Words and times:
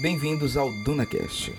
Bem-vindos 0.00 0.56
ao 0.56 0.72
DunaCast, 0.72 1.54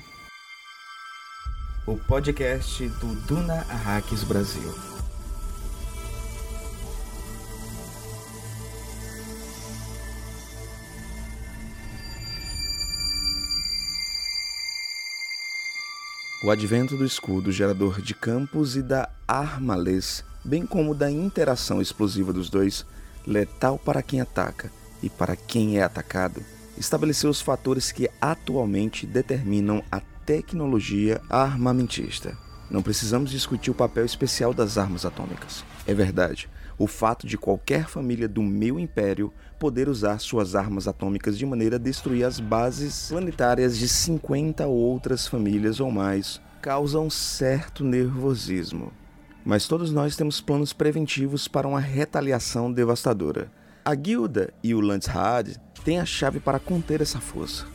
o 1.86 1.96
podcast 1.96 2.87
do 2.87 3.14
Duna 3.28 3.67
Arrakis 3.69 4.24
Brasil. 4.24 4.74
O 16.44 16.50
advento 16.50 16.98
do 16.98 17.05
escudo 17.05 17.52
gerador 17.52 18.02
de 18.02 18.16
campos 18.16 18.76
e 18.76 18.82
da 18.82 19.08
armalês, 19.28 20.26
bem 20.44 20.66
como 20.66 20.96
da 20.96 21.12
interação 21.12 21.80
explosiva 21.80 22.34
dos 22.34 22.50
dois, 22.50 22.88
letal 23.23 23.78
para 23.78 24.02
quem 24.02 24.20
ataca 24.20 24.71
e 25.04 25.12
para 25.12 25.36
quem 25.36 25.78
é 25.78 25.84
atacado, 25.84 26.44
estabeleceu 26.81 27.30
os 27.30 27.40
fatores 27.40 27.91
que 27.91 28.09
atualmente 28.20 29.05
determinam 29.05 29.84
a 29.91 30.02
tecnologia 30.26 31.22
armamentista. 31.30 32.35
Não 32.70 32.81
precisamos 32.81 33.30
discutir 33.30 33.70
o 33.70 33.76
papel 33.76 34.03
especial 34.03 34.53
das 34.53 34.77
armas 34.77 35.05
atômicas. 35.05 35.63
É 35.86 35.94
verdade, 35.94 36.49
o 36.77 36.88
fato 36.88 37.27
de 37.27 37.38
qualquer 37.38 37.88
família 37.88 38.27
do 38.27 38.41
meu 38.41 38.80
império 38.80 39.31
poder 39.59 39.88
usar 39.88 40.20
suas 40.20 40.55
armas 40.55 40.88
atômicas 40.88 41.38
de 41.38 41.45
maneira 41.45 41.75
a 41.75 41.80
destruir 41.80 42.23
as 42.23 42.39
bases 42.39 43.09
planetárias 43.09 43.77
de 43.77 43.88
50 43.88 44.66
outras 44.66 45.27
famílias 45.27 45.80
ou 45.80 45.91
mais 45.91 46.41
causa 46.61 47.00
um 47.00 47.09
certo 47.09 47.84
nervosismo. 47.84 48.91
Mas 49.45 49.67
todos 49.67 49.91
nós 49.91 50.16
temos 50.16 50.41
planos 50.41 50.73
preventivos 50.73 51.48
para 51.48 51.67
uma 51.67 51.80
retaliação 51.80 52.72
devastadora. 52.72 53.52
A 53.84 53.95
guilda 53.95 54.53
e 54.63 54.75
o 54.75 54.80
Landshad 54.80 55.58
têm 55.84 55.99
a 55.99 56.05
chave 56.05 56.40
para 56.40 56.59
conter 56.59 57.02
essa 57.02 57.20
força. 57.20 57.66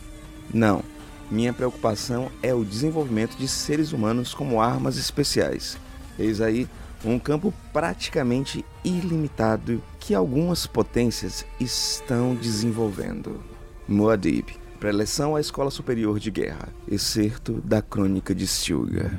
Não, 0.53 0.83
minha 1.31 1.53
preocupação 1.53 2.31
é 2.43 2.55
o 2.55 2.65
desenvolvimento 2.65 3.37
de 3.37 3.49
seres 3.49 3.93
humanos 3.93 4.33
como 4.33 4.61
armas 4.61 4.97
especiais. 4.97 5.77
Eis 6.19 6.41
aí 6.41 6.69
um 7.05 7.19
campo 7.19 7.53
praticamente 7.73 8.65
ilimitado 8.85 9.83
que 10.01 10.15
algumas 10.15 10.67
potências 10.67 11.45
estão 11.61 12.35
desenvolvendo. 12.35 13.41
Muad'Dib, 13.89 14.57
preleção 14.81 15.37
à 15.37 15.41
Escola 15.41 15.71
Superior 15.71 16.19
de 16.19 16.31
Guerra, 16.31 16.69
excerto 16.89 17.61
da 17.65 17.83
Crônica 17.83 18.35
de 18.35 18.47
Stilgar. 18.47 19.11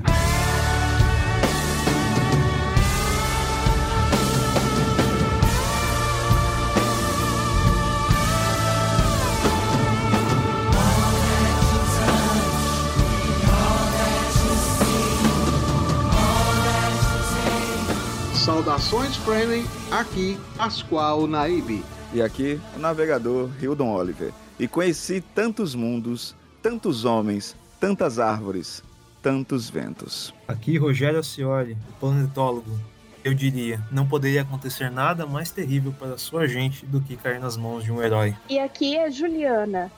Saudações 18.87 19.17
Fremen, 19.17 19.65
aqui 19.91 20.39
Pascoal 20.55 21.27
Naib. 21.27 21.83
E 22.13 22.21
aqui 22.21 22.57
o 22.73 22.79
navegador 22.79 23.49
Hildon 23.61 23.93
Oliver. 23.93 24.31
E 24.57 24.65
conheci 24.65 25.19
tantos 25.19 25.75
mundos, 25.75 26.33
tantos 26.61 27.03
homens, 27.03 27.53
tantas 27.81 28.17
árvores, 28.17 28.81
tantos 29.21 29.69
ventos. 29.69 30.33
Aqui 30.47 30.77
Rogério 30.77 31.19
Acioli, 31.19 31.75
planetólogo. 31.99 32.79
Eu 33.25 33.33
diria, 33.33 33.81
não 33.91 34.07
poderia 34.07 34.43
acontecer 34.43 34.89
nada 34.89 35.25
mais 35.25 35.51
terrível 35.51 35.93
para 35.99 36.17
sua 36.17 36.47
gente 36.47 36.85
do 36.85 37.01
que 37.01 37.17
cair 37.17 37.41
nas 37.41 37.57
mãos 37.57 37.83
de 37.83 37.91
um 37.91 38.01
herói. 38.01 38.33
E 38.49 38.57
aqui 38.57 38.95
é 38.95 39.11
Juliana. 39.11 39.91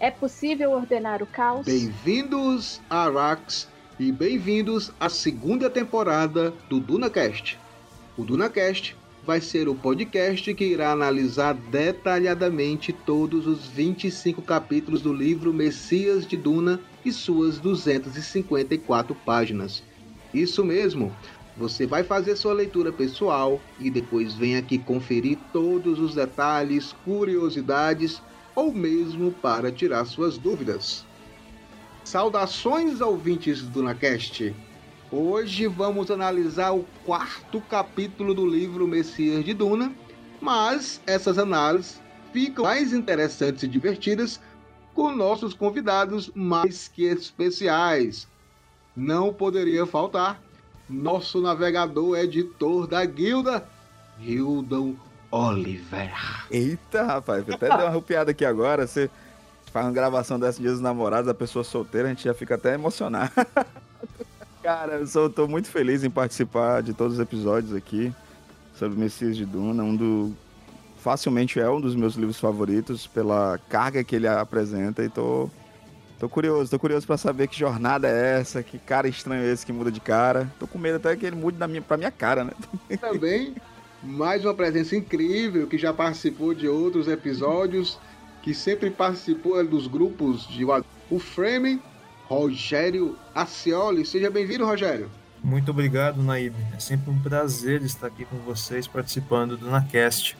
É 0.00 0.10
possível 0.10 0.72
ordenar 0.72 1.22
o 1.22 1.26
caos? 1.26 1.66
Bem-vindos 1.66 2.80
a 2.88 3.04
Arax 3.04 3.68
e 4.00 4.10
bem-vindos 4.10 4.90
à 4.98 5.10
segunda 5.10 5.68
temporada 5.68 6.54
do 6.70 6.80
DunaCast. 6.80 7.60
O 8.14 8.24
DunaCast 8.24 8.94
vai 9.24 9.40
ser 9.40 9.70
o 9.70 9.74
podcast 9.74 10.52
que 10.52 10.64
irá 10.64 10.92
analisar 10.92 11.54
detalhadamente 11.54 12.92
todos 12.92 13.46
os 13.46 13.66
25 13.66 14.42
capítulos 14.42 15.00
do 15.00 15.14
livro 15.14 15.54
Messias 15.54 16.26
de 16.26 16.36
Duna 16.36 16.78
e 17.04 17.10
suas 17.10 17.58
254 17.58 19.14
páginas. 19.24 19.82
Isso 20.34 20.62
mesmo, 20.62 21.10
você 21.56 21.86
vai 21.86 22.04
fazer 22.04 22.36
sua 22.36 22.52
leitura 22.52 22.92
pessoal 22.92 23.58
e 23.80 23.90
depois 23.90 24.34
vem 24.34 24.56
aqui 24.56 24.76
conferir 24.76 25.38
todos 25.50 25.98
os 25.98 26.14
detalhes, 26.14 26.92
curiosidades 27.06 28.20
ou 28.54 28.74
mesmo 28.74 29.32
para 29.32 29.72
tirar 29.72 30.04
suas 30.04 30.36
dúvidas. 30.36 31.06
Saudações 32.04 33.00
ouvintes 33.00 33.62
do 33.62 33.70
DunaCast! 33.70 34.54
Hoje 35.14 35.66
vamos 35.66 36.10
analisar 36.10 36.70
o 36.70 36.86
quarto 37.04 37.60
capítulo 37.60 38.32
do 38.32 38.46
livro 38.46 38.88
Messias 38.88 39.44
de 39.44 39.52
Duna, 39.52 39.92
mas 40.40 41.02
essas 41.06 41.36
análises 41.36 42.00
ficam 42.32 42.64
mais 42.64 42.94
interessantes 42.94 43.62
e 43.62 43.68
divertidas 43.68 44.40
com 44.94 45.14
nossos 45.14 45.52
convidados 45.52 46.30
mais 46.34 46.88
que 46.88 47.04
especiais. 47.04 48.26
Não 48.96 49.34
poderia 49.34 49.84
faltar 49.84 50.40
nosso 50.88 51.42
navegador 51.42 52.16
editor 52.16 52.86
da 52.86 53.04
guilda, 53.04 53.68
Hildon 54.18 54.94
Oliver. 55.30 56.10
Eita, 56.50 57.02
rapaz, 57.02 57.46
até 57.50 57.68
deu 57.68 57.76
uma 57.76 57.88
arrupiada 57.88 58.30
aqui 58.30 58.46
agora. 58.46 58.86
Você 58.86 59.10
faz 59.66 59.84
uma 59.84 59.92
gravação 59.92 60.40
dessa 60.40 60.58
dia 60.58 60.70
dos 60.70 60.80
namorados, 60.80 61.28
a 61.28 61.34
pessoa 61.34 61.62
solteira, 61.62 62.08
a 62.08 62.10
gente 62.12 62.24
já 62.24 62.32
fica 62.32 62.54
até 62.54 62.72
emocionado. 62.72 63.30
Cara, 64.62 64.94
eu 64.94 65.06
sou, 65.08 65.28
tô 65.28 65.48
muito 65.48 65.68
feliz 65.68 66.04
em 66.04 66.10
participar 66.10 66.82
de 66.82 66.94
todos 66.94 67.14
os 67.14 67.20
episódios 67.20 67.74
aqui 67.74 68.14
sobre 68.74 68.96
Messias 68.98 69.36
de 69.36 69.44
Duna, 69.44 69.82
um 69.82 69.96
do 69.96 70.32
facilmente 70.98 71.58
é 71.58 71.68
um 71.68 71.80
dos 71.80 71.96
meus 71.96 72.14
livros 72.14 72.38
favoritos 72.38 73.08
pela 73.08 73.58
carga 73.68 74.04
que 74.04 74.14
ele 74.14 74.28
apresenta 74.28 75.02
e 75.02 75.08
tô 75.08 75.50
tô 76.16 76.28
curioso, 76.28 76.70
tô 76.70 76.78
curioso 76.78 77.04
para 77.04 77.16
saber 77.16 77.48
que 77.48 77.58
jornada 77.58 78.08
é 78.08 78.38
essa, 78.38 78.62
que 78.62 78.78
cara 78.78 79.08
estranho 79.08 79.42
é 79.42 79.52
esse 79.52 79.66
que 79.66 79.72
muda 79.72 79.90
de 79.90 80.00
cara. 80.00 80.48
Tô 80.60 80.68
com 80.68 80.78
medo 80.78 80.96
até 80.96 81.16
que 81.16 81.26
ele 81.26 81.34
mude 81.34 81.58
na 81.58 81.66
minha 81.66 81.82
para 81.82 81.96
minha 81.96 82.12
cara, 82.12 82.44
né? 82.44 82.52
Também 83.00 83.56
mais 84.00 84.44
uma 84.44 84.54
presença 84.54 84.94
incrível 84.94 85.66
que 85.66 85.76
já 85.76 85.92
participou 85.92 86.54
de 86.54 86.68
outros 86.68 87.08
episódios, 87.08 87.98
que 88.42 88.54
sempre 88.54 88.90
participou 88.90 89.64
dos 89.64 89.88
grupos 89.88 90.46
de 90.46 90.64
o 90.64 91.18
Framing 91.18 91.80
Rogério 92.32 93.14
Acioli. 93.34 94.06
Seja 94.06 94.30
bem-vindo, 94.30 94.64
Rogério. 94.64 95.10
Muito 95.44 95.70
obrigado, 95.70 96.22
Naib. 96.22 96.54
É 96.74 96.80
sempre 96.80 97.10
um 97.10 97.18
prazer 97.18 97.82
estar 97.82 98.06
aqui 98.06 98.24
com 98.24 98.38
vocês 98.38 98.86
participando 98.86 99.54
do 99.54 99.70
NaCast. 99.70 100.38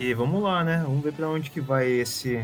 E 0.00 0.14
vamos 0.14 0.42
lá, 0.42 0.64
né? 0.64 0.82
Vamos 0.86 1.04
ver 1.04 1.12
para 1.12 1.28
onde 1.28 1.50
que 1.50 1.60
vai 1.60 1.90
esse 1.90 2.42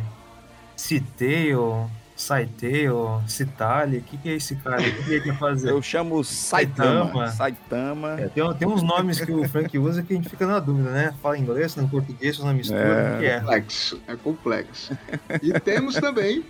Citeio, 0.76 1.90
Saiteio, 2.14 3.22
Citali. 3.26 3.96
O 3.96 4.02
que, 4.02 4.18
que 4.18 4.28
é 4.28 4.34
esse 4.34 4.56
cara? 4.56 4.82
O 4.82 5.04
que, 5.04 5.10
ele 5.10 5.20
quer 5.22 5.38
fazer? 5.38 5.70
Eu 5.70 5.80
chamo 5.80 6.22
Saitama. 6.22 7.30
Saitama. 7.30 8.20
É, 8.20 8.28
tem, 8.28 8.54
tem, 8.54 8.68
uns 8.68 8.82
nomes 8.82 9.18
que 9.22 9.32
o 9.32 9.48
Frank 9.48 9.78
usa 9.78 10.02
que 10.02 10.12
a 10.12 10.16
gente 10.16 10.28
fica 10.28 10.46
na 10.46 10.60
dúvida, 10.60 10.90
né? 10.90 11.14
Fala 11.22 11.38
inglês, 11.38 11.74
não 11.76 11.88
português, 11.88 12.38
na 12.40 12.52
mistura. 12.52 12.82
É. 12.82 13.16
O 13.16 13.18
que 13.20 13.24
é? 13.24 13.40
Complexo, 13.40 14.02
é 14.06 14.16
complexo. 14.16 14.98
E 15.42 15.58
temos 15.60 15.94
também 15.94 16.44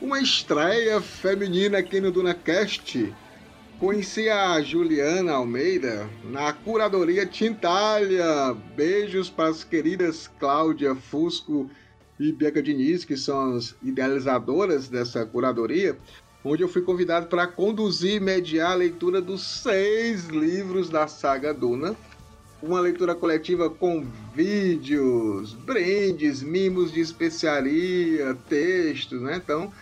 uma 0.00 0.20
estreia 0.20 1.00
feminina 1.00 1.78
aqui 1.78 2.00
no 2.00 2.12
DunaCast. 2.12 3.12
Conheci 3.80 4.28
a 4.28 4.60
Juliana 4.60 5.32
Almeida 5.32 6.08
na 6.24 6.52
curadoria 6.52 7.26
Tintalha. 7.26 8.54
Beijos 8.76 9.28
para 9.28 9.48
as 9.48 9.64
queridas 9.64 10.28
Cláudia 10.38 10.94
Fusco 10.94 11.70
e 12.18 12.32
Bianca 12.32 12.62
Diniz, 12.62 13.04
que 13.04 13.16
são 13.16 13.56
as 13.56 13.76
idealizadoras 13.82 14.88
dessa 14.88 15.24
curadoria, 15.24 15.96
onde 16.44 16.62
eu 16.62 16.68
fui 16.68 16.82
convidado 16.82 17.26
para 17.26 17.46
conduzir 17.46 18.16
e 18.16 18.20
mediar 18.20 18.72
a 18.72 18.76
leitura 18.76 19.20
dos 19.20 19.42
seis 19.42 20.26
livros 20.26 20.88
da 20.88 21.06
saga 21.06 21.52
Duna. 21.52 21.96
Uma 22.60 22.80
leitura 22.80 23.14
coletiva 23.14 23.70
com 23.70 24.04
vídeos, 24.34 25.54
brindes, 25.54 26.42
mimos 26.42 26.90
de 26.90 26.98
especiaria, 26.98 28.36
textos, 28.48 29.22
né? 29.22 29.36
Então, 29.36 29.72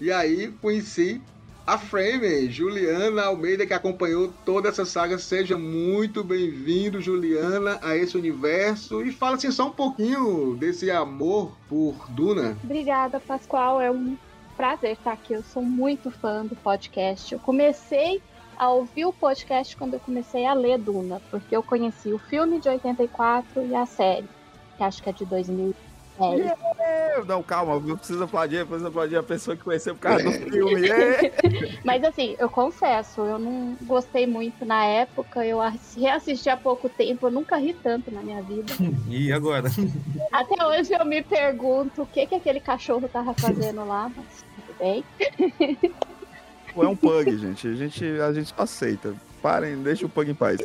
e 0.00 0.12
aí 0.12 0.48
conheci 0.60 1.20
a 1.68 1.76
Frame, 1.76 2.50
Juliana 2.50 3.24
Almeida, 3.24 3.66
que 3.66 3.74
acompanhou 3.74 4.32
toda 4.42 4.70
essa 4.70 4.86
saga. 4.86 5.18
Seja 5.18 5.58
muito 5.58 6.24
bem-vindo, 6.24 6.98
Juliana, 6.98 7.78
a 7.82 7.94
esse 7.94 8.16
universo. 8.16 9.02
E 9.02 9.12
fala 9.12 9.36
assim 9.36 9.50
só 9.50 9.66
um 9.66 9.72
pouquinho 9.72 10.56
desse 10.56 10.90
amor 10.90 11.52
por 11.68 11.94
Duna. 12.08 12.56
Obrigada, 12.64 13.20
Pascoal. 13.20 13.82
É 13.82 13.90
um 13.90 14.16
prazer 14.56 14.92
estar 14.92 15.12
aqui. 15.12 15.34
Eu 15.34 15.42
sou 15.42 15.62
muito 15.62 16.10
fã 16.10 16.46
do 16.46 16.56
podcast. 16.56 17.34
Eu 17.34 17.38
comecei 17.38 18.22
a 18.56 18.70
ouvir 18.70 19.04
o 19.04 19.12
podcast 19.12 19.76
quando 19.76 19.92
eu 19.92 20.00
comecei 20.00 20.46
a 20.46 20.54
ler 20.54 20.78
Duna, 20.78 21.20
porque 21.30 21.54
eu 21.54 21.62
conheci 21.62 22.12
o 22.14 22.18
filme 22.18 22.60
de 22.60 22.68
84 22.70 23.66
e 23.66 23.74
a 23.74 23.84
série, 23.84 24.28
que 24.78 24.82
acho 24.82 25.02
que 25.02 25.10
é 25.10 25.12
de 25.12 25.26
2000 25.26 25.74
É. 26.80 27.24
Não, 27.24 27.42
calma, 27.42 27.78
não 27.78 27.96
precisa 27.96 28.24
aplaudir, 28.24 28.66
precisa 28.66 28.88
aplaudir 28.88 29.16
a 29.16 29.22
pessoa 29.22 29.56
que 29.56 29.62
conheceu 29.62 29.94
por 29.94 30.00
causa 30.00 30.24
do 30.24 30.50
filme. 30.50 30.88
É. 30.88 31.32
Mas 31.84 32.02
assim, 32.04 32.36
eu 32.38 32.48
confesso, 32.48 33.20
eu 33.20 33.38
não 33.38 33.76
gostei 33.82 34.26
muito 34.26 34.64
na 34.64 34.84
época, 34.84 35.44
eu 35.44 35.58
reassisti 35.96 36.48
há 36.48 36.56
pouco 36.56 36.88
tempo, 36.88 37.26
eu 37.26 37.30
nunca 37.30 37.56
ri 37.56 37.72
tanto 37.72 38.10
na 38.10 38.22
minha 38.22 38.42
vida. 38.42 38.72
E 39.08 39.32
agora? 39.32 39.70
Até 40.32 40.64
hoje 40.64 40.92
eu 40.92 41.04
me 41.04 41.22
pergunto 41.22 42.02
o 42.02 42.06
que, 42.06 42.26
que 42.26 42.34
aquele 42.34 42.60
cachorro 42.60 43.08
tava 43.08 43.32
fazendo 43.34 43.86
lá, 43.86 44.10
mas 44.14 44.44
tudo 44.54 44.78
bem. 44.78 45.04
É 46.76 46.86
um 46.86 46.96
pug, 46.96 47.36
gente. 47.36 47.66
A 47.66 47.74
gente, 47.74 48.04
a 48.04 48.32
gente 48.32 48.54
aceita. 48.56 49.14
Parem, 49.42 49.82
deixa 49.82 50.06
o 50.06 50.08
pug 50.08 50.30
em 50.30 50.34
paz. 50.34 50.60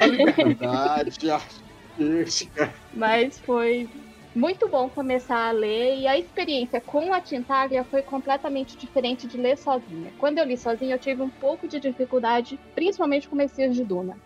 A 0.00 0.06
liberdade 0.06 1.30
artística. 1.30 2.72
Mas 2.92 3.38
foi 3.38 3.88
muito 4.34 4.68
bom 4.68 4.88
começar 4.88 5.48
a 5.48 5.52
ler 5.52 5.98
e 5.98 6.06
a 6.06 6.18
experiência 6.18 6.80
com 6.80 7.12
a 7.12 7.20
Tintália 7.20 7.84
foi 7.84 8.02
completamente 8.02 8.76
diferente 8.76 9.26
de 9.26 9.36
ler 9.36 9.56
sozinha. 9.56 10.12
Quando 10.18 10.38
eu 10.38 10.44
li 10.44 10.56
sozinha, 10.56 10.96
eu 10.96 10.98
tive 10.98 11.22
um 11.22 11.30
pouco 11.30 11.68
de 11.68 11.78
dificuldade, 11.78 12.58
principalmente 12.74 13.28
com 13.28 13.36
Messias 13.36 13.74
de 13.74 13.84
Duna. 13.84 14.18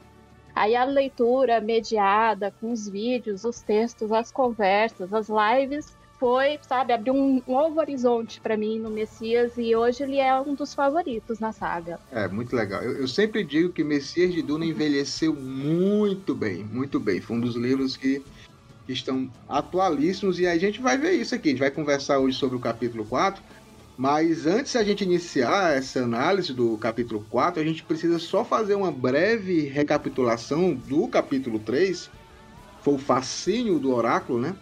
Aí 0.55 0.75
a 0.75 0.84
leitura 0.84 1.60
mediada, 1.60 2.52
com 2.60 2.72
os 2.72 2.88
vídeos, 2.88 3.44
os 3.44 3.60
textos, 3.60 4.10
as 4.10 4.32
conversas, 4.32 5.12
as 5.12 5.28
lives, 5.28 5.96
foi, 6.19 6.58
sabe, 6.62 6.93
abriu 6.93 7.14
um, 7.14 7.40
um 7.46 7.52
novo 7.52 7.78
horizonte 7.78 8.40
para 8.40 8.56
mim 8.56 8.78
no 8.78 8.90
Messias 8.90 9.52
e 9.56 9.75
hoje 9.76 10.02
ele 10.02 10.19
é 10.19 10.38
um 10.40 10.55
dos 10.55 10.75
favoritos 10.75 11.38
na 11.38 11.52
saga. 11.52 12.00
É, 12.10 12.26
muito 12.26 12.56
legal. 12.56 12.82
Eu, 12.82 12.99
eu, 12.99 13.08
sempre 13.08 13.44
digo 13.44 13.72
que 13.72 13.84
Messias 13.84 14.34
de 14.34 14.43
Duna 14.43 14.66
envelheceu 14.66 15.32
muito 15.32 16.34
bem, 16.34 16.64
muito 16.64 16.99
bem. 16.99 17.20
Foi 17.20 17.37
um 17.37 17.40
dos 17.40 17.55
livros 17.55 17.96
que, 17.96 18.20
que 18.88 18.94
estão 18.94 19.31
atualíssimos 19.46 20.40
e 20.40 20.46
a 20.46 20.56
gente 20.56 20.81
vai 20.81 20.96
ver 20.96 21.12
isso 21.12 21.35
aqui. 21.35 21.49
A 21.49 21.50
gente 21.50 21.61
vai 21.61 21.70
conversar 21.70 22.19
hoje 22.20 22.38
sobre 22.38 22.56
o 22.56 22.58
capítulo 22.58 23.05
4, 23.05 23.43
mas 23.99 24.46
antes 24.46 24.75
a 24.76 24.82
gente 24.82 25.05
iniciar 25.05 25.76
essa 25.76 26.00
análise 26.00 26.55
do 26.55 26.75
capítulo 26.79 27.23
4, 27.29 27.61
a 27.61 27.64
gente 27.67 27.82
precisa 27.82 28.19
só 28.19 28.43
fazer 28.43 28.76
uma 28.76 28.90
breve 28.90 29.69
recapitulação 29.69 30.73
do 30.73 31.06
capítulo 31.06 31.58
3. 31.58 32.08
Foi 32.81 32.94
o 32.94 32.99
fascínio 32.99 33.79
do 33.79 33.93
oráculo, 33.93 34.40
né? 34.40 34.56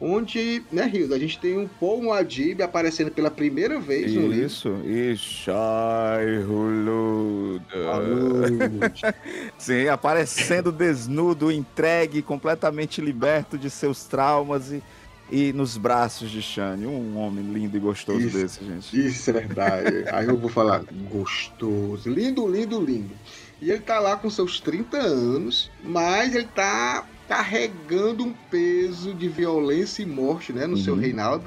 Onde, 0.00 0.62
né, 0.72 0.86
Rio, 0.86 1.12
a 1.12 1.18
gente 1.18 1.38
tem 1.38 1.58
um 1.58 1.68
Paul 1.68 2.02
Muad'Dib 2.02 2.62
aparecendo 2.62 3.10
pela 3.10 3.30
primeira 3.30 3.78
vez 3.78 4.14
no 4.14 4.28
livro. 4.28 4.46
Isso, 4.46 4.68
e 4.84 5.14
Shai 5.16 6.38
Hulud. 6.38 7.62
Sim, 9.58 9.88
aparecendo 9.88 10.72
desnudo, 10.72 11.52
entregue, 11.52 12.22
completamente 12.22 13.00
liberto 13.00 13.58
de 13.58 13.68
seus 13.68 14.04
traumas 14.04 14.72
e, 14.72 14.82
e 15.30 15.52
nos 15.52 15.76
braços 15.76 16.30
de 16.30 16.40
Shane. 16.40 16.86
Um 16.86 17.18
homem 17.18 17.44
lindo 17.44 17.76
e 17.76 17.80
gostoso 17.80 18.20
isso, 18.20 18.38
desse, 18.38 18.64
gente. 18.64 19.06
Isso 19.06 19.28
é 19.28 19.32
verdade. 19.34 20.04
Aí 20.10 20.26
eu 20.26 20.36
vou 20.38 20.48
falar, 20.48 20.82
gostoso, 21.10 22.08
lindo, 22.08 22.48
lindo, 22.48 22.80
lindo. 22.80 23.14
E 23.60 23.70
ele 23.70 23.80
tá 23.80 23.98
lá 23.98 24.16
com 24.16 24.30
seus 24.30 24.58
30 24.60 24.96
anos, 24.96 25.70
mas 25.84 26.34
ele 26.34 26.48
tá 26.54 27.06
carregando 27.30 28.24
um 28.24 28.32
peso 28.50 29.14
de 29.14 29.28
violência 29.28 30.02
e 30.02 30.06
morte 30.06 30.52
né, 30.52 30.66
no 30.66 30.74
uhum. 30.74 30.82
seu 30.82 30.96
reinado 30.96 31.44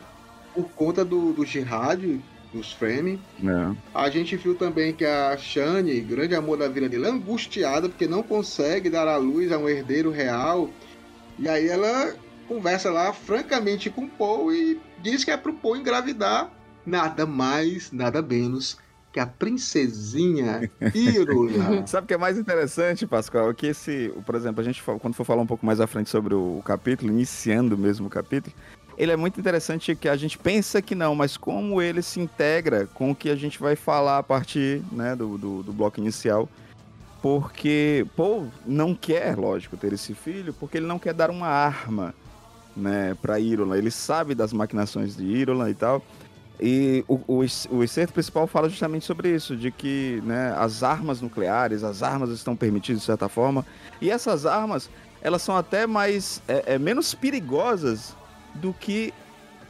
por 0.55 0.69
conta 0.69 1.03
do, 1.03 1.33
do 1.33 1.45
jihad, 1.45 2.21
dos 2.53 2.71
Frame. 2.71 3.19
É. 3.43 3.75
A 3.93 4.09
gente 4.09 4.37
viu 4.37 4.55
também 4.55 4.93
que 4.93 5.03
a 5.03 5.35
Shani, 5.35 5.99
grande 5.99 6.35
amor 6.35 6.57
da 6.57 6.69
vida 6.69 6.87
dele, 6.87 7.07
é 7.07 7.09
angustiada 7.09 7.89
porque 7.89 8.07
não 8.07 8.23
consegue 8.23 8.89
dar 8.89 9.09
à 9.09 9.17
luz 9.17 9.51
a 9.51 9.57
um 9.57 9.67
herdeiro 9.67 10.09
real. 10.09 10.69
E 11.37 11.49
aí 11.49 11.67
ela 11.67 12.15
conversa 12.47 12.89
lá 12.89 13.11
francamente 13.11 13.89
com 13.89 14.05
o 14.05 14.09
Paul 14.09 14.53
e 14.53 14.79
diz 15.01 15.25
que 15.25 15.31
é 15.31 15.35
pro 15.35 15.51
Paul 15.51 15.75
engravidar 15.75 16.49
nada 16.85 17.25
mais, 17.25 17.91
nada 17.91 18.21
menos 18.21 18.77
que 19.13 19.19
a 19.19 19.27
princesinha 19.27 20.69
Irula. 20.93 21.85
Sabe 21.85 22.05
o 22.05 22.07
que 22.07 22.15
é 22.15 22.17
mais 22.17 22.37
interessante, 22.37 23.05
Pascoal? 23.05 23.51
É 23.51 23.53
que 23.53 23.67
esse, 23.67 24.11
por 24.25 24.33
exemplo, 24.33 24.59
a 24.59 24.63
gente 24.63 24.81
quando 24.99 25.13
for 25.13 25.23
falar 25.23 25.43
um 25.43 25.45
pouco 25.45 25.63
mais 25.63 25.79
à 25.79 25.85
frente 25.85 26.09
sobre 26.09 26.33
o, 26.33 26.63
capítulo, 26.65 27.11
iniciando 27.11 27.77
mesmo 27.77 28.07
o 28.07 28.09
capítulo, 28.09 28.55
ele 28.97 29.11
é 29.11 29.15
muito 29.15 29.39
interessante 29.39 29.95
que 29.95 30.09
a 30.09 30.15
gente 30.15 30.37
pensa 30.37 30.81
que 30.81 30.95
não, 30.95 31.13
mas 31.13 31.37
como 31.37 31.79
ele 31.79 32.01
se 32.01 32.19
integra 32.19 32.87
com 32.87 33.11
o 33.11 33.15
que 33.15 33.29
a 33.29 33.35
gente 33.35 33.59
vai 33.59 33.75
falar 33.75 34.17
a 34.17 34.23
partir 34.23 34.81
né, 34.91 35.15
do, 35.15 35.37
do, 35.37 35.63
do 35.63 35.71
bloco 35.71 35.99
inicial. 35.99 36.49
Porque 37.21 38.05
Paul 38.17 38.51
não 38.65 38.93
quer, 38.93 39.37
lógico, 39.37 39.77
ter 39.77 39.93
esse 39.93 40.13
filho, 40.13 40.53
porque 40.53 40.77
ele 40.77 40.87
não 40.87 40.99
quer 40.99 41.13
dar 41.13 41.29
uma 41.29 41.47
arma 41.47 42.13
né, 42.75 43.15
para 43.21 43.39
Irola. 43.39 43.77
Ele 43.77 43.91
sabe 43.91 44.35
das 44.35 44.51
maquinações 44.51 45.15
de 45.15 45.23
Irola 45.23 45.69
e 45.69 45.73
tal. 45.73 46.03
E 46.65 47.03
o, 47.09 47.15
o, 47.27 47.45
o 47.71 47.83
excerto 47.83 48.13
principal 48.13 48.47
fala 48.47 48.69
justamente 48.69 49.03
sobre 49.03 49.35
isso, 49.35 49.53
de 49.53 49.69
que 49.69 50.23
né, 50.23 50.55
as 50.57 50.81
armas 50.81 51.19
nucleares, 51.19 51.83
as 51.83 52.01
armas 52.01 52.29
estão 52.29 52.55
permitidas 52.55 53.01
de 53.01 53.05
certa 53.05 53.27
forma, 53.27 53.65
e 53.99 54.09
essas 54.09 54.45
armas, 54.45 54.89
elas 55.21 55.41
são 55.41 55.57
até 55.57 55.85
mais, 55.85 56.41
é, 56.47 56.75
é 56.75 56.79
menos 56.79 57.13
perigosas 57.13 58.15
do 58.55 58.73
que 58.73 59.13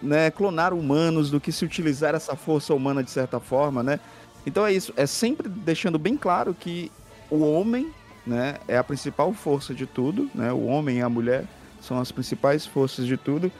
né, 0.03 0.29
clonar 0.29 0.71
humanos, 0.71 1.31
do 1.31 1.41
que 1.41 1.51
se 1.51 1.65
utilizar 1.65 2.13
essa 2.13 2.35
força 2.35 2.75
humana 2.75 3.03
de 3.03 3.09
certa 3.09 3.39
forma, 3.39 3.81
né? 3.81 3.99
Então 4.45 4.63
é 4.63 4.71
isso, 4.71 4.93
é 4.95 5.07
sempre 5.07 5.49
deixando 5.49 5.97
bem 5.97 6.15
claro 6.15 6.53
que 6.53 6.91
o 7.27 7.39
homem, 7.39 7.91
né, 8.23 8.57
é 8.67 8.77
a 8.77 8.83
principal 8.83 9.33
força 9.33 9.73
de 9.73 9.87
tudo, 9.87 10.29
né? 10.35 10.53
O 10.53 10.65
homem 10.65 10.99
e 10.99 11.01
a 11.01 11.09
mulher 11.09 11.45
são 11.81 11.99
as 11.99 12.11
principais 12.11 12.67
forças 12.67 13.07
de 13.07 13.17
tudo 13.17 13.51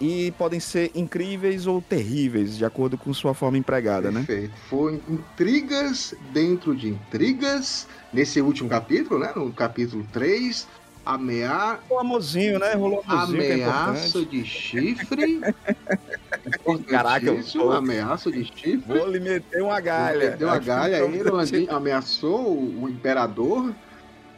e 0.00 0.30
podem 0.32 0.60
ser 0.60 0.90
incríveis 0.94 1.66
ou 1.66 1.82
terríveis, 1.82 2.56
de 2.56 2.64
acordo 2.64 2.96
com 2.96 3.12
sua 3.12 3.34
forma 3.34 3.58
empregada, 3.58 4.10
né? 4.10 4.24
Perfeito. 4.26 4.54
Foi 4.68 5.00
intrigas 5.08 6.14
dentro 6.32 6.74
de 6.74 6.88
intrigas, 6.88 7.88
nesse 8.12 8.40
último 8.40 8.68
capítulo, 8.68 9.18
né? 9.18 9.32
No 9.34 9.52
capítulo 9.52 10.06
3, 10.12 10.68
ameaça. 11.04 11.80
O 11.90 11.98
amorzinho, 11.98 12.58
né? 12.58 12.74
Rolou 12.74 13.04
um 13.06 13.10
Ameaça 13.10 14.20
é 14.20 14.24
de 14.24 14.44
chifre. 14.44 15.40
Caraca, 16.86 17.26
eu 17.54 17.72
ameaça 17.72 18.30
de 18.30 18.44
chifre. 18.44 18.76
Vou 18.86 19.10
lhe 19.10 19.18
meter 19.18 19.62
uma 19.62 19.80
galha. 19.80 20.30
Deu 20.32 20.48
uma 20.48 20.58
galha 20.58 21.02
aí, 21.02 21.68
ameaçou 21.70 22.56
o 22.56 22.88
imperador. 22.88 23.74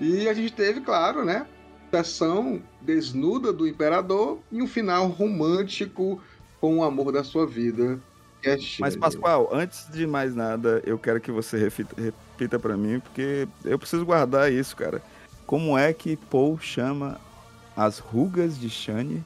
E 0.00 0.28
a 0.28 0.32
gente 0.32 0.52
teve, 0.52 0.80
claro, 0.80 1.24
né? 1.24 1.46
Sessão 1.90 2.62
desnuda 2.94 3.52
do 3.52 3.66
imperador 3.66 4.38
e 4.50 4.60
um 4.60 4.66
final 4.66 5.06
romântico 5.08 6.20
com 6.60 6.78
o 6.78 6.84
amor 6.84 7.12
da 7.12 7.22
sua 7.22 7.46
vida. 7.46 7.98
É 8.42 8.56
Mas, 8.78 8.96
Pascoal, 8.96 9.48
antes 9.52 9.86
de 9.92 10.06
mais 10.06 10.34
nada, 10.34 10.82
eu 10.86 10.98
quero 10.98 11.20
que 11.20 11.30
você 11.30 11.58
repita, 11.58 11.94
repita 12.00 12.58
para 12.58 12.76
mim, 12.76 12.98
porque 13.00 13.46
eu 13.64 13.78
preciso 13.78 14.04
guardar 14.04 14.50
isso, 14.50 14.74
cara. 14.74 15.02
Como 15.46 15.76
é 15.76 15.92
que 15.92 16.16
Paul 16.16 16.58
chama 16.58 17.20
as 17.76 17.98
rugas 17.98 18.58
de 18.58 18.70
Shane? 18.70 19.22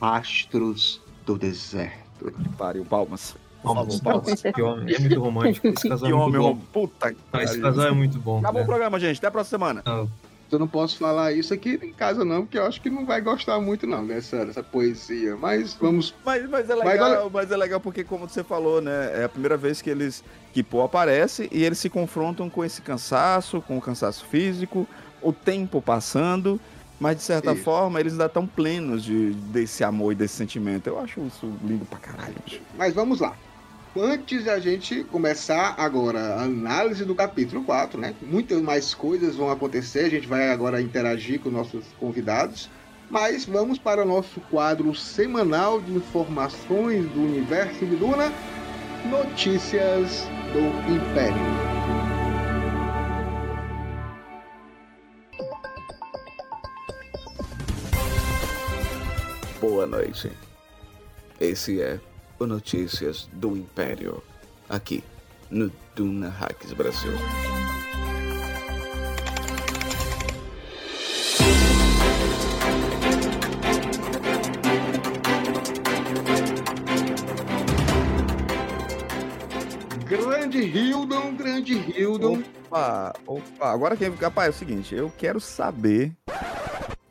Astros 0.00 1.00
do 1.26 1.36
deserto. 1.36 2.32
Pariu, 2.56 2.84
palmas. 2.84 3.36
Palmas, 3.62 4.00
palmas. 4.00 4.42
Que 4.42 4.62
homem, 4.62 4.94
é 4.94 4.98
muito 5.00 5.20
romântico. 5.20 5.66
Esse 5.66 5.88
casal 5.88 6.08
que 6.08 6.14
é 6.14 6.16
muito 6.16 6.40
homem, 6.40 6.40
bom. 6.40 6.60
puta 6.72 7.12
que 7.12 7.18
Esse 7.38 7.60
casal 7.60 7.86
é 7.86 7.90
muito 7.90 8.18
bom. 8.18 8.38
Acabou 8.38 8.60
né? 8.60 8.64
o 8.64 8.66
programa, 8.66 9.00
gente. 9.00 9.18
Até 9.18 9.26
a 9.26 9.30
próxima 9.30 9.58
semana. 9.58 9.82
Não. 9.84 10.08
Eu 10.50 10.58
não 10.58 10.68
posso 10.68 10.96
falar 10.96 11.32
isso 11.32 11.52
aqui 11.52 11.78
em 11.82 11.92
casa, 11.92 12.24
não, 12.24 12.42
porque 12.42 12.58
eu 12.58 12.64
acho 12.64 12.80
que 12.80 12.88
não 12.88 13.04
vai 13.04 13.20
gostar 13.20 13.60
muito, 13.60 13.86
não, 13.86 14.06
dessa, 14.06 14.46
dessa 14.46 14.62
poesia. 14.62 15.36
Mas 15.36 15.74
vamos. 15.74 16.14
Mas, 16.24 16.48
mas 16.48 16.70
é 16.70 16.74
legal, 16.74 17.24
mas, 17.24 17.32
mas 17.32 17.52
é 17.52 17.56
legal 17.56 17.80
porque, 17.80 18.02
como 18.02 18.28
você 18.28 18.42
falou, 18.42 18.80
né? 18.80 19.20
É 19.20 19.24
a 19.24 19.28
primeira 19.28 19.56
vez 19.56 19.82
que 19.82 19.90
eles. 19.90 20.24
que 20.52 20.64
aparece 20.82 21.48
e 21.52 21.64
eles 21.64 21.78
se 21.78 21.90
confrontam 21.90 22.48
com 22.48 22.64
esse 22.64 22.80
cansaço, 22.80 23.60
com 23.60 23.76
o 23.76 23.80
cansaço 23.80 24.24
físico, 24.26 24.86
o 25.20 25.32
tempo 25.32 25.82
passando. 25.82 26.60
Mas 27.00 27.16
de 27.16 27.22
certa 27.22 27.52
isso. 27.52 27.62
forma, 27.62 28.00
eles 28.00 28.14
ainda 28.14 28.26
estão 28.26 28.44
plenos 28.44 29.04
de, 29.04 29.30
desse 29.30 29.84
amor 29.84 30.12
e 30.12 30.14
desse 30.16 30.34
sentimento. 30.34 30.88
Eu 30.88 30.98
acho 30.98 31.20
isso 31.20 31.46
lindo 31.62 31.84
pra 31.84 31.98
caralho. 31.98 32.34
Mas 32.76 32.92
vamos 32.92 33.20
lá 33.20 33.36
antes 34.00 34.44
de 34.44 34.50
a 34.50 34.58
gente 34.58 35.02
começar 35.04 35.74
agora 35.76 36.34
a 36.34 36.42
análise 36.42 37.04
do 37.04 37.14
capítulo 37.14 37.64
4, 37.64 38.00
né? 38.00 38.14
Muitas 38.22 38.60
mais 38.60 38.94
coisas 38.94 39.36
vão 39.36 39.50
acontecer, 39.50 40.04
a 40.04 40.10
gente 40.10 40.26
vai 40.26 40.50
agora 40.50 40.80
interagir 40.80 41.40
com 41.40 41.50
nossos 41.50 41.84
convidados, 41.98 42.70
mas 43.10 43.44
vamos 43.44 43.78
para 43.78 44.02
o 44.02 44.06
nosso 44.06 44.40
quadro 44.50 44.94
semanal 44.94 45.80
de 45.80 45.92
informações 45.92 47.06
do 47.10 47.20
universo 47.20 47.84
de 47.84 47.96
Duna, 47.96 48.32
Notícias 49.10 50.26
do 50.52 50.92
Império. 50.92 51.78
Boa 59.60 59.86
noite. 59.86 60.30
Esse 61.40 61.80
é 61.80 61.98
Notícias 62.46 63.28
do 63.32 63.56
Império, 63.56 64.22
aqui 64.68 65.02
no 65.50 65.70
Duna 65.94 66.28
Hacks 66.28 66.72
Brasil. 66.72 67.12
Grande 80.08 80.58
Hildon, 80.58 81.34
grande 81.36 81.74
Hildon. 81.74 82.42
Opa, 82.66 83.14
opa. 83.26 83.72
Agora 83.72 83.96
quem 83.96 84.08
rapaz, 84.10 84.46
é 84.46 84.50
o 84.50 84.54
seguinte, 84.54 84.94
eu 84.94 85.12
quero 85.18 85.40
saber 85.40 86.12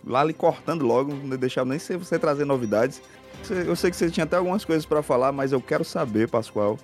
lá 0.03 0.22
ali 0.22 0.34
cortando 0.34 0.84
logo, 0.84 1.13
não 1.13 1.38
deixava 1.38 1.69
nem 1.69 1.77
você 1.77 2.17
trazer 2.17 2.46
novidades. 2.46 3.01
Eu 3.65 3.75
sei 3.75 3.89
que 3.89 3.96
você 3.98 4.10
tinha 4.10 4.24
até 4.24 4.36
algumas 4.36 4.65
coisas 4.65 4.86
para 4.86 5.01
falar, 5.01 5.32
mas 5.32 5.51
eu 5.51 5.62
quero 5.62 5.84
saber, 5.84 6.27
Pascoal, 6.27 6.77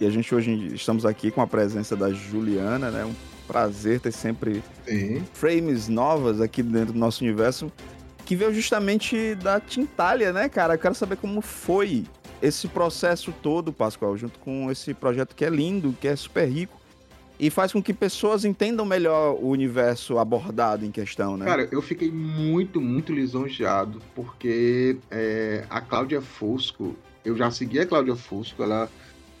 e 0.00 0.06
a 0.06 0.10
gente 0.10 0.34
hoje 0.34 0.74
estamos 0.74 1.04
aqui 1.04 1.30
com 1.30 1.40
a 1.40 1.46
presença 1.46 1.96
da 1.96 2.12
Juliana, 2.12 2.90
né? 2.90 3.04
Um 3.04 3.14
prazer 3.46 4.00
ter 4.00 4.12
sempre 4.12 4.62
Sim. 4.86 5.24
frames 5.32 5.88
novas 5.88 6.40
aqui 6.40 6.62
dentro 6.62 6.92
do 6.92 6.98
nosso 6.98 7.22
universo, 7.22 7.70
que 8.24 8.34
veio 8.34 8.52
justamente 8.52 9.34
da 9.36 9.60
Tintalha, 9.60 10.32
né, 10.32 10.48
cara? 10.48 10.74
Eu 10.74 10.78
quero 10.78 10.94
saber 10.94 11.16
como 11.16 11.40
foi 11.40 12.04
esse 12.42 12.68
processo 12.68 13.32
todo, 13.42 13.72
Pascoal, 13.72 14.16
junto 14.16 14.38
com 14.38 14.70
esse 14.70 14.92
projeto 14.92 15.34
que 15.34 15.44
é 15.44 15.50
lindo, 15.50 15.94
que 16.00 16.08
é 16.08 16.16
super 16.16 16.46
rico 16.46 16.75
e 17.38 17.50
faz 17.50 17.72
com 17.72 17.82
que 17.82 17.92
pessoas 17.92 18.44
entendam 18.44 18.86
melhor 18.86 19.34
o 19.34 19.48
universo 19.48 20.18
abordado 20.18 20.84
em 20.84 20.90
questão, 20.90 21.36
né? 21.36 21.44
Cara, 21.44 21.68
eu 21.70 21.82
fiquei 21.82 22.10
muito, 22.10 22.80
muito 22.80 23.12
lisonjeado, 23.12 24.00
porque 24.14 24.96
é, 25.10 25.64
a 25.68 25.80
Cláudia 25.80 26.22
Fusco, 26.22 26.96
eu 27.24 27.36
já 27.36 27.50
segui 27.50 27.78
a 27.78 27.86
Cláudia 27.86 28.16
Fusco, 28.16 28.62
ela 28.62 28.88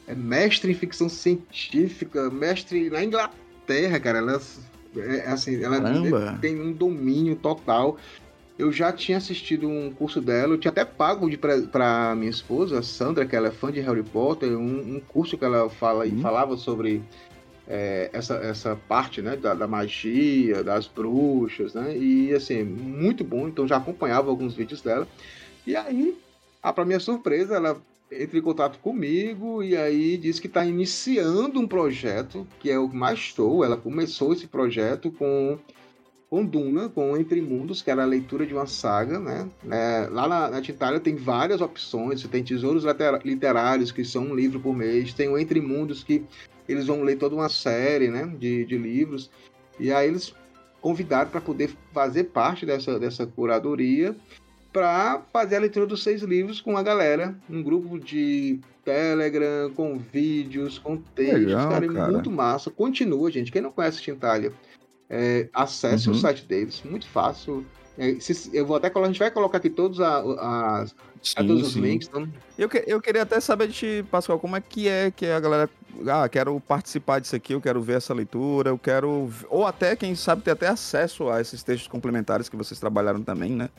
é 0.06 0.14
mestre 0.14 0.70
em 0.70 0.74
ficção 0.74 1.08
científica, 1.08 2.30
mestre 2.30 2.90
na 2.90 3.02
Inglaterra, 3.02 3.98
cara, 3.98 4.18
ela 4.18 4.40
é, 4.96 5.16
é 5.16 5.28
assim, 5.28 5.62
ela 5.62 5.80
Caramba. 5.80 6.38
tem 6.40 6.60
um 6.60 6.72
domínio 6.72 7.36
total. 7.36 7.96
Eu 8.58 8.72
já 8.72 8.90
tinha 8.90 9.18
assistido 9.18 9.68
um 9.68 9.92
curso 9.92 10.18
dela, 10.18 10.54
eu 10.54 10.58
tinha 10.58 10.70
até 10.70 10.82
pago 10.82 11.28
de 11.28 11.36
para 11.36 12.14
minha 12.16 12.30
esposa, 12.30 12.82
Sandra, 12.82 13.26
que 13.26 13.36
ela 13.36 13.48
é 13.48 13.50
fã 13.50 13.70
de 13.70 13.80
Harry 13.80 14.02
Potter, 14.02 14.56
um, 14.56 14.96
um 14.96 15.00
curso 15.00 15.36
que 15.36 15.44
ela 15.44 15.68
fala 15.68 16.06
e 16.06 16.22
falava 16.22 16.56
sobre 16.56 17.02
é, 17.68 18.10
essa, 18.12 18.34
essa 18.36 18.76
parte 18.88 19.20
né, 19.20 19.36
da, 19.36 19.54
da, 19.54 19.66
magia, 19.66 20.62
das 20.62 20.86
bruxas, 20.86 21.74
né? 21.74 21.96
E 21.96 22.32
assim, 22.32 22.62
muito 22.62 23.24
bom, 23.24 23.48
então 23.48 23.66
já 23.66 23.76
acompanhava 23.76 24.30
alguns 24.30 24.54
vídeos 24.54 24.80
dela. 24.80 25.06
E 25.66 25.74
aí, 25.74 26.16
para 26.62 26.84
minha 26.84 27.00
surpresa, 27.00 27.56
ela 27.56 27.80
entra 28.10 28.38
em 28.38 28.42
contato 28.42 28.78
comigo 28.78 29.62
e 29.62 29.76
aí 29.76 30.16
diz 30.16 30.38
que 30.38 30.46
está 30.46 30.64
iniciando 30.64 31.58
um 31.58 31.66
projeto, 31.66 32.46
que 32.60 32.70
é 32.70 32.78
o 32.78 32.88
que 32.88 32.96
mais 32.96 33.18
estou. 33.18 33.64
Ela 33.64 33.76
começou 33.76 34.32
esse 34.32 34.46
projeto 34.46 35.10
com 35.10 35.58
com 36.28 36.44
Duna, 36.44 36.88
com 36.88 37.16
Entre 37.16 37.40
Mundos, 37.40 37.82
que 37.82 37.90
era 37.90 38.02
a 38.02 38.06
leitura 38.06 38.44
de 38.44 38.52
uma 38.52 38.66
saga, 38.66 39.18
né? 39.18 39.48
É, 39.70 40.08
lá 40.10 40.28
na, 40.28 40.50
na 40.50 40.60
Titália 40.60 40.98
tem 40.98 41.14
várias 41.14 41.60
opções, 41.60 42.20
você 42.20 42.26
tem 42.26 42.42
Tesouros 42.42 42.84
Literários, 43.24 43.92
que 43.92 44.04
são 44.04 44.24
um 44.24 44.34
livro 44.34 44.58
por 44.58 44.74
mês, 44.74 45.14
tem 45.14 45.28
o 45.28 45.38
Entre 45.38 45.60
Mundos, 45.60 46.02
que 46.02 46.24
eles 46.68 46.86
vão 46.86 47.02
ler 47.02 47.16
toda 47.16 47.34
uma 47.34 47.48
série, 47.48 48.08
né, 48.08 48.26
de, 48.38 48.64
de 48.64 48.76
livros, 48.76 49.30
e 49.78 49.92
aí 49.92 50.08
eles 50.08 50.34
convidaram 50.80 51.30
para 51.30 51.40
poder 51.40 51.70
fazer 51.92 52.24
parte 52.24 52.64
dessa, 52.64 52.98
dessa 52.98 53.26
curadoria, 53.26 54.16
para 54.72 55.22
fazer 55.32 55.56
a 55.56 55.60
leitura 55.60 55.86
dos 55.86 56.02
seis 56.02 56.22
livros 56.22 56.60
com 56.60 56.76
a 56.76 56.82
galera, 56.82 57.34
um 57.48 57.62
grupo 57.62 57.98
de 57.98 58.60
Telegram, 58.84 59.72
com 59.74 59.98
vídeos, 59.98 60.78
com 60.78 60.96
textos, 60.96 61.46
Legal, 61.46 61.68
cara, 61.70 61.86
é 61.86 61.88
cara. 61.88 62.12
muito 62.12 62.30
massa. 62.30 62.70
Continua, 62.70 63.30
gente. 63.30 63.50
Quem 63.50 63.62
não 63.62 63.72
conhece 63.72 64.02
Tintalia, 64.02 64.52
é, 65.08 65.48
acesse 65.52 66.08
uhum. 66.08 66.14
o 66.14 66.18
site 66.18 66.44
deles, 66.44 66.82
muito 66.84 67.08
fácil. 67.08 67.64
É, 67.98 68.20
se, 68.20 68.54
eu 68.54 68.66
vou 68.66 68.76
até 68.76 68.92
a 68.94 69.06
gente 69.06 69.18
vai 69.18 69.30
colocar 69.30 69.58
aqui 69.58 69.70
todos 69.70 70.00
a, 70.00 70.18
a, 70.18 70.86
sim, 71.22 71.34
a 71.36 71.44
todos 71.44 71.72
sim. 71.72 71.80
os 71.80 71.86
links. 71.86 72.08
Então... 72.08 72.28
Eu, 72.58 72.68
que, 72.68 72.82
eu 72.86 73.00
queria 73.00 73.22
até 73.22 73.40
saber 73.40 73.68
de 73.68 73.74
ti, 73.74 74.04
Pascoal, 74.10 74.38
como 74.38 74.56
é 74.56 74.60
que 74.60 74.88
é 74.88 75.10
que 75.10 75.26
a 75.26 75.40
galera. 75.40 75.70
Ah, 76.06 76.28
quero 76.28 76.60
participar 76.60 77.20
disso 77.20 77.34
aqui, 77.34 77.54
eu 77.54 77.60
quero 77.60 77.80
ver 77.80 77.96
essa 77.96 78.12
leitura, 78.12 78.70
eu 78.70 78.78
quero. 78.78 79.30
Ou 79.48 79.66
até, 79.66 79.96
quem 79.96 80.14
sabe, 80.14 80.42
ter 80.42 80.50
até 80.50 80.68
acesso 80.68 81.28
a 81.28 81.40
esses 81.40 81.62
textos 81.62 81.88
complementares 81.88 82.48
que 82.48 82.56
vocês 82.56 82.78
trabalharam 82.78 83.22
também, 83.22 83.50
né? 83.50 83.70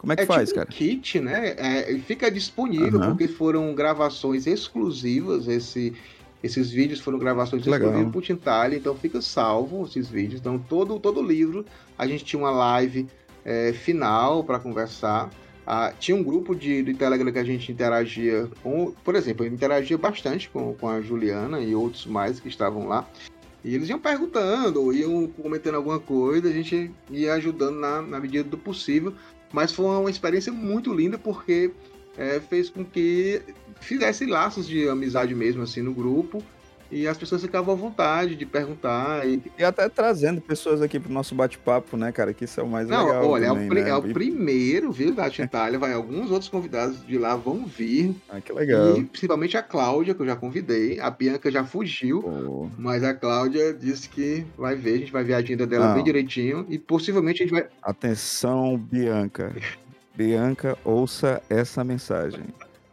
Como 0.00 0.12
é 0.12 0.16
que 0.16 0.22
é 0.22 0.26
faz, 0.26 0.48
tipo 0.48 0.60
cara? 0.60 0.68
Um 0.70 0.72
kit, 0.72 1.20
né? 1.20 1.54
É, 1.58 1.98
fica 2.06 2.30
disponível 2.30 2.98
uhum. 2.98 3.08
porque 3.08 3.28
foram 3.28 3.74
gravações 3.74 4.46
exclusivas. 4.46 5.46
Esse, 5.46 5.94
esses 6.42 6.70
vídeos 6.70 7.00
foram 7.00 7.18
gravações 7.18 7.66
exclusivas 7.66 8.10
por 8.10 8.22
Tintalha, 8.22 8.76
então 8.76 8.96
fica 8.96 9.20
salvo 9.20 9.84
esses 9.84 10.08
vídeos. 10.08 10.40
Então 10.40 10.58
todo 10.58 10.98
todo 10.98 11.22
livro 11.22 11.66
a 11.98 12.06
gente 12.06 12.24
tinha 12.24 12.40
uma 12.40 12.50
live 12.50 13.06
é, 13.44 13.72
final 13.74 14.42
para 14.42 14.58
conversar. 14.58 15.30
Ah, 15.72 15.92
tinha 15.96 16.16
um 16.16 16.22
grupo 16.24 16.52
de, 16.52 16.82
de 16.82 16.94
Telegram 16.94 17.30
que 17.30 17.38
a 17.38 17.44
gente 17.44 17.70
interagia 17.70 18.50
com, 18.60 18.90
por 19.04 19.14
exemplo, 19.14 19.46
eu 19.46 19.52
interagia 19.52 19.96
bastante 19.96 20.50
com, 20.50 20.74
com 20.74 20.88
a 20.88 21.00
Juliana 21.00 21.60
e 21.60 21.76
outros 21.76 22.06
mais 22.06 22.40
que 22.40 22.48
estavam 22.48 22.88
lá. 22.88 23.08
E 23.62 23.76
eles 23.76 23.88
iam 23.88 24.00
perguntando, 24.00 24.92
iam 24.92 25.28
comentando 25.28 25.76
alguma 25.76 26.00
coisa, 26.00 26.48
a 26.48 26.52
gente 26.52 26.90
ia 27.08 27.34
ajudando 27.34 27.78
na, 27.78 28.02
na 28.02 28.18
medida 28.18 28.42
do 28.42 28.58
possível. 28.58 29.14
Mas 29.52 29.70
foi 29.70 29.86
uma 29.86 30.10
experiência 30.10 30.52
muito 30.52 30.92
linda 30.92 31.16
porque 31.16 31.70
é, 32.18 32.40
fez 32.40 32.68
com 32.68 32.84
que 32.84 33.40
fizesse 33.80 34.26
laços 34.26 34.66
de 34.66 34.88
amizade 34.88 35.36
mesmo 35.36 35.62
assim 35.62 35.82
no 35.82 35.94
grupo 35.94 36.42
e 36.90 37.06
as 37.06 37.16
pessoas 37.16 37.42
ficavam 37.42 37.74
à 37.74 37.76
vontade 37.76 38.34
de 38.34 38.44
perguntar. 38.44 39.26
E, 39.26 39.42
e 39.58 39.64
até 39.64 39.88
trazendo 39.88 40.40
pessoas 40.40 40.82
aqui 40.82 40.98
pro 40.98 41.12
nosso 41.12 41.34
bate-papo, 41.34 41.96
né, 41.96 42.10
cara? 42.12 42.32
Que 42.32 42.44
isso 42.44 42.60
é 42.60 42.62
o 42.62 42.68
mais 42.68 42.88
Não, 42.88 43.06
legal. 43.06 43.28
Olha, 43.28 43.48
também, 43.48 43.66
é, 43.66 43.70
o, 43.70 43.74
né? 43.74 43.90
é 43.90 43.94
o 43.94 44.02
primeiro, 44.12 44.92
viu, 44.92 45.14
da 45.14 45.28
Itália. 45.28 45.78
Vai 45.78 45.92
alguns 45.92 46.30
outros 46.30 46.48
convidados 46.48 47.04
de 47.06 47.18
lá 47.18 47.36
vão 47.36 47.64
vir. 47.64 48.14
Ah, 48.28 48.40
que 48.40 48.52
legal. 48.52 48.96
E 48.96 49.04
principalmente 49.04 49.56
a 49.56 49.62
Cláudia, 49.62 50.14
que 50.14 50.20
eu 50.20 50.26
já 50.26 50.36
convidei. 50.36 50.98
A 51.00 51.10
Bianca 51.10 51.50
já 51.50 51.64
fugiu, 51.64 52.24
oh. 52.24 52.68
mas 52.76 53.04
a 53.04 53.14
Cláudia 53.14 53.72
disse 53.72 54.08
que 54.08 54.44
vai 54.56 54.74
ver. 54.74 54.94
A 54.94 54.98
gente 54.98 55.12
vai 55.12 55.24
ver 55.24 55.34
a 55.34 55.38
agenda 55.38 55.66
dela 55.66 55.88
Não. 55.88 55.94
bem 55.94 56.04
direitinho 56.04 56.66
e 56.68 56.78
possivelmente 56.78 57.42
a 57.42 57.46
gente 57.46 57.52
vai. 57.52 57.66
Atenção, 57.82 58.76
Bianca. 58.76 59.54
Bianca, 60.14 60.76
ouça 60.84 61.42
essa 61.48 61.84
mensagem. 61.84 62.44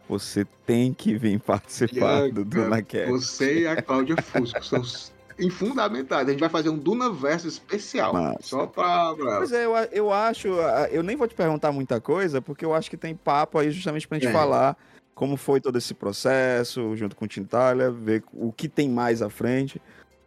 Você 0.10 0.46
tem 0.66 0.94
que 0.94 1.18
vir 1.18 1.40
participar 1.40 2.22
Bianca, 2.22 2.34
do 2.34 2.46
DunaCast. 2.46 3.12
Você 3.12 3.60
e 3.62 3.68
a 3.68 3.82
Cláudia 3.82 4.16
Fusco 4.22 4.64
são 4.64 4.84
fundamentais. 5.52 6.28
A 6.28 6.32
gente 6.32 6.40
vai 6.40 6.50
fazer 6.50 6.70
um 6.70 6.78
Duna 6.78 7.12
Verso 7.12 7.48
especial. 7.48 8.14
Mas... 8.14 8.46
Só 8.46 8.66
pra. 8.66 9.16
Mas 9.18 9.52
é, 9.52 9.66
eu, 9.66 9.76
eu 9.92 10.12
acho. 10.12 10.48
Eu 10.92 11.04
nem 11.04 11.16
vou 11.16 11.28
te 11.28 11.36
perguntar 11.36 11.72
muita 11.72 12.00
coisa, 12.00 12.42
porque 12.42 12.64
eu 12.64 12.74
acho 12.74 12.90
que 12.90 12.98
tem 12.98 13.16
papo 13.16 13.60
aí 13.60 13.70
justamente 13.70 14.08
pra 14.08 14.18
gente 14.18 14.30
é. 14.30 14.34
falar 14.34 14.78
como 15.18 15.36
foi 15.36 15.60
todo 15.60 15.80
esse 15.80 15.96
processo, 15.96 16.96
junto 16.96 17.16
com 17.16 17.26
o 17.26 17.28
Tintalha, 17.28 17.90
ver 17.90 18.24
o 18.32 18.52
que 18.52 18.70
tem 18.70 18.88
mais 18.88 19.24
à 19.24 19.32
frente. 19.32 19.82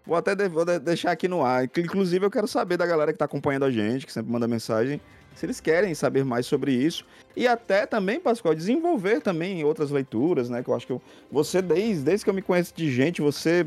Vou 0.06 0.16
até 0.16 0.34
de, 0.34 0.48
vou 0.48 0.64
deixar 0.64 1.12
aqui 1.12 1.28
no 1.28 1.44
ar. 1.44 1.64
Inclusive, 1.64 2.24
eu 2.24 2.30
quero 2.30 2.48
saber 2.48 2.76
da 2.76 2.86
galera 2.86 3.12
que 3.12 3.18
tá 3.18 3.24
acompanhando 3.24 3.64
a 3.64 3.70
gente, 3.70 4.06
que 4.06 4.12
sempre 4.12 4.32
manda 4.32 4.48
mensagem 4.48 5.00
se 5.34 5.46
eles 5.46 5.60
querem 5.60 5.94
saber 5.94 6.24
mais 6.24 6.46
sobre 6.46 6.72
isso. 6.72 7.04
E 7.36 7.46
até 7.46 7.86
também, 7.86 8.20
Pascoal, 8.20 8.54
desenvolver 8.54 9.20
também 9.20 9.64
outras 9.64 9.90
leituras, 9.90 10.50
né? 10.50 10.62
Que 10.62 10.68
eu 10.68 10.74
acho 10.74 10.86
que 10.86 10.92
eu, 10.92 11.00
você, 11.30 11.62
desde, 11.62 12.02
desde 12.02 12.24
que 12.24 12.30
eu 12.30 12.34
me 12.34 12.42
conheço 12.42 12.74
de 12.74 12.90
gente, 12.90 13.22
você 13.22 13.64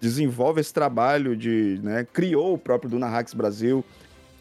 desenvolve 0.00 0.60
esse 0.60 0.72
trabalho 0.72 1.36
de, 1.36 1.78
né? 1.82 2.06
Criou 2.12 2.54
o 2.54 2.58
próprio 2.58 2.90
Duna 2.90 3.06
Hacks 3.06 3.34
Brasil, 3.34 3.84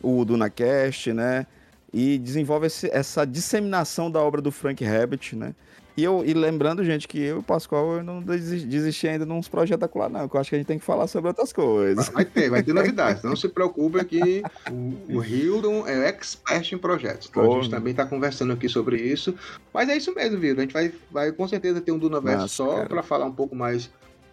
o 0.02 0.24
DunaCast, 0.26 1.14
né? 1.14 1.46
E 1.94 2.18
desenvolve 2.18 2.68
esse, 2.68 2.90
essa 2.92 3.26
disseminação 3.26 4.10
da 4.10 4.22
obra 4.22 4.42
do 4.42 4.52
Frank 4.52 4.84
Herbert, 4.84 5.34
né? 5.34 5.54
E, 6.02 6.04
eu, 6.04 6.24
e 6.26 6.34
lembrando, 6.34 6.84
gente, 6.84 7.08
que 7.08 7.20
eu 7.20 7.36
e 7.36 7.40
o 7.40 7.44
Pascoal 7.44 7.98
eu 7.98 8.04
não 8.04 8.24
desisti 8.24 9.08
ainda 9.08 9.24
de 9.24 9.32
uns 9.32 9.48
projetos 9.48 9.88
lá, 9.94 10.10
não. 10.10 10.28
Que 10.28 10.36
eu 10.36 10.42
acho 10.42 10.50
que 10.50 10.56
a 10.56 10.58
gente 10.58 10.66
tem 10.66 10.80
que 10.80 10.84
falar 10.84 11.06
sobre 11.06 11.28
outras 11.28 11.54
coisas. 11.54 12.10
Vai 12.10 12.26
ter, 12.26 12.50
vai 12.50 12.64
ter 12.64 12.74
novidades. 12.74 13.22
Não 13.22 13.36
se 13.36 13.48
preocupe 13.48 14.04
que 14.06 14.42
o, 14.72 15.18
o 15.20 15.24
Hildon 15.24 15.86
é 15.86 16.08
expert 16.08 16.72
em 16.72 16.78
projetos. 16.80 17.28
Então 17.30 17.46
Pô, 17.46 17.52
a 17.52 17.62
gente 17.62 17.70
também 17.70 17.92
está 17.92 18.04
conversando 18.04 18.52
aqui 18.52 18.68
sobre 18.68 18.98
isso. 18.98 19.36
Mas 19.72 19.90
é 19.90 19.98
isso 19.98 20.12
mesmo, 20.16 20.40
Vitor. 20.40 20.58
A 20.58 20.62
gente 20.62 20.74
vai, 20.74 20.92
vai 21.12 21.32
com 21.32 21.48
certeza 21.48 21.80
ter 21.80 21.92
um 21.92 22.00
Dunaverso 22.00 22.50
só 22.50 22.84
para 22.86 23.04
falar 23.04 23.28
um 23.28 23.34
pouco 23.34 23.56
mais 23.56 23.88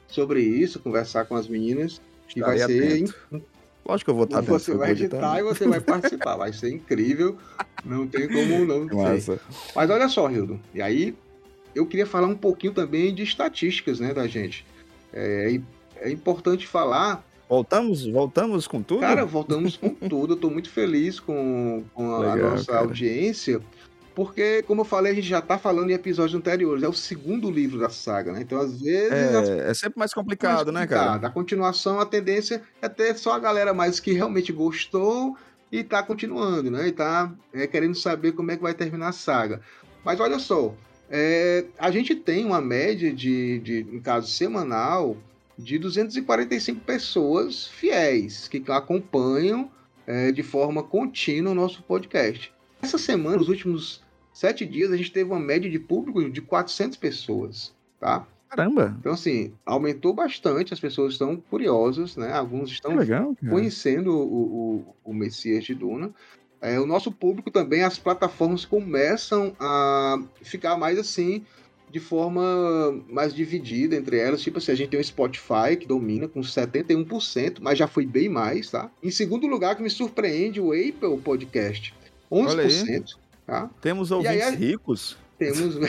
sobre 0.06 0.40
isso, 0.40 0.80
conversar 0.80 1.26
com 1.26 1.36
as 1.36 1.46
meninas. 1.46 2.00
E 2.34 2.40
vai 2.40 2.56
ser. 2.56 3.04
Lógico 3.84 4.06
que 4.06 4.10
eu 4.10 4.14
vou 4.14 4.24
estar 4.24 4.40
Você 4.40 4.74
vai 4.74 4.92
editar 4.92 5.38
e 5.38 5.42
você 5.42 5.68
vai 5.68 5.80
participar. 5.80 6.36
Vai 6.36 6.50
ser 6.50 6.70
incrível. 6.70 7.36
Não 7.84 8.06
tem 8.06 8.26
como 8.26 8.64
não. 8.64 8.86
Massa. 8.96 9.38
Mas 9.76 9.90
olha 9.90 10.08
só, 10.08 10.30
Hildo. 10.30 10.58
E 10.72 10.80
aí, 10.80 11.14
eu 11.78 11.86
queria 11.86 12.06
falar 12.06 12.26
um 12.26 12.36
pouquinho 12.36 12.72
também 12.72 13.14
de 13.14 13.22
estatísticas, 13.22 14.00
né, 14.00 14.12
da 14.12 14.26
gente. 14.26 14.66
É, 15.12 15.60
é 15.96 16.10
importante 16.10 16.66
falar. 16.66 17.24
Voltamos, 17.48 18.04
voltamos 18.04 18.66
com 18.66 18.82
tudo? 18.82 19.00
Cara, 19.00 19.24
voltamos 19.24 19.76
com 19.76 19.90
tudo. 20.08 20.34
Eu 20.34 20.36
tô 20.36 20.50
muito 20.50 20.68
feliz 20.70 21.20
com, 21.20 21.84
com 21.94 22.14
a, 22.14 22.34
Legal, 22.34 22.50
nossa 22.50 22.72
cara. 22.72 22.80
audiência, 22.80 23.60
porque, 24.12 24.62
como 24.64 24.80
eu 24.80 24.84
falei, 24.84 25.12
a 25.12 25.14
gente 25.14 25.28
já 25.28 25.40
tá 25.40 25.56
falando 25.56 25.90
em 25.90 25.94
episódios 25.94 26.34
anteriores. 26.34 26.82
É 26.82 26.88
o 26.88 26.92
segundo 26.92 27.48
livro 27.48 27.78
da 27.78 27.88
saga, 27.88 28.32
né? 28.32 28.40
Então, 28.42 28.58
às 28.58 28.80
vezes. 28.80 29.12
É, 29.12 29.70
é 29.70 29.74
sempre 29.74 30.00
mais 30.00 30.12
complicado, 30.12 30.72
mais 30.72 30.84
complicado, 30.84 31.12
né, 31.12 31.14
cara? 31.14 31.28
A 31.28 31.30
continuação, 31.30 32.00
a 32.00 32.06
tendência 32.06 32.60
é 32.82 32.88
ter 32.88 33.16
só 33.16 33.34
a 33.34 33.38
galera 33.38 33.72
mais 33.72 34.00
que 34.00 34.12
realmente 34.12 34.52
gostou 34.52 35.36
e 35.70 35.84
tá 35.84 36.02
continuando, 36.02 36.72
né? 36.72 36.88
E 36.88 36.92
tá 36.92 37.32
é, 37.52 37.68
querendo 37.68 37.94
saber 37.94 38.32
como 38.32 38.50
é 38.50 38.56
que 38.56 38.62
vai 38.62 38.74
terminar 38.74 39.08
a 39.08 39.12
saga. 39.12 39.60
Mas 40.04 40.18
olha 40.18 40.38
só, 40.38 40.74
é, 41.10 41.64
a 41.78 41.90
gente 41.90 42.14
tem 42.14 42.44
uma 42.44 42.60
média 42.60 43.12
de, 43.12 43.58
de, 43.60 43.86
em 43.92 44.00
caso 44.00 44.28
semanal, 44.28 45.16
de 45.58 45.78
245 45.78 46.80
pessoas 46.80 47.66
fiéis 47.66 48.46
que 48.46 48.62
acompanham 48.68 49.70
é, 50.06 50.30
de 50.30 50.42
forma 50.42 50.82
contínua 50.82 51.52
o 51.52 51.54
nosso 51.54 51.82
podcast. 51.82 52.52
Essa 52.80 52.98
semana, 52.98 53.38
nos 53.38 53.48
últimos 53.48 54.02
sete 54.32 54.64
dias, 54.64 54.92
a 54.92 54.96
gente 54.96 55.12
teve 55.12 55.30
uma 55.30 55.40
média 55.40 55.68
de 55.68 55.78
público 55.78 56.30
de 56.30 56.40
400 56.40 56.96
pessoas, 56.96 57.74
tá? 57.98 58.26
Caramba! 58.48 58.96
Então, 58.98 59.12
assim, 59.12 59.52
aumentou 59.66 60.14
bastante, 60.14 60.72
as 60.72 60.80
pessoas 60.80 61.14
estão 61.14 61.36
curiosas, 61.36 62.16
né? 62.16 62.32
Alguns 62.32 62.70
estão 62.70 62.96
legal, 62.96 63.36
conhecendo 63.50 64.10
o, 64.10 64.76
o, 64.76 64.94
o 65.04 65.12
Messias 65.12 65.64
de 65.64 65.74
Duna. 65.74 66.10
É, 66.60 66.78
o 66.80 66.86
nosso 66.86 67.12
público 67.12 67.50
também, 67.50 67.82
as 67.82 67.98
plataformas 67.98 68.64
começam 68.64 69.54
a 69.60 70.20
ficar 70.42 70.76
mais 70.76 70.98
assim, 70.98 71.44
de 71.90 72.00
forma 72.00 73.00
mais 73.08 73.32
dividida 73.32 73.94
entre 73.96 74.18
elas. 74.18 74.42
Tipo 74.42 74.58
assim, 74.58 74.72
a 74.72 74.74
gente 74.74 74.90
tem 74.90 75.00
o 75.00 75.04
Spotify, 75.04 75.76
que 75.78 75.86
domina 75.86 76.26
com 76.26 76.40
71%, 76.40 77.58
mas 77.60 77.78
já 77.78 77.86
foi 77.86 78.04
bem 78.04 78.28
mais, 78.28 78.70
tá? 78.70 78.90
Em 79.02 79.10
segundo 79.10 79.46
lugar, 79.46 79.76
que 79.76 79.82
me 79.82 79.90
surpreende, 79.90 80.60
o 80.60 80.72
Apple 80.72 81.18
Podcast, 81.22 81.94
11%. 82.30 83.16
Tá? 83.46 83.70
Temos 83.80 84.10
ouvintes 84.10 84.42
aí, 84.42 84.56
ricos. 84.56 85.16
Temos. 85.38 85.76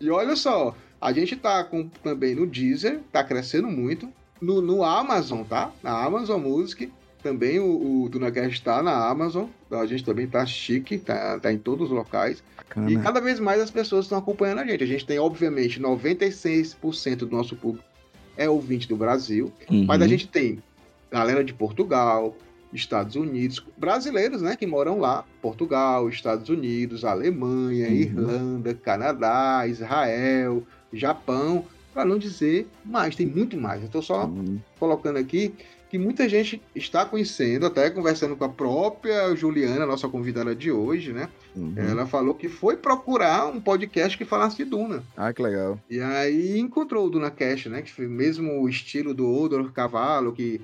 e 0.00 0.10
olha 0.10 0.36
só, 0.36 0.76
a 1.00 1.12
gente 1.12 1.34
tá 1.34 1.64
com, 1.64 1.88
também 1.88 2.34
no 2.34 2.46
Deezer, 2.46 3.00
tá 3.10 3.24
crescendo 3.24 3.68
muito. 3.68 4.08
No, 4.40 4.62
no 4.62 4.84
Amazon, 4.84 5.42
tá? 5.42 5.72
Na 5.82 6.04
Amazon 6.04 6.40
Music. 6.40 6.92
Também 7.28 7.60
o, 7.60 8.04
o 8.04 8.08
DunaCast 8.08 8.54
está 8.54 8.82
na 8.82 9.06
Amazon. 9.06 9.48
A 9.70 9.84
gente 9.84 10.02
também 10.02 10.26
tá 10.26 10.46
chique, 10.46 10.96
tá, 10.96 11.38
tá 11.38 11.52
em 11.52 11.58
todos 11.58 11.90
os 11.90 11.94
locais. 11.94 12.42
Bacana. 12.56 12.90
E 12.90 12.96
cada 12.96 13.20
vez 13.20 13.38
mais 13.38 13.60
as 13.60 13.70
pessoas 13.70 14.06
estão 14.06 14.16
acompanhando 14.16 14.60
a 14.60 14.64
gente. 14.64 14.82
A 14.82 14.86
gente 14.86 15.04
tem, 15.04 15.18
obviamente, 15.18 15.78
96% 15.78 17.16
do 17.16 17.30
nosso 17.30 17.54
público 17.54 17.86
é 18.34 18.48
ouvinte 18.48 18.88
do 18.88 18.96
Brasil. 18.96 19.52
Uhum. 19.70 19.84
Mas 19.84 20.00
a 20.00 20.08
gente 20.08 20.26
tem 20.26 20.62
galera 21.10 21.44
de 21.44 21.52
Portugal, 21.52 22.34
Estados 22.72 23.14
Unidos, 23.14 23.62
brasileiros, 23.76 24.40
né, 24.40 24.56
que 24.56 24.66
moram 24.66 24.98
lá, 24.98 25.22
Portugal, 25.42 26.08
Estados 26.08 26.48
Unidos, 26.48 27.04
Alemanha, 27.04 27.88
uhum. 27.88 27.94
Irlanda, 27.94 28.74
Canadá, 28.74 29.66
Israel, 29.66 30.62
Japão, 30.94 31.66
para 31.92 32.06
não 32.06 32.16
dizer 32.16 32.66
mais, 32.82 33.14
tem 33.14 33.26
muito 33.26 33.54
mais. 33.58 33.80
Eu 33.82 33.86
estou 33.86 34.00
só 34.00 34.24
uhum. 34.24 34.58
colocando 34.78 35.18
aqui 35.18 35.52
que 35.90 35.98
muita 35.98 36.28
gente 36.28 36.60
está 36.74 37.04
conhecendo, 37.04 37.66
até 37.66 37.88
conversando 37.90 38.36
com 38.36 38.44
a 38.44 38.48
própria 38.48 39.34
Juliana, 39.34 39.86
nossa 39.86 40.08
convidada 40.08 40.54
de 40.54 40.70
hoje, 40.70 41.12
né? 41.12 41.28
Uhum. 41.56 41.74
Ela 41.76 42.06
falou 42.06 42.34
que 42.34 42.48
foi 42.48 42.76
procurar 42.76 43.46
um 43.46 43.60
podcast 43.60 44.16
que 44.16 44.24
falasse 44.24 44.58
de 44.58 44.64
Duna. 44.64 45.02
Ah, 45.16 45.32
que 45.32 45.42
legal. 45.42 45.80
E 45.88 46.00
aí 46.00 46.58
encontrou 46.58 47.06
o 47.06 47.10
Duna 47.10 47.30
Cast, 47.30 47.68
né? 47.68 47.80
Que 47.82 47.92
foi 47.92 48.06
o 48.06 48.10
mesmo 48.10 48.68
estilo 48.68 49.14
do 49.14 49.26
Odor 49.28 49.72
Cavalo, 49.72 50.32
que 50.32 50.60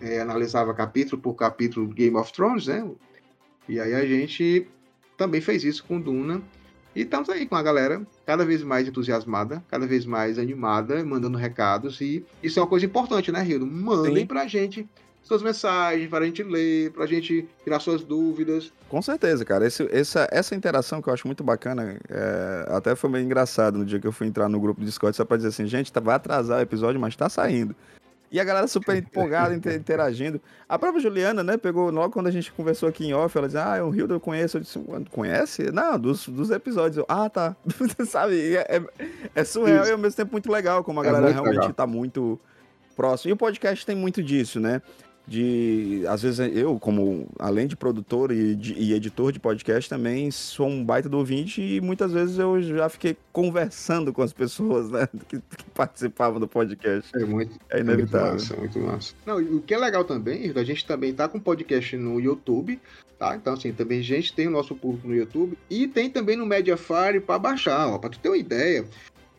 é, 0.00 0.20
analisava 0.20 0.74
capítulo 0.74 1.20
por 1.20 1.34
capítulo 1.34 1.86
Game 1.88 2.16
of 2.16 2.32
Thrones, 2.32 2.66
né? 2.66 2.88
E 3.68 3.78
aí 3.78 3.94
a 3.94 4.04
gente 4.04 4.66
também 5.16 5.40
fez 5.40 5.64
isso 5.64 5.84
com 5.84 6.00
Duna. 6.00 6.42
E 6.94 7.02
estamos 7.02 7.28
aí 7.28 7.46
com 7.46 7.54
a 7.54 7.62
galera 7.62 8.04
cada 8.26 8.44
vez 8.44 8.62
mais 8.62 8.88
entusiasmada, 8.88 9.64
cada 9.68 9.86
vez 9.86 10.04
mais 10.04 10.38
animada, 10.38 11.04
mandando 11.04 11.38
recados. 11.38 12.00
E 12.00 12.24
isso 12.42 12.58
é 12.58 12.62
uma 12.62 12.68
coisa 12.68 12.84
importante, 12.84 13.30
né, 13.30 13.40
Rildo? 13.40 13.66
Mandem 13.66 14.16
Sim. 14.16 14.26
pra 14.26 14.46
gente 14.46 14.86
suas 15.22 15.42
mensagens, 15.42 16.08
para 16.08 16.24
a 16.24 16.26
gente 16.26 16.42
ler, 16.42 16.92
para 16.92 17.04
a 17.04 17.06
gente 17.06 17.48
tirar 17.64 17.80
suas 17.80 18.02
dúvidas. 18.02 18.72
Com 18.88 19.02
certeza, 19.02 19.44
cara. 19.44 19.66
Esse, 19.66 19.88
essa, 19.90 20.28
essa 20.30 20.54
interação 20.54 21.02
que 21.02 21.08
eu 21.08 21.14
acho 21.14 21.26
muito 21.26 21.42
bacana, 21.42 21.98
é, 22.08 22.66
até 22.68 22.94
foi 22.94 23.10
meio 23.10 23.24
engraçado 23.24 23.78
no 23.78 23.84
dia 23.84 23.98
que 23.98 24.06
eu 24.06 24.12
fui 24.12 24.28
entrar 24.28 24.48
no 24.48 24.60
grupo 24.60 24.80
do 24.80 24.86
Discord, 24.86 25.16
só 25.16 25.24
para 25.24 25.36
dizer 25.36 25.48
assim, 25.48 25.66
gente, 25.66 25.92
tá, 25.92 25.98
vai 25.98 26.14
atrasar 26.14 26.58
o 26.58 26.62
episódio, 26.62 27.00
mas 27.00 27.16
tá 27.16 27.28
saindo. 27.28 27.74
E 28.30 28.40
a 28.40 28.44
galera 28.44 28.66
super 28.66 28.96
empolgada, 28.96 29.54
interagindo. 29.54 30.40
A 30.68 30.78
própria 30.78 31.00
Juliana, 31.00 31.44
né, 31.44 31.56
pegou 31.56 31.90
logo 31.90 32.12
quando 32.12 32.26
a 32.26 32.30
gente 32.30 32.50
conversou 32.52 32.88
aqui 32.88 33.06
em 33.06 33.14
off, 33.14 33.36
ela 33.38 33.46
disse, 33.46 33.58
ah, 33.58 33.84
o 33.84 33.90
Rio 33.90 34.06
eu 34.10 34.20
conheço. 34.20 34.56
Eu 34.56 34.60
disse, 34.62 34.80
conhece? 35.10 35.70
Não, 35.70 35.98
dos, 35.98 36.26
dos 36.28 36.50
episódios. 36.50 36.96
Eu, 36.96 37.06
ah, 37.08 37.30
tá. 37.30 37.54
Sabe? 38.08 38.56
É, 38.56 38.76
é, 38.76 39.08
é 39.34 39.44
surreal 39.44 39.82
Isso. 39.82 39.90
e 39.90 39.92
ao 39.92 39.98
mesmo 39.98 40.16
tempo 40.16 40.32
muito 40.32 40.50
legal, 40.50 40.82
como 40.82 41.00
a 41.00 41.04
é 41.04 41.06
galera 41.06 41.32
realmente 41.32 41.54
legal. 41.54 41.72
tá 41.72 41.86
muito 41.86 42.40
próximo. 42.96 43.30
E 43.30 43.32
o 43.32 43.36
podcast 43.36 43.86
tem 43.86 43.94
muito 43.94 44.22
disso, 44.22 44.58
né? 44.58 44.82
De 45.26 46.04
às 46.08 46.22
vezes 46.22 46.38
eu 46.54 46.78
como 46.78 47.26
além 47.38 47.66
de 47.66 47.76
produtor 47.76 48.30
e, 48.30 48.54
de, 48.54 48.74
e, 48.74 48.92
editor 48.92 49.32
de 49.32 49.40
podcast 49.40 49.90
também 49.90 50.30
sou 50.30 50.68
um 50.68 50.84
baita 50.84 51.08
do 51.08 51.18
ouvinte 51.18 51.60
e 51.60 51.80
muitas 51.80 52.12
vezes 52.12 52.38
eu 52.38 52.62
já 52.62 52.88
fiquei 52.88 53.16
conversando 53.32 54.12
com 54.12 54.22
as 54.22 54.32
pessoas 54.32 54.88
né, 54.90 55.08
que, 55.28 55.40
que 55.40 55.64
participavam 55.74 56.38
do 56.38 56.46
podcast. 56.46 57.10
É 57.16 57.24
muito 57.24 57.58
é 57.70 57.80
inevitável 57.80 58.28
é 58.28 58.30
muito 58.30 58.40
massa, 58.40 58.56
muito 58.56 58.78
massa. 58.80 59.14
Não, 59.26 59.38
o 59.38 59.60
que 59.60 59.74
é 59.74 59.78
legal 59.78 60.04
também 60.04 60.52
a 60.54 60.64
gente 60.64 60.86
também 60.86 61.12
tá 61.12 61.28
com 61.28 61.40
podcast 61.40 61.96
no 61.96 62.20
YouTube 62.20 62.80
tá? 63.18 63.34
Então 63.34 63.54
assim 63.54 63.72
também 63.72 64.00
a 64.00 64.04
gente 64.04 64.32
tem 64.32 64.46
o 64.46 64.50
nosso 64.50 64.74
público 64.74 65.08
no 65.08 65.14
YouTube 65.14 65.58
e 65.68 65.88
tem 65.88 66.08
também 66.08 66.36
no 66.36 66.46
Mediafire 66.46 67.20
para 67.20 67.38
baixar 67.38 67.88
ó 67.88 67.98
para 67.98 68.10
tu 68.10 68.18
ter 68.18 68.28
uma 68.28 68.38
ideia 68.38 68.84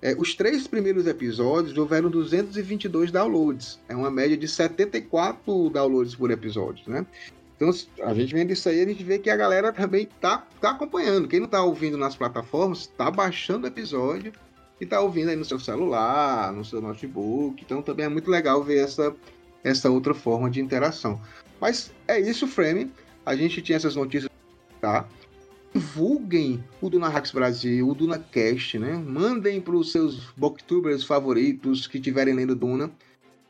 é, 0.01 0.15
os 0.17 0.35
três 0.35 0.67
primeiros 0.67 1.07
episódios 1.07 1.77
houveram 1.77 2.09
222 2.09 3.11
downloads. 3.11 3.79
É 3.89 3.95
uma 3.95 4.11
média 4.11 4.37
de 4.37 4.47
74 4.47 5.69
downloads 5.69 6.15
por 6.15 6.29
episódio, 6.29 6.83
né? 6.87 7.05
Então, 7.55 7.71
a 8.03 8.13
gente 8.13 8.35
vendo 8.35 8.51
isso 8.51 8.69
aí, 8.69 8.81
a 8.81 8.85
gente 8.85 9.03
vê 9.03 9.17
que 9.17 9.31
a 9.31 9.35
galera 9.35 9.73
também 9.73 10.07
tá, 10.21 10.45
tá 10.61 10.71
acompanhando. 10.71 11.27
Quem 11.27 11.39
não 11.39 11.47
tá 11.47 11.63
ouvindo 11.63 11.97
nas 11.97 12.15
plataformas, 12.15 12.85
tá 12.85 13.09
baixando 13.09 13.65
o 13.65 13.67
episódio 13.67 14.31
e 14.79 14.85
tá 14.85 15.01
ouvindo 15.01 15.29
aí 15.29 15.35
no 15.35 15.43
seu 15.43 15.59
celular, 15.59 16.53
no 16.53 16.63
seu 16.63 16.79
notebook. 16.79 17.63
Então, 17.63 17.81
também 17.81 18.05
é 18.05 18.09
muito 18.09 18.29
legal 18.29 18.63
ver 18.63 18.83
essa, 18.83 19.15
essa 19.63 19.89
outra 19.89 20.13
forma 20.13 20.51
de 20.51 20.61
interação. 20.61 21.19
Mas 21.59 21.91
é 22.07 22.19
isso, 22.19 22.45
Frame. 22.45 22.91
A 23.25 23.35
gente 23.35 23.59
tinha 23.63 23.75
essas 23.75 23.95
notícias, 23.95 24.31
tá? 24.79 25.07
Divulguem 25.77 26.63
o 26.81 26.89
Duna 26.89 27.07
Hacks 27.07 27.31
Brasil, 27.31 27.87
o 27.87 27.93
Duna 27.93 28.17
Cast, 28.17 28.79
né? 28.79 28.93
Mandem 28.93 29.61
para 29.61 29.75
os 29.75 29.91
seus 29.91 30.31
booktubers 30.35 31.03
favoritos 31.03 31.85
que 31.85 31.97
estiverem 31.97 32.33
lendo 32.33 32.55
Duna. 32.55 32.89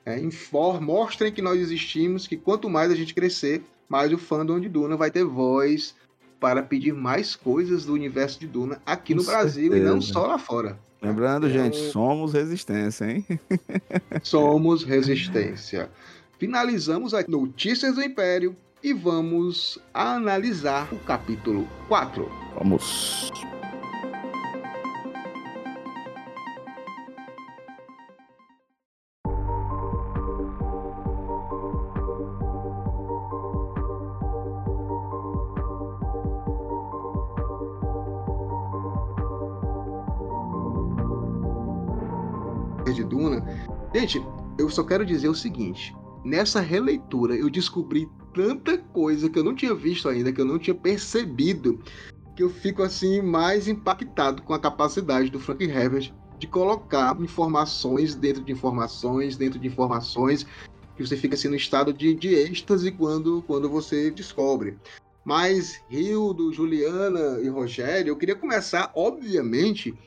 É, 0.06 0.20
inform, 0.20 0.84
mostrem 0.84 1.32
que 1.32 1.42
nós 1.42 1.60
existimos, 1.60 2.28
que 2.28 2.36
quanto 2.36 2.70
mais 2.70 2.92
a 2.92 2.96
gente 2.96 3.13
crescer, 3.13 3.63
mais 3.88 4.12
o 4.12 4.18
fandom 4.18 4.60
de 4.60 4.68
Duna 4.68 4.98
vai 4.98 5.10
ter 5.10 5.24
voz 5.24 5.96
para 6.40 6.62
pedir 6.62 6.94
mais 6.94 7.36
coisas 7.36 7.86
do 7.86 7.94
universo 7.94 8.40
de 8.40 8.48
Duna 8.48 8.82
aqui 8.86 9.13
Com 9.13 9.20
no 9.20 9.24
certeza. 9.24 9.44
Brasil 9.44 9.78
e 9.78 9.80
não 9.80 10.02
só 10.02 10.28
lá 10.28 10.38
fora. 10.38 10.78
Lembrando, 11.02 11.48
então, 11.48 11.63
gente, 11.63 11.78
somos 11.92 12.34
resistência, 12.34 13.10
hein? 13.10 13.26
somos 14.22 14.84
resistência. 14.84 15.90
Finalizamos 16.38 17.13
as 17.13 17.26
notícias 17.28 17.96
do 17.96 18.04
Império 18.04 18.56
e 18.88 18.93
vamos 18.93 19.78
analisar 19.93 20.88
o 20.93 21.00
capítulo 21.00 21.67
4. 21.89 22.26
Vamos. 22.58 23.30
de 42.86 43.04
Duna. 43.04 43.45
Gente, 43.93 44.26
eu 44.58 44.69
só 44.69 44.82
quero 44.82 45.06
dizer 45.06 45.28
o 45.28 45.36
seguinte: 45.36 45.93
nessa 46.23 46.60
releitura 46.60 47.36
eu 47.36 47.49
descobri 47.49 48.10
tanta 48.34 48.77
coisa 48.77 49.30
que 49.30 49.39
eu 49.39 49.43
não 49.43 49.56
tinha 49.56 49.73
visto 49.73 50.08
ainda, 50.08 50.32
que 50.32 50.39
eu 50.39 50.45
não 50.45 50.60
tinha 50.60 50.75
percebido, 50.75 51.80
que 52.36 52.43
eu 52.43 52.49
fico 52.49 52.84
assim 52.84 53.21
mais 53.21 53.67
impactado 53.67 54.43
com 54.43 54.53
a 54.53 54.60
capacidade 54.60 55.30
do 55.30 55.39
Frank 55.39 55.63
Herbert 55.63 56.13
de 56.38 56.45
colocar 56.45 57.19
informações 57.19 58.13
dentro 58.13 58.43
de 58.43 58.51
informações, 58.51 59.36
dentro 59.36 59.60
de 59.60 59.67
informações, 59.67 60.45
que 60.95 61.06
você 61.06 61.17
fica 61.17 61.36
assim 61.36 61.47
no 61.47 61.56
estado 61.56 61.91
de, 61.91 62.13
de 62.13 62.34
êxtase 62.36 62.91
quando, 62.91 63.41
quando 63.43 63.69
você 63.69 64.12
descobre. 64.12 64.77
Mas 65.25 65.82
Hildo, 65.89 66.53
Juliana 66.53 67.39
e 67.41 67.49
Rogério, 67.49 68.12
eu 68.12 68.15
queria 68.15 68.36
começar, 68.36 68.91
obviamente, 68.95 69.97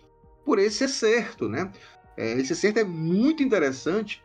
por 0.44 0.58
esse 0.58 0.84
acerto, 0.84 1.48
né? 1.48 1.70
É, 2.16 2.32
esse 2.34 2.52
acerto 2.52 2.78
é 2.78 2.84
muito 2.84 3.42
interessante 3.42 4.22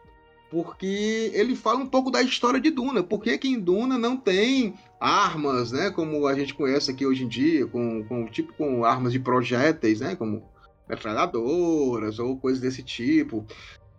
porque 0.56 1.32
ele 1.34 1.54
fala 1.54 1.80
um 1.80 1.86
pouco 1.86 2.10
da 2.10 2.22
história 2.22 2.62
de 2.62 2.72
Duna. 2.72 3.04
Por 3.04 3.22
que, 3.22 3.38
que 3.38 3.50
em 3.50 3.60
Duna 3.60 3.98
não 3.98 4.15
tem 4.15 4.74
armas, 5.02 5.74
né, 5.74 5.91
como 5.91 6.26
a 6.26 6.34
gente 6.34 6.54
conhece 6.54 6.89
aqui 6.89 7.06
hoje 7.06 7.26
em 7.26 7.28
dia, 7.28 7.68
com, 7.68 8.06
com 8.06 8.26
tipo 8.28 8.54
com 8.54 8.86
armas 8.86 9.12
de 9.12 9.20
projéteis, 9.20 10.00
né, 10.00 10.15
como 10.15 10.41
metralhadoras 10.88 12.20
ou 12.20 12.38
coisas 12.38 12.62
desse 12.62 12.82
tipo. 12.82 13.46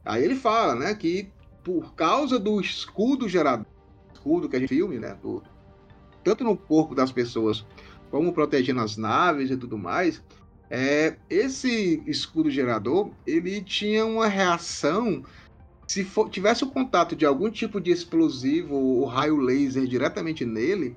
Aí 0.03 0.25
ele 0.25 0.35
fala, 0.35 0.75
né, 0.75 0.95
que 0.95 1.29
por 1.63 1.95
causa 1.95 2.39
do 2.39 2.59
escudo 2.59 3.29
gerador, 3.29 3.67
escudo 4.15 4.49
que 4.49 4.57
a 4.57 4.59
gente 4.59 4.71
filme, 4.71 4.99
né, 4.99 5.15
do, 5.23 5.43
tanto 6.25 6.43
no 6.43 6.57
corpo 6.57 6.95
das 6.95 7.13
pessoas 7.13 7.67
como 8.11 8.33
protegendo 8.33 8.81
as 8.81 8.97
naves 8.97 9.51
e 9.51 9.59
tudo 9.59 9.77
mais, 9.77 10.23
É, 10.69 11.17
esse 11.31 12.03
escudo 12.09 12.51
gerador, 12.51 13.11
ele 13.25 13.63
tinha 13.63 14.05
uma 14.05 14.27
reação 14.27 15.23
se 15.87 16.05
for, 16.05 16.29
tivesse 16.29 16.65
o 16.65 16.69
contato 16.69 17.15
de 17.15 17.25
algum 17.25 17.51
tipo 17.51 17.81
de 17.81 17.91
explosivo 17.91 18.75
ou 18.75 19.05
raio 19.05 19.37
laser 19.37 19.87
diretamente 19.87 20.45
nele, 20.45 20.97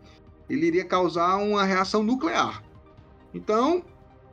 ele 0.49 0.65
iria 0.65 0.83
causar 0.83 1.37
uma 1.37 1.63
reação 1.63 2.01
nuclear. 2.01 2.63
Então, 3.33 3.83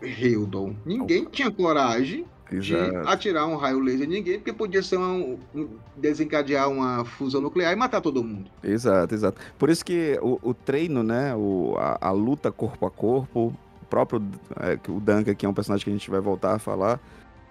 Hildon, 0.02 0.74
ninguém 0.84 1.26
tinha 1.26 1.50
coragem 1.50 2.24
Exato. 2.50 2.90
de 2.90 2.96
atirar 3.08 3.46
um 3.46 3.56
raio 3.56 3.80
laser 3.80 4.06
em 4.06 4.12
ninguém, 4.12 4.38
porque 4.38 4.52
podia 4.52 4.82
ser 4.82 4.98
um, 4.98 5.38
um, 5.54 5.68
desencadear 5.96 6.70
uma 6.70 7.04
fusão 7.04 7.40
nuclear 7.40 7.72
e 7.72 7.76
matar 7.76 8.00
todo 8.00 8.24
mundo. 8.24 8.50
Exato, 8.62 9.14
exato. 9.14 9.40
Por 9.58 9.68
isso 9.68 9.84
que 9.84 10.18
o, 10.22 10.38
o 10.42 10.54
treino, 10.54 11.02
né, 11.02 11.34
o, 11.34 11.74
a, 11.76 11.98
a, 12.08 12.10
luta 12.12 12.50
corpo 12.50 12.86
a 12.86 12.90
corpo, 12.90 13.52
o 13.82 13.86
próprio 13.86 14.22
é, 14.60 14.78
o 14.90 15.00
Duncan, 15.00 15.34
que 15.34 15.44
é 15.44 15.48
um 15.48 15.54
personagem 15.54 15.84
que 15.84 15.90
a 15.90 15.92
gente 15.92 16.10
vai 16.10 16.20
voltar 16.20 16.54
a 16.54 16.58
falar, 16.58 16.98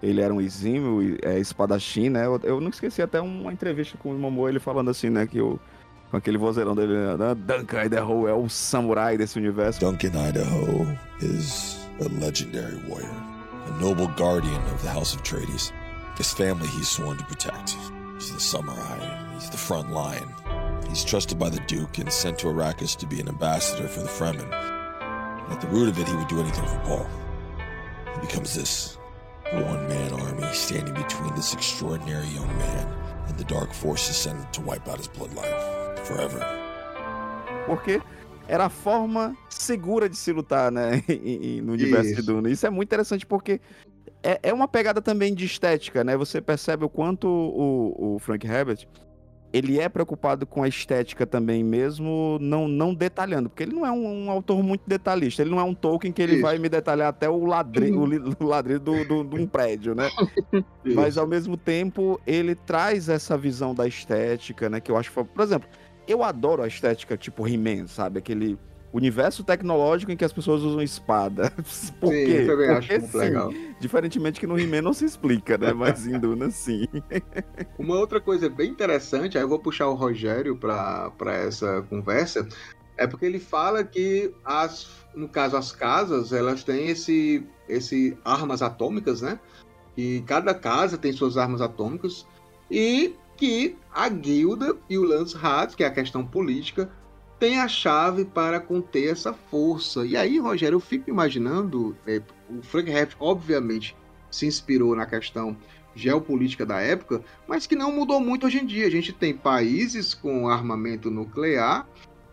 ele 0.02 0.20
era 0.20 0.32
um 0.32 0.40
exímio 0.40 1.18
é, 1.22 1.38
espadachim, 1.38 2.08
né? 2.08 2.26
Eu, 2.26 2.40
eu 2.42 2.60
nunca 2.60 2.76
esqueci 2.76 3.00
até 3.00 3.20
uma 3.20 3.52
entrevista 3.52 3.96
com 3.98 4.10
o 4.10 4.18
Momoa, 4.18 4.48
ele 4.48 4.58
falando 4.58 4.90
assim, 4.90 5.10
né, 5.10 5.26
que 5.26 5.40
o 5.40 5.58
com 6.10 6.16
aquele 6.16 6.38
vozeirão 6.38 6.74
dele, 6.74 6.94
né? 7.16 7.34
Duncan 7.34 7.84
Idaho 7.84 8.28
é 8.28 8.32
o 8.32 8.48
samurai 8.48 9.16
desse 9.16 9.38
universo. 9.38 9.80
Duncan 9.80 10.12
Idaho 10.28 10.86
is 11.20 11.88
a 12.00 12.08
legendary 12.20 12.76
warrior, 12.88 13.10
a 13.66 13.80
noble 13.80 14.06
guardian 14.16 14.60
of 14.72 14.82
the 14.82 14.88
House 14.88 15.14
of 15.14 15.22
Atreides. 15.22 15.72
His 16.16 16.32
family 16.32 16.68
he's 16.68 16.88
sworn 16.88 17.18
to 17.18 17.24
protect. 17.24 17.76
He's 18.14 18.32
the 18.32 18.40
samurai, 18.40 19.34
he's 19.34 19.50
the 19.50 19.56
front 19.56 19.90
line. 19.90 20.32
He's 20.88 21.04
trusted 21.04 21.38
by 21.38 21.50
the 21.50 21.60
Duke 21.66 21.98
and 21.98 22.10
sent 22.10 22.38
to 22.38 22.46
Arrakis 22.46 22.96
to 22.98 23.06
be 23.06 23.20
an 23.20 23.28
ambassador 23.28 23.88
for 23.88 24.00
the 24.00 24.08
Fremen. 24.08 24.50
At 25.50 25.60
the 25.60 25.66
root 25.68 25.88
of 25.88 25.98
it, 25.98 26.08
he 26.08 26.14
would 26.14 26.28
do 26.28 26.40
anything 26.40 26.66
for 26.66 26.78
Paul. 26.80 27.06
He 28.14 28.20
becomes 28.20 28.54
this 28.54 28.95
one 29.52 29.88
man 29.88 30.12
army 30.12 30.52
standing 30.52 30.94
between 30.94 31.34
this 31.34 31.54
extraordinary 31.54 32.26
young 32.28 32.48
man 32.58 32.86
and 33.28 33.36
the 33.38 33.44
dark 33.44 33.72
forces 33.72 34.16
sent 34.16 34.52
to 34.52 34.60
wipe 34.60 34.88
out 34.88 34.98
his 34.98 35.08
bloodline 35.08 35.98
forever. 36.04 36.40
Porque 37.66 38.00
era 38.48 38.66
a 38.66 38.68
forma 38.68 39.36
segura 39.48 40.08
de 40.08 40.16
se 40.16 40.32
lutar, 40.32 40.70
né, 40.70 41.02
no 41.62 41.72
universo 41.72 42.10
Isso. 42.10 42.22
de 42.22 42.26
Duna. 42.26 42.50
Isso 42.50 42.66
é 42.66 42.70
muito 42.70 42.88
interessante 42.88 43.26
porque 43.26 43.60
é, 44.22 44.40
é 44.42 44.52
uma 44.52 44.68
pegada 44.68 45.00
também 45.00 45.34
de 45.34 45.44
estética, 45.44 46.02
né? 46.02 46.16
Você 46.16 46.40
percebe 46.40 46.84
o 46.84 46.88
quanto 46.88 47.28
o, 47.28 48.16
o 48.16 48.18
Frank 48.18 48.46
Herbert 48.46 48.86
ele 49.52 49.78
é 49.78 49.88
preocupado 49.88 50.46
com 50.46 50.62
a 50.62 50.68
estética 50.68 51.26
também, 51.26 51.62
mesmo 51.64 52.38
não, 52.40 52.68
não 52.68 52.94
detalhando, 52.94 53.48
porque 53.48 53.62
ele 53.62 53.74
não 53.74 53.86
é 53.86 53.90
um, 53.90 54.26
um 54.26 54.30
autor 54.30 54.62
muito 54.62 54.82
detalhista, 54.86 55.42
ele 55.42 55.50
não 55.50 55.60
é 55.60 55.62
um 55.62 55.74
Tolkien 55.74 56.12
que 56.12 56.20
ele 56.20 56.34
Isso. 56.34 56.42
vai 56.42 56.58
me 56.58 56.68
detalhar 56.68 57.08
até 57.08 57.28
o 57.28 57.44
ladrilho, 57.44 58.00
o, 58.38 58.44
ladrilho 58.44 58.80
do, 58.80 59.04
do, 59.04 59.24
de 59.24 59.42
um 59.42 59.46
prédio, 59.46 59.94
né? 59.94 60.10
Mas 60.84 61.16
ao 61.16 61.26
mesmo 61.26 61.56
tempo 61.56 62.20
ele 62.26 62.54
traz 62.54 63.08
essa 63.08 63.36
visão 63.36 63.74
da 63.74 63.86
estética, 63.86 64.68
né? 64.68 64.80
Que 64.80 64.90
eu 64.90 64.96
acho, 64.96 65.12
por 65.12 65.42
exemplo, 65.42 65.68
eu 66.06 66.22
adoro 66.22 66.62
a 66.62 66.68
estética 66.68 67.16
tipo 67.16 67.46
He-Man, 67.46 67.86
sabe? 67.86 68.18
Aquele 68.18 68.58
universo 68.96 69.44
tecnológico 69.44 70.10
em 70.10 70.16
que 70.16 70.24
as 70.24 70.32
pessoas 70.32 70.62
usam 70.62 70.82
espada. 70.82 71.50
Por 72.00 72.12
sim, 72.12 72.24
quê? 72.24 72.32
Eu 72.32 72.46
também 72.46 72.68
Porque, 72.68 72.92
acho 72.92 73.00
muito 73.00 73.18
legal. 73.18 73.52
Diferentemente 73.78 74.40
que 74.40 74.46
no 74.46 74.58
He-Man 74.58 74.82
não 74.82 74.92
se 74.92 75.04
explica, 75.04 75.58
né? 75.58 75.72
Mas 75.74 76.06
em 76.06 76.18
Duna, 76.18 76.50
sim. 76.50 76.86
Uma 77.78 77.96
outra 77.96 78.20
coisa 78.20 78.48
bem 78.48 78.70
interessante, 78.70 79.36
aí 79.36 79.44
eu 79.44 79.48
vou 79.48 79.58
puxar 79.58 79.88
o 79.88 79.94
Rogério 79.94 80.56
para 80.56 81.34
essa 81.34 81.82
conversa, 81.88 82.48
é 82.96 83.06
porque 83.06 83.26
ele 83.26 83.38
fala 83.38 83.84
que 83.84 84.32
as, 84.44 84.88
no 85.14 85.28
caso 85.28 85.56
as 85.56 85.72
casas, 85.72 86.32
elas 86.32 86.64
têm 86.64 86.88
esse, 86.88 87.46
esse 87.68 88.16
armas 88.24 88.62
atômicas, 88.62 89.20
né? 89.20 89.38
E 89.96 90.22
cada 90.26 90.54
casa 90.54 90.96
tem 90.98 91.12
suas 91.12 91.36
armas 91.36 91.60
atômicas 91.60 92.26
e 92.70 93.14
que 93.36 93.76
a 93.92 94.08
guilda 94.08 94.76
e 94.88 94.96
o 94.98 95.04
Lance 95.04 95.36
Hart, 95.36 95.74
que 95.74 95.84
é 95.84 95.86
a 95.86 95.90
questão 95.90 96.26
política, 96.26 96.90
tem 97.38 97.60
a 97.60 97.68
chave 97.68 98.24
para 98.24 98.60
conter 98.60 99.12
essa 99.12 99.32
força. 99.32 100.06
E 100.06 100.16
aí, 100.16 100.38
Rogério, 100.38 100.76
eu 100.76 100.80
fico 100.80 101.10
imaginando, 101.10 101.96
é, 102.06 102.22
o 102.48 102.62
Frank 102.62 102.90
Herbert, 102.90 103.16
obviamente, 103.20 103.96
se 104.30 104.46
inspirou 104.46 104.94
na 104.96 105.06
questão 105.06 105.56
geopolítica 105.94 106.66
da 106.66 106.80
época, 106.80 107.22
mas 107.48 107.66
que 107.66 107.74
não 107.74 107.90
mudou 107.90 108.20
muito 108.20 108.46
hoje 108.46 108.58
em 108.58 108.66
dia. 108.66 108.86
A 108.86 108.90
gente 108.90 109.12
tem 109.12 109.34
países 109.34 110.14
com 110.14 110.48
armamento 110.48 111.10
nuclear 111.10 111.88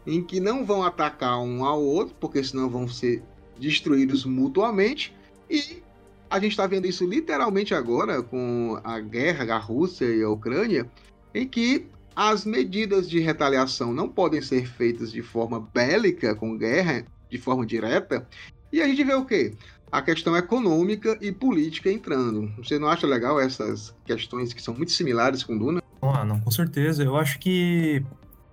em 0.06 0.22
que 0.22 0.40
não 0.40 0.66
vão 0.66 0.84
atacar 0.84 1.40
um 1.40 1.64
ao 1.64 1.82
outro, 1.82 2.16
porque 2.20 2.44
senão 2.44 2.70
vão 2.70 2.88
ser 2.88 3.24
destruídos 3.58 4.26
mutuamente. 4.26 5.16
E 5.50 5.82
a 6.30 6.40
gente 6.40 6.52
está 6.52 6.68
vendo 6.68 6.88
isso 6.88 7.06
literalmente 7.06 7.74
agora 7.74 8.22
com 8.22 8.80
a 8.84 9.00
guerra 9.00 9.46
da 9.46 9.58
Rússia 9.58 10.06
e 10.06 10.22
a 10.22 10.30
Ucrânia, 10.30 10.90
em 11.34 11.48
que 11.48 11.88
as 12.16 12.46
medidas 12.46 13.10
de 13.10 13.20
retaliação 13.20 13.94
não 13.94 14.08
podem 14.08 14.42
ser 14.42 14.68
feitas 14.68 15.12
de 15.12 15.22
forma 15.22 15.60
bélica, 15.74 16.36
com 16.36 16.58
guerra, 16.58 17.06
de 17.30 17.38
forma 17.38 17.66
direta. 17.66 18.28
E 18.72 18.82
a 18.82 18.88
gente 18.88 19.04
vê 19.04 19.14
o 19.14 19.26
quê? 19.26 19.54
A 19.92 20.02
questão 20.02 20.36
econômica 20.36 21.18
e 21.22 21.32
política 21.32 21.92
entrando. 21.92 22.52
Você 22.58 22.80
não 22.80 22.88
acha 22.88 23.06
legal 23.06 23.40
essas 23.40 23.96
questões 24.06 24.54
que 24.54 24.62
são 24.62 24.74
muito 24.74 24.92
similares 24.92 25.44
com 25.44 25.58
Duna? 25.58 25.82
Ah, 26.02 26.26
não, 26.26 26.40
com 26.40 26.52
certeza. 26.52 27.04
Eu 27.04 27.16
acho 27.16 27.40
que 27.40 28.04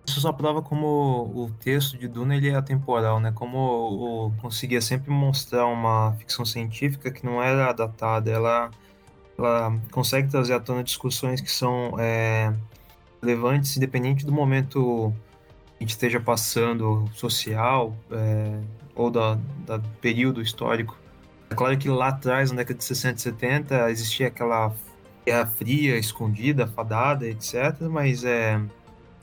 isso 0.06 0.20
só 0.20 0.32
prova 0.32 0.60
como 0.60 1.30
o 1.34 1.50
texto 1.60 1.96
de 1.96 2.08
Duna 2.08 2.36
ele 2.36 2.48
é 2.48 2.54
atemporal, 2.54 3.20
né? 3.20 3.32
Como 3.32 3.58
o, 3.58 4.32
conseguia 4.40 4.80
sempre 4.80 5.10
mostrar 5.10 5.66
uma 5.66 6.12
ficção 6.18 6.44
científica 6.44 7.10
que 7.10 7.24
não 7.24 7.42
era 7.42 7.72
datada, 7.72 8.30
ela, 8.30 8.70
ela 9.38 9.78
consegue 9.90 10.28
trazer 10.28 10.54
à 10.54 10.60
tona 10.60 10.82
discussões 10.82 11.40
que 11.40 11.50
são 11.50 11.94
é, 11.98 12.52
relevantes, 13.22 13.76
independente 13.76 14.24
do 14.24 14.32
momento 14.32 15.12
que 15.76 15.76
a 15.78 15.82
gente 15.84 15.90
esteja 15.90 16.20
passando, 16.20 17.08
social, 17.14 17.96
é, 18.10 18.60
ou 18.94 19.10
da, 19.10 19.38
da 19.66 19.78
período 20.00 20.42
histórico. 20.42 20.98
É 21.50 21.54
claro 21.54 21.76
que 21.76 21.88
lá 21.88 22.08
atrás, 22.08 22.50
na 22.50 22.58
década 22.58 22.78
de 22.78 22.84
60 22.84 23.18
e 23.18 23.20
70, 23.20 23.90
existia 23.90 24.28
aquela 24.28 24.72
guerra 25.26 25.46
fria, 25.46 25.98
escondida, 25.98 26.66
fadada, 26.66 27.26
etc. 27.26 27.54
Mas 27.90 28.24
é, 28.24 28.60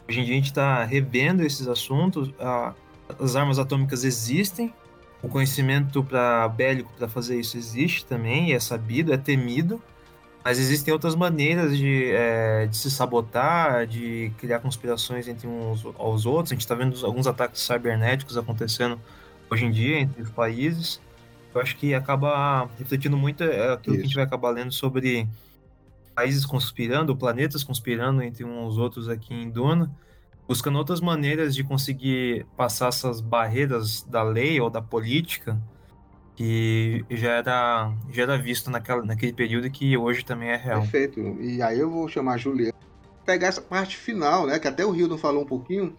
hoje 0.08 0.20
em 0.20 0.24
dia 0.24 0.34
a 0.34 0.38
gente 0.38 0.46
está 0.46 0.84
revendo 0.84 1.44
esses 1.44 1.68
assuntos. 1.68 2.34
A, 2.40 2.74
as 3.20 3.36
armas 3.36 3.58
atômicas 3.58 4.04
existem, 4.04 4.74
o 5.22 5.28
conhecimento 5.28 6.04
para 6.04 6.48
bélico 6.50 6.92
para 6.98 7.08
fazer 7.08 7.40
isso 7.40 7.58
existe 7.58 8.06
também, 8.06 8.54
é 8.54 8.60
sabido, 8.60 9.14
é 9.14 9.18
temido. 9.18 9.82
Mas 10.44 10.60
existem 10.60 10.94
outras 10.94 11.14
maneiras 11.14 11.78
de, 11.78 12.12
é, 12.12 12.68
de 12.68 12.78
se 12.78 12.90
sabotar, 12.90 13.86
de 13.86 14.32
criar 14.38 14.60
conspirações 14.60 15.28
entre 15.28 15.46
uns 15.48 15.86
aos 15.98 16.26
outros. 16.26 16.52
A 16.52 16.56
gente 16.56 16.62
está 16.62 16.74
vendo 16.74 17.06
alguns 17.06 17.28
ataques 17.28 17.62
cibernéticos 17.62 18.38
acontecendo 18.38 19.00
hoje 19.50 19.66
em 19.66 19.72
dia 19.72 20.00
entre 20.00 20.22
os 20.22 20.30
países. 20.30 21.02
Eu 21.54 21.62
acho 21.62 21.76
que 21.76 21.94
acaba 21.94 22.70
refletindo 22.78 23.18
muito 23.18 23.44
é, 23.44 23.74
aquilo 23.74 23.96
Isso. 23.96 24.02
que 24.02 24.02
a 24.02 24.04
gente 24.04 24.16
vai 24.16 24.24
acabar 24.24 24.52
lendo 24.52 24.72
sobre 24.72 25.28
países 26.16 26.46
conspirando, 26.46 27.16
planetas 27.16 27.64
conspirando 27.64 28.22
entre 28.24 28.44
uns 28.44 28.58
aos 28.58 28.78
outros 28.78 29.10
aqui 29.10 29.34
em 29.34 29.50
Duna, 29.50 29.92
buscando 30.48 30.78
outras 30.78 31.02
maneiras 31.02 31.54
de 31.54 31.64
conseguir 31.64 32.46
passar 32.56 32.88
essas 32.88 33.22
barreiras 33.22 34.02
da 34.02 34.24
lei 34.24 34.60
ou 34.60 34.70
da 34.70 34.82
política 34.82 35.62
que 36.38 37.04
já 37.10 37.32
era, 37.32 37.92
já 38.12 38.24
era 38.24 38.38
visto 38.38 38.70
naquela, 38.70 39.04
naquele 39.04 39.34
período 39.34 39.72
que 39.72 39.98
hoje 39.98 40.24
também 40.24 40.50
é 40.50 40.56
real. 40.56 40.82
Perfeito. 40.82 41.20
E 41.42 41.62
aí 41.64 41.80
eu 41.80 41.90
vou 41.90 42.08
chamar 42.08 42.36
a 42.36 42.38
Juliana 42.38 42.78
pegar 43.26 43.48
essa 43.48 43.62
parte 43.62 43.98
final, 43.98 44.48
né, 44.48 44.58
que 44.58 44.68
até 44.70 44.86
o 44.86 44.96
Hildon 44.96 45.18
falou 45.18 45.44
um 45.44 45.48
pouquinho, 45.48 45.94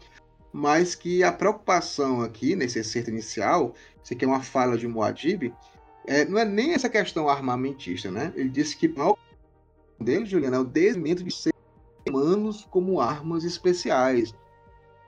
mas 0.51 0.95
que 0.95 1.23
a 1.23 1.31
preocupação 1.31 2.23
aqui 2.23 2.57
nesse 2.57 2.79
excerto 2.79 3.11
inicial, 3.11 3.75
isso 4.03 4.15
aqui 4.15 4.25
é 4.25 4.29
uma 4.29 4.41
fala 4.41 4.79
de 4.79 4.89
Moadib, 4.89 5.53
é, 6.07 6.25
não 6.25 6.39
é 6.39 6.45
nem 6.47 6.73
essa 6.73 6.89
questão 6.89 7.29
armamentista, 7.29 8.11
né? 8.11 8.33
Ele 8.35 8.49
disse 8.49 8.75
que 8.75 8.87
o 8.87 9.19
dele, 10.03 10.25
Juliana, 10.25 10.57
é 10.57 10.61
o 10.61 10.65
desenvolvimento 10.65 11.23
de 11.23 11.31
seres 11.31 11.59
humanos 12.09 12.67
como 12.71 12.99
armas 12.99 13.45
especiais. 13.45 14.33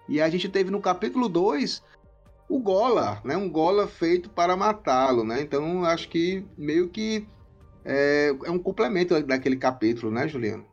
E 0.07 0.21
a 0.21 0.29
gente 0.29 0.49
teve 0.49 0.71
no 0.71 0.81
capítulo 0.81 1.27
2 1.27 1.83
o 2.51 2.59
Gola, 2.59 3.21
né? 3.25 3.37
Um 3.37 3.49
Gola 3.49 3.87
feito 3.87 4.29
para 4.29 4.57
matá-lo, 4.57 5.23
né? 5.25 5.41
Então 5.41 5.85
acho 5.85 6.09
que 6.09 6.45
meio 6.59 6.89
que 6.89 7.27
é, 7.85 8.35
é 8.45 8.51
um 8.51 8.59
complemento 8.59 9.19
daquele 9.23 9.57
capítulo, 9.57 10.11
né, 10.11 10.27
Juliano? 10.27 10.67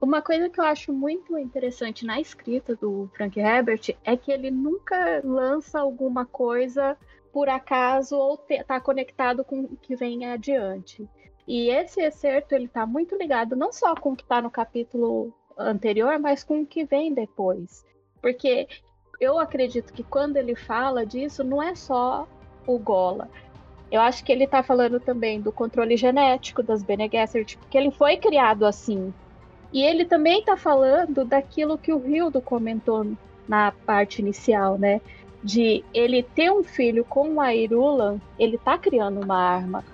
Uma 0.00 0.22
coisa 0.22 0.48
que 0.48 0.58
eu 0.58 0.64
acho 0.64 0.94
muito 0.94 1.36
interessante 1.36 2.06
na 2.06 2.18
escrita 2.18 2.74
do 2.74 3.10
Frank 3.14 3.38
Herbert 3.38 3.94
é 4.02 4.16
que 4.16 4.32
ele 4.32 4.50
nunca 4.50 5.20
lança 5.22 5.78
alguma 5.78 6.24
coisa 6.24 6.96
por 7.30 7.50
acaso 7.50 8.16
ou 8.16 8.42
está 8.48 8.80
conectado 8.80 9.44
com 9.44 9.60
o 9.60 9.76
que 9.76 9.94
vem 9.94 10.24
adiante. 10.24 11.06
E 11.46 11.68
esse 11.68 12.00
excerto 12.00 12.54
ele 12.54 12.64
está 12.64 12.86
muito 12.86 13.14
ligado 13.14 13.54
não 13.54 13.70
só 13.72 13.94
com 13.94 14.12
o 14.12 14.16
que 14.16 14.22
está 14.22 14.40
no 14.40 14.50
capítulo 14.50 15.34
anterior, 15.58 16.18
mas 16.18 16.42
com 16.42 16.62
o 16.62 16.66
que 16.66 16.84
vem 16.84 17.12
depois. 17.12 17.84
Porque 18.22 18.68
eu 19.20 19.38
acredito 19.38 19.92
que 19.92 20.02
quando 20.02 20.38
ele 20.38 20.54
fala 20.54 21.04
disso, 21.04 21.44
não 21.44 21.62
é 21.62 21.74
só 21.74 22.26
o 22.66 22.78
Gola. 22.78 23.28
Eu 23.92 24.00
acho 24.00 24.24
que 24.24 24.32
ele 24.32 24.46
tá 24.46 24.62
falando 24.62 24.98
também 24.98 25.40
do 25.40 25.52
controle 25.52 25.96
genético 25.96 26.62
das 26.62 26.82
Bene 26.82 27.08
Gesserit, 27.12 27.58
porque 27.58 27.76
ele 27.76 27.90
foi 27.90 28.16
criado 28.16 28.64
assim. 28.64 29.12
E 29.72 29.84
ele 29.84 30.04
também 30.04 30.42
tá 30.42 30.56
falando 30.56 31.24
daquilo 31.24 31.76
que 31.76 31.92
o 31.92 32.04
Hildo 32.04 32.40
comentou 32.40 33.06
na 33.46 33.72
parte 33.84 34.20
inicial, 34.20 34.78
né? 34.78 35.00
De 35.42 35.84
ele 35.92 36.22
ter 36.22 36.50
um 36.50 36.62
filho 36.62 37.04
com 37.04 37.40
a 37.40 37.54
Irulan, 37.54 38.18
ele 38.38 38.56
tá 38.56 38.78
criando 38.78 39.20
uma 39.20 39.36
arma. 39.36 39.84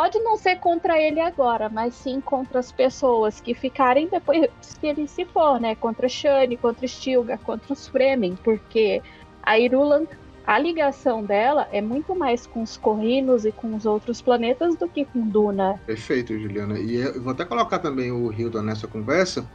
Pode 0.00 0.18
não 0.20 0.38
ser 0.38 0.56
contra 0.60 0.98
ele 0.98 1.20
agora, 1.20 1.68
mas 1.68 1.92
sim 1.92 2.22
contra 2.22 2.58
as 2.58 2.72
pessoas 2.72 3.38
que 3.38 3.52
ficarem 3.52 4.08
depois 4.08 4.48
que 4.80 4.86
ele 4.86 5.06
se 5.06 5.26
for, 5.26 5.60
né? 5.60 5.74
Contra 5.74 6.08
Shani, 6.08 6.56
contra 6.56 6.88
Stilgar, 6.88 7.38
contra 7.40 7.70
os 7.70 7.86
Fremen, 7.86 8.34
porque 8.42 9.02
a 9.42 9.58
Irulan 9.58 10.06
a 10.46 10.58
ligação 10.58 11.22
dela 11.22 11.68
é 11.70 11.82
muito 11.82 12.14
mais 12.14 12.46
com 12.46 12.62
os 12.62 12.78
Corrinos 12.78 13.44
e 13.44 13.52
com 13.52 13.76
os 13.76 13.84
outros 13.84 14.22
planetas 14.22 14.74
do 14.74 14.88
que 14.88 15.04
com 15.04 15.20
Duna. 15.20 15.78
Perfeito, 15.84 16.32
Juliana. 16.32 16.78
E 16.78 16.96
eu 16.96 17.20
vou 17.20 17.32
até 17.34 17.44
colocar 17.44 17.78
também 17.78 18.10
o 18.10 18.32
Hilda 18.32 18.62
nessa 18.62 18.88
conversa 18.88 19.46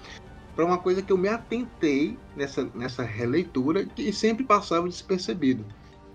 para 0.55 0.63
uma 0.63 0.77
coisa 0.77 1.01
que 1.01 1.11
eu 1.11 1.17
me 1.17 1.27
atentei 1.27 2.19
nessa, 2.35 2.69
nessa 2.75 3.01
releitura 3.01 3.87
e 3.97 4.13
sempre 4.13 4.43
passava 4.43 4.87
despercebido. 4.87 5.65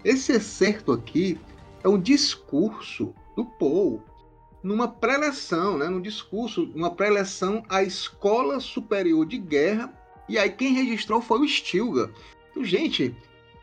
Esse 0.05 0.31
excerto 0.31 0.93
aqui 0.93 1.37
é 1.83 1.89
um 1.89 1.99
discurso 1.99 3.13
do 3.35 3.45
Paul 3.45 4.01
numa 4.63 4.89
preleção, 4.89 5.79
né, 5.79 5.89
num 5.89 6.01
discurso, 6.01 6.71
uma 6.75 6.91
preleção 6.91 7.63
à 7.69 7.83
Escola 7.83 8.61
Superior 8.61 9.27
de 9.27 9.39
Guerra, 9.39 9.93
e 10.29 10.39
aí 10.39 10.51
quem 10.51 10.75
registrou 10.75 11.21
foi 11.21 11.41
o 11.41 11.49
Stilgar. 11.49 12.11
Então, 12.51 12.65
gente, 12.65 13.15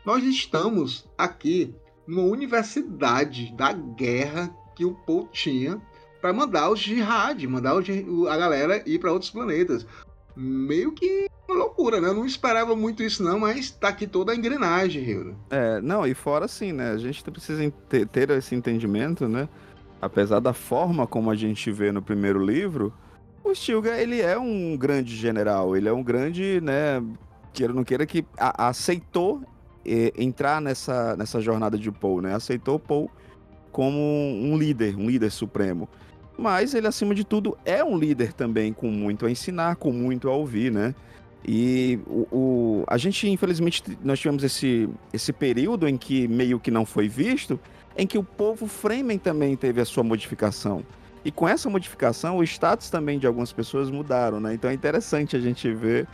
nós 0.04 0.24
estamos 0.24 1.08
aqui 1.16 1.74
numa 2.06 2.22
universidade 2.22 3.52
da 3.54 3.72
guerra 3.72 4.54
que 4.74 4.84
o 4.84 4.94
Paul 4.94 5.28
tinha 5.32 5.80
para 6.20 6.32
mandar 6.32 6.70
os 6.70 6.80
jihad, 6.80 7.46
mandar 7.46 7.74
a 7.76 8.36
galera 8.36 8.82
ir 8.86 8.98
para 8.98 9.12
outros 9.12 9.30
planetas. 9.30 9.86
Meio 10.34 10.92
que 10.92 11.28
uma 11.48 11.58
loucura, 11.58 12.00
né? 12.00 12.08
Eu 12.08 12.14
não 12.14 12.26
esperava 12.26 12.76
muito 12.76 13.02
isso 13.02 13.22
não, 13.22 13.40
mas 13.40 13.70
tá 13.70 13.88
aqui 13.88 14.06
toda 14.06 14.32
a 14.32 14.36
engrenagem, 14.36 15.02
Rio. 15.02 15.36
É, 15.50 15.80
não, 15.80 16.06
e 16.06 16.14
fora 16.14 16.44
assim, 16.44 16.72
né? 16.72 16.90
A 16.90 16.98
gente 16.98 17.22
precisa 17.24 17.72
ter, 17.88 18.06
ter 18.06 18.30
esse 18.30 18.54
entendimento, 18.54 19.26
né? 19.26 19.48
Apesar 20.00 20.40
da 20.40 20.52
forma 20.52 21.06
como 21.06 21.30
a 21.30 21.34
gente 21.34 21.70
vê 21.70 21.90
no 21.90 22.00
primeiro 22.00 22.44
livro, 22.44 22.92
o 23.42 23.54
Stilgar, 23.54 23.98
ele 23.98 24.20
é 24.20 24.38
um 24.38 24.76
grande 24.76 25.16
general, 25.16 25.76
ele 25.76 25.88
é 25.88 25.92
um 25.92 26.02
grande, 26.02 26.60
né, 26.60 27.02
queira 27.52 27.72
não 27.72 27.82
queira, 27.82 28.06
que 28.06 28.24
a, 28.38 28.68
aceitou 28.68 29.42
entrar 30.16 30.60
nessa, 30.60 31.16
nessa 31.16 31.40
jornada 31.40 31.78
de 31.78 31.90
Paul, 31.90 32.20
né? 32.20 32.34
Aceitou 32.34 32.78
Paul 32.78 33.10
como 33.72 33.98
um 33.98 34.56
líder, 34.56 34.96
um 34.96 35.08
líder 35.08 35.30
supremo. 35.30 35.88
Mas 36.36 36.74
ele, 36.74 36.86
acima 36.86 37.14
de 37.14 37.24
tudo, 37.24 37.56
é 37.64 37.82
um 37.82 37.96
líder 37.96 38.32
também 38.32 38.72
com 38.72 38.88
muito 38.90 39.26
a 39.26 39.30
ensinar, 39.30 39.76
com 39.76 39.90
muito 39.90 40.28
a 40.28 40.32
ouvir, 40.34 40.70
né? 40.70 40.94
E 41.46 41.98
o, 42.06 42.26
o, 42.30 42.84
a 42.86 42.98
gente, 42.98 43.28
infelizmente, 43.28 43.82
nós 44.04 44.18
tivemos 44.18 44.44
esse, 44.44 44.88
esse 45.12 45.32
período 45.32 45.88
em 45.88 45.96
que 45.96 46.28
meio 46.28 46.60
que 46.60 46.70
não 46.70 46.84
foi 46.84 47.08
visto, 47.08 47.58
em 47.98 48.06
que 48.06 48.16
o 48.16 48.22
povo 48.22 48.68
Fremen 48.68 49.18
também 49.18 49.56
teve 49.56 49.80
a 49.80 49.84
sua 49.84 50.04
modificação. 50.04 50.84
E 51.24 51.32
com 51.32 51.48
essa 51.48 51.68
modificação, 51.68 52.38
o 52.38 52.44
status 52.44 52.88
também 52.88 53.18
de 53.18 53.26
algumas 53.26 53.52
pessoas 53.52 53.90
mudaram, 53.90 54.38
né? 54.38 54.54
Então 54.54 54.70
é 54.70 54.72
interessante 54.72 55.36
a 55.36 55.40
gente 55.40 55.70
ver 55.74 56.06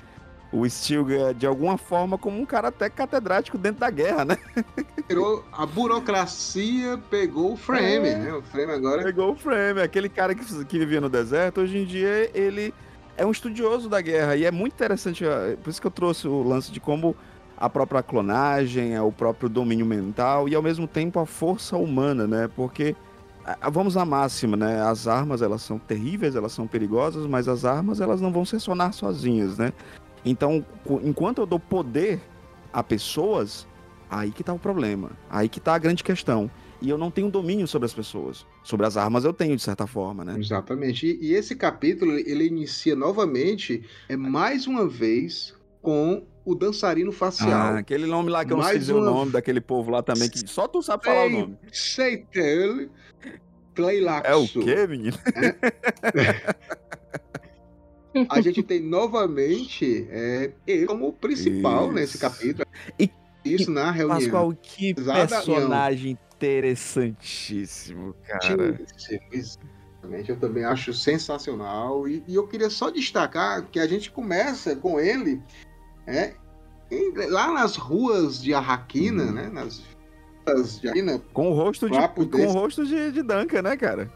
o 0.50 0.66
Stilgar 0.68 1.34
de 1.34 1.46
alguma 1.46 1.76
forma 1.76 2.16
como 2.16 2.40
um 2.40 2.46
cara 2.46 2.68
até 2.68 2.88
catedrático 2.88 3.58
dentro 3.58 3.80
da 3.80 3.90
guerra, 3.90 4.24
né? 4.24 4.38
A 5.52 5.66
burocracia 5.66 6.98
pegou 7.10 7.52
o 7.52 7.56
frame, 7.56 8.08
é. 8.08 8.16
né? 8.16 8.32
O 8.32 8.40
frame 8.40 8.72
agora. 8.72 9.02
Pegou 9.02 9.32
o 9.32 9.36
frame. 9.36 9.82
Aquele 9.82 10.08
cara 10.08 10.34
que, 10.34 10.64
que 10.64 10.78
vivia 10.78 11.00
no 11.00 11.10
deserto, 11.10 11.60
hoje 11.60 11.76
em 11.76 11.84
dia 11.84 12.30
ele 12.32 12.72
é 13.16 13.26
um 13.26 13.30
estudioso 13.30 13.88
da 13.88 14.00
guerra. 14.00 14.34
E 14.34 14.46
é 14.46 14.50
muito 14.50 14.72
interessante, 14.72 15.22
por 15.62 15.68
isso 15.68 15.80
que 15.80 15.86
eu 15.86 15.90
trouxe 15.90 16.26
o 16.26 16.42
lance 16.42 16.72
de 16.72 16.80
como 16.80 17.14
a 17.56 17.68
própria 17.68 18.02
clonagem, 18.02 18.94
é 18.94 19.02
o 19.02 19.12
próprio 19.12 19.48
domínio 19.48 19.86
mental 19.86 20.48
e 20.48 20.54
ao 20.54 20.62
mesmo 20.62 20.86
tempo 20.86 21.18
a 21.18 21.26
força 21.26 21.76
humana, 21.76 22.26
né? 22.26 22.48
Porque 22.54 22.96
vamos 23.70 23.96
à 23.96 24.04
máxima, 24.04 24.56
né? 24.56 24.82
As 24.82 25.06
armas 25.06 25.42
elas 25.42 25.62
são 25.62 25.78
terríveis, 25.78 26.34
elas 26.34 26.52
são 26.52 26.66
perigosas, 26.66 27.26
mas 27.26 27.48
as 27.48 27.64
armas 27.64 28.00
elas 28.00 28.20
não 28.20 28.32
vão 28.32 28.44
funcionar 28.44 28.92
sozinhas, 28.92 29.58
né? 29.58 29.72
Então, 30.24 30.64
enquanto 31.02 31.42
eu 31.42 31.46
dou 31.46 31.60
poder 31.60 32.20
a 32.72 32.82
pessoas, 32.82 33.66
aí 34.10 34.30
que 34.30 34.42
tá 34.42 34.52
o 34.52 34.58
problema. 34.58 35.10
Aí 35.28 35.48
que 35.48 35.60
tá 35.60 35.74
a 35.74 35.78
grande 35.78 36.02
questão. 36.02 36.50
E 36.80 36.88
eu 36.88 36.98
não 36.98 37.10
tenho 37.10 37.30
domínio 37.30 37.68
sobre 37.68 37.86
as 37.86 37.94
pessoas. 37.94 38.46
Sobre 38.62 38.84
as 38.84 38.96
armas 38.96 39.24
eu 39.24 39.32
tenho, 39.32 39.56
de 39.56 39.62
certa 39.62 39.86
forma, 39.86 40.24
né? 40.24 40.36
Exatamente. 40.38 41.06
E, 41.06 41.30
e 41.30 41.34
esse 41.34 41.54
capítulo, 41.54 42.12
ele 42.12 42.46
inicia 42.46 42.96
novamente, 42.96 43.84
é 44.08 44.16
mais 44.16 44.66
uma 44.66 44.88
vez, 44.88 45.54
com 45.80 46.26
o 46.44 46.54
dançarino 46.54 47.10
facial. 47.12 47.50
Ah, 47.50 47.78
aquele 47.78 48.06
nome 48.06 48.30
lá 48.30 48.44
que 48.44 48.52
eu 48.52 48.56
não 48.56 48.64
sei 48.64 48.78
uma... 48.92 49.00
o 49.00 49.04
nome 49.04 49.32
daquele 49.32 49.60
povo 49.60 49.90
lá 49.90 50.02
também, 50.02 50.28
que 50.28 50.46
só 50.48 50.68
tu 50.68 50.82
sabe 50.82 51.04
falar 51.04 51.26
o 51.26 51.30
nome. 51.30 51.58
Seitel 51.72 52.88
Playlaxo. 53.74 54.30
É 54.30 54.34
o 54.34 54.46
quê, 54.46 54.86
menino? 54.86 55.18
É. 55.34 56.54
a 58.28 58.40
gente 58.40 58.62
tem 58.62 58.80
novamente 58.80 60.06
é, 60.10 60.52
ele 60.66 60.86
como 60.86 61.12
principal 61.12 61.86
Isso. 61.86 61.92
nesse 61.94 62.18
capítulo. 62.18 62.66
E 62.98 63.10
isso 63.44 63.70
na 63.70 63.90
reunião. 63.90 64.18
Pascoal, 64.18 64.54
que 64.62 64.94
personagem 64.94 66.18
interessantíssimo, 66.36 68.14
cara. 68.26 68.80
Exatamente, 69.30 70.30
eu 70.30 70.36
também 70.36 70.64
acho 70.64 70.94
sensacional. 70.94 72.08
E, 72.08 72.22
e, 72.26 72.34
eu 72.34 72.46
queria 72.46 72.70
só 72.70 72.90
destacar 72.90 73.66
que 73.66 73.78
a 73.78 73.86
gente 73.86 74.10
começa 74.10 74.74
com 74.76 74.98
ele 74.98 75.42
é, 76.06 76.34
em, 76.90 77.12
lá 77.28 77.52
nas 77.52 77.76
ruas 77.76 78.42
de 78.42 78.54
Arraquina, 78.54 79.24
hum. 79.24 79.32
né? 79.32 79.50
Nas 79.52 79.82
ruas 80.46 80.80
de 80.80 80.88
Arraquina. 80.88 81.20
Com 81.32 81.50
o 81.50 81.54
rosto 81.54 81.88
de, 81.88 81.98
com 82.08 82.46
o 82.46 82.52
rosto 82.52 82.84
de, 82.86 83.12
de 83.12 83.22
Duncan, 83.22 83.62
né, 83.62 83.76
cara? 83.76 84.10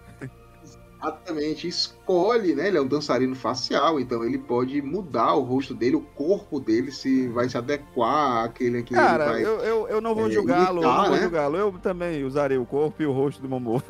Exatamente, 1.01 1.68
escolhe, 1.68 2.57
né? 2.57 2.66
Ele 2.66 2.77
é 2.77 2.81
um 2.81 2.87
dançarino 2.87 3.37
facial, 3.37 4.01
então 4.01 4.24
ele 4.24 4.37
pode 4.37 4.83
mudar 4.83 5.35
o 5.35 5.42
rosto 5.42 5.72
dele, 5.72 5.94
o 5.94 6.01
corpo 6.01 6.59
dele, 6.59 6.90
se 6.90 7.29
vai 7.29 7.48
se 7.48 7.57
adequar 7.57 8.44
àquele 8.44 8.83
que 8.83 8.94
Cara, 8.94 9.27
ele 9.27 9.33
vai. 9.33 9.44
Eu, 9.44 9.61
eu, 9.61 9.88
eu 9.88 10.01
não 10.01 10.12
vou 10.12 10.27
é, 10.27 10.31
julgá-lo, 10.33 10.83
não 10.83 11.03
né? 11.03 11.09
vou 11.11 11.18
julgá-lo. 11.18 11.57
Eu 11.57 11.72
também 11.81 12.24
usarei 12.24 12.59
o 12.59 12.66
corpo 12.66 13.01
e 13.01 13.07
o 13.07 13.12
rosto 13.12 13.40
do 13.40 13.48
Momo. 13.48 13.81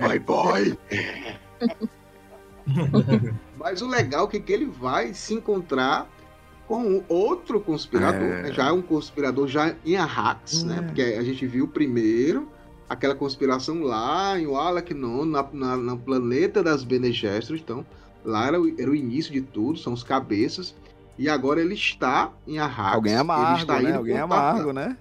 vai, 0.00 0.18
boy! 0.24 0.78
Mas 3.58 3.82
o 3.82 3.86
legal 3.86 4.28
é 4.32 4.38
que 4.38 4.52
ele 4.52 4.64
vai 4.64 5.12
se 5.12 5.34
encontrar 5.34 6.08
com 6.66 7.02
outro 7.08 7.60
conspirador, 7.60 8.22
é. 8.22 8.42
né? 8.42 8.52
já 8.52 8.68
é 8.68 8.72
um 8.72 8.82
conspirador 8.82 9.46
já 9.46 9.74
em 9.84 9.96
Arrax, 9.96 10.62
né? 10.62 10.76
é. 10.76 10.80
né? 10.80 10.86
Porque 10.86 11.02
a 11.02 11.22
gente 11.22 11.46
viu 11.46 11.68
primeiro 11.68 12.48
aquela 12.88 13.14
conspiração 13.14 13.82
lá 13.82 14.38
em 14.38 14.46
Wallachnon, 14.46 15.24
na, 15.24 15.46
na, 15.52 15.76
na 15.76 15.96
planeta 15.96 16.62
das 16.62 16.84
Bene 16.84 17.12
Gesserit, 17.12 17.62
então 17.62 17.84
lá 18.24 18.46
era 18.46 18.60
o, 18.60 18.80
era 18.80 18.90
o 18.90 18.94
início 18.94 19.32
de 19.32 19.40
tudo, 19.40 19.78
são 19.78 19.92
os 19.92 20.02
cabeças, 20.02 20.74
e 21.18 21.28
agora 21.28 21.60
ele 21.60 21.74
está 21.74 22.32
em 22.46 22.58
Arrax. 22.58 22.94
Alguém 22.94 23.14
amargo, 23.14 23.72
né? 23.72 23.94
Alguém 23.94 24.18
amargo, 24.18 24.72
né? 24.72 24.96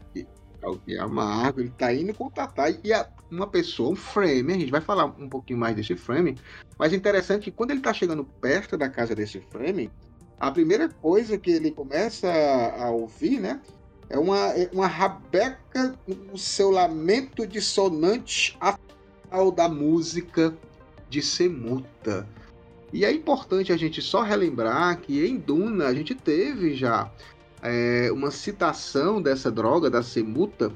Alguém 0.61 0.97
amargo, 0.97 1.59
ele 1.59 1.69
está 1.69 1.93
indo 1.93 2.13
contatar, 2.13 2.73
e 2.83 2.93
a, 2.93 3.07
uma 3.29 3.47
pessoa, 3.47 3.91
um 3.91 3.95
frame, 3.95 4.53
a 4.53 4.57
gente 4.57 4.71
vai 4.71 4.81
falar 4.81 5.05
um 5.05 5.27
pouquinho 5.27 5.59
mais 5.59 5.75
desse 5.75 5.95
frame, 5.95 6.37
mas 6.77 6.93
é 6.93 6.95
interessante 6.95 7.45
que 7.45 7.51
quando 7.51 7.71
ele 7.71 7.79
está 7.79 7.93
chegando 7.93 8.23
perto 8.23 8.77
da 8.77 8.89
casa 8.89 9.13
desse 9.13 9.41
frame, 9.51 9.91
a 10.43 10.51
primeira 10.51 10.89
coisa 10.89 11.37
que 11.37 11.49
ele 11.49 11.71
começa 11.71 12.29
a, 12.77 12.91
ouvir, 12.91 13.39
né, 13.39 13.61
é 14.09 14.19
uma, 14.19 14.37
é 14.49 14.69
uma 14.73 14.87
rabeca 14.87 15.97
o 16.33 16.37
seu 16.37 16.69
lamento 16.69 17.47
dissonante 17.47 18.57
ao 19.31 19.49
da 19.49 19.69
música 19.69 20.53
de 21.09 21.21
Semuta. 21.21 22.27
E 22.91 23.05
é 23.05 23.11
importante 23.13 23.71
a 23.71 23.77
gente 23.77 24.01
só 24.01 24.21
relembrar 24.21 24.99
que 24.99 25.25
em 25.25 25.37
Duna 25.37 25.87
a 25.87 25.93
gente 25.93 26.13
teve 26.13 26.75
já 26.75 27.09
é, 27.61 28.11
uma 28.11 28.29
citação 28.29 29.21
dessa 29.21 29.49
droga, 29.49 29.89
da 29.89 30.03
Semuta, 30.03 30.73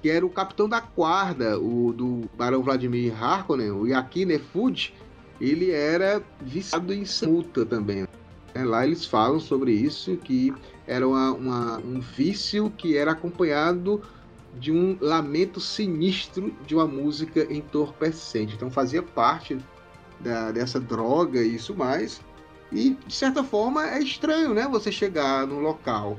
que 0.00 0.08
era 0.08 0.24
o 0.24 0.30
capitão 0.30 0.68
da 0.68 0.78
guarda, 0.78 1.58
o 1.58 1.92
do 1.92 2.30
Barão 2.36 2.62
Vladimir 2.62 3.20
Harkonnen, 3.20 3.72
o 3.72 3.84
Yakine 3.84 4.38
Fud, 4.38 4.94
ele 5.40 5.72
era 5.72 6.22
viciado 6.40 6.94
em 6.94 7.04
Semuta 7.04 7.66
também. 7.66 8.06
É, 8.58 8.64
lá 8.64 8.84
eles 8.84 9.04
falam 9.04 9.38
sobre 9.38 9.70
isso, 9.70 10.16
que 10.16 10.52
era 10.84 11.06
uma, 11.06 11.32
uma, 11.32 11.78
um 11.78 12.00
vício 12.00 12.70
que 12.76 12.96
era 12.96 13.12
acompanhado 13.12 14.02
de 14.58 14.72
um 14.72 14.98
lamento 15.00 15.60
sinistro 15.60 16.52
de 16.66 16.74
uma 16.74 16.86
música 16.86 17.46
entorpecente. 17.52 18.56
Então 18.56 18.68
fazia 18.68 19.00
parte 19.00 19.56
da, 20.18 20.50
dessa 20.50 20.80
droga 20.80 21.40
e 21.40 21.54
isso 21.54 21.72
mais. 21.72 22.20
E 22.72 22.96
de 23.06 23.14
certa 23.14 23.44
forma 23.44 23.88
é 23.88 24.00
estranho, 24.00 24.52
né? 24.52 24.66
Você 24.66 24.90
chegar 24.90 25.46
num 25.46 25.60
local 25.60 26.18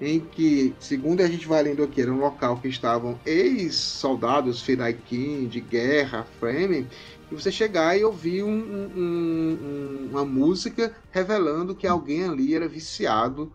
em 0.00 0.20
que, 0.20 0.72
segundo 0.78 1.20
a 1.20 1.26
gente 1.26 1.48
vai 1.48 1.64
lendo 1.64 1.82
aqui, 1.82 2.00
era 2.00 2.12
um 2.12 2.18
local 2.18 2.58
que 2.58 2.68
estavam 2.68 3.18
ex-soldados 3.26 4.62
Fedaikin 4.62 5.48
de 5.48 5.60
guerra, 5.60 6.26
Fremen, 6.38 6.88
e 7.32 7.34
você 7.34 7.50
chegar 7.50 7.98
e 7.98 8.04
ouvir 8.04 8.42
um, 8.42 8.50
um, 8.50 8.90
um, 8.96 10.08
uma 10.10 10.24
música 10.24 10.94
revelando 11.10 11.74
que 11.74 11.86
alguém 11.86 12.24
ali 12.24 12.54
era 12.54 12.68
viciado 12.68 13.50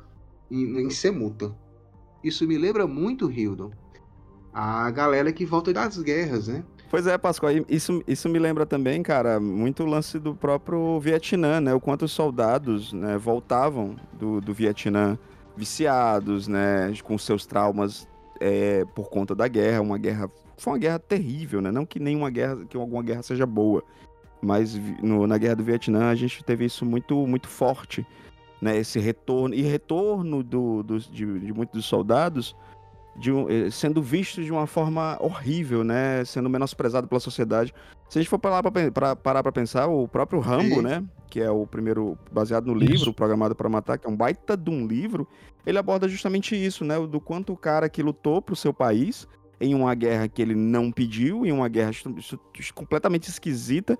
em, 0.49 0.81
em 0.81 0.89
Semuta. 0.89 1.55
Isso 2.23 2.47
me 2.47 2.57
lembra 2.57 2.87
muito, 2.87 3.31
Hildon, 3.31 3.71
a 4.51 4.89
galera 4.89 5.31
que 5.31 5.45
volta 5.45 5.71
das 5.71 5.97
guerras, 5.99 6.47
né? 6.47 6.63
Pois 6.89 7.05
é, 7.05 7.17
Pascoal, 7.17 7.51
isso, 7.69 8.01
isso 8.07 8.29
me 8.29 8.39
lembra 8.39 8.65
também, 8.65 9.03
cara, 9.03 9.39
muito 9.39 9.83
o 9.83 9.85
lance 9.85 10.17
do 10.17 10.33
próprio 10.33 10.99
Vietnã, 10.99 11.61
né? 11.61 11.73
O 11.73 11.79
quanto 11.79 12.05
os 12.05 12.11
soldados 12.11 12.93
né, 12.93 13.17
voltavam 13.17 13.95
do, 14.13 14.41
do 14.41 14.53
Vietnã 14.53 15.19
viciados, 15.55 16.47
né? 16.47 16.91
Com 17.03 17.17
seus 17.17 17.45
traumas 17.45 18.07
é, 18.39 18.85
por 18.95 19.09
conta 19.09 19.35
da 19.35 19.47
guerra, 19.47 19.81
uma 19.81 19.97
guerra. 19.97 20.31
Foi 20.57 20.73
uma 20.73 20.79
guerra 20.79 20.99
terrível, 20.99 21.61
né? 21.61 21.71
Não 21.71 21.85
que 21.85 21.99
nenhuma 21.99 22.29
guerra, 22.29 22.65
que 22.65 22.75
alguma 22.75 23.03
guerra 23.03 23.21
seja 23.21 23.45
boa. 23.45 23.83
Mas 24.41 24.75
no, 25.01 25.25
na 25.27 25.37
guerra 25.37 25.55
do 25.55 25.63
Vietnã 25.63 26.09
a 26.09 26.15
gente 26.15 26.43
teve 26.43 26.65
isso 26.65 26.85
muito, 26.85 27.15
muito 27.27 27.47
forte. 27.47 28.05
Né, 28.59 28.75
esse 28.75 28.97
retorno 28.97 29.53
e 29.53 29.61
retorno 29.61 30.41
do, 30.41 30.81
do 30.81 30.99
de, 30.99 31.39
de 31.39 31.53
muitos 31.53 31.75
dos 31.75 31.85
soldados 31.85 32.55
de 33.17 33.31
eh, 33.31 33.69
sendo 33.71 34.01
visto 34.01 34.43
de 34.43 34.51
uma 34.51 34.67
forma 34.67 35.17
horrível, 35.19 35.83
né? 35.83 36.23
Sendo 36.23 36.49
menosprezado 36.49 37.07
pela 37.07 37.19
sociedade. 37.19 37.73
Se 38.07 38.19
a 38.19 38.21
gente 38.21 38.29
for 38.29 38.39
parar 38.39 38.63
para 38.71 39.15
parar 39.15 39.43
para 39.43 39.51
pensar, 39.51 39.87
o 39.87 40.07
próprio 40.07 40.39
Rambo, 40.39 40.81
né? 40.81 41.03
Que 41.29 41.41
é 41.41 41.49
o 41.49 41.65
primeiro 41.65 42.17
baseado 42.31 42.67
no 42.67 42.73
livro, 42.73 42.95
isso. 42.95 43.13
Programado 43.13 43.55
para 43.55 43.67
Matar, 43.67 43.97
que 43.97 44.07
é 44.07 44.09
um 44.09 44.15
baita 44.15 44.55
de 44.55 44.69
um 44.69 44.85
livro, 44.87 45.27
ele 45.65 45.77
aborda 45.77 46.07
justamente 46.07 46.55
isso, 46.55 46.85
né? 46.85 46.95
Do 47.05 47.19
quanto 47.19 47.51
o 47.51 47.57
cara 47.57 47.89
que 47.89 48.03
lutou 48.03 48.41
pro 48.41 48.55
seu 48.55 48.73
país 48.73 49.27
em 49.59 49.73
uma 49.73 49.93
guerra 49.95 50.27
que 50.27 50.41
ele 50.41 50.55
não 50.55 50.91
pediu, 50.91 51.45
em 51.45 51.51
uma 51.51 51.67
guerra 51.67 51.91
completamente 52.73 53.29
esquisita, 53.29 53.97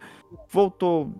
voltou 0.50 1.14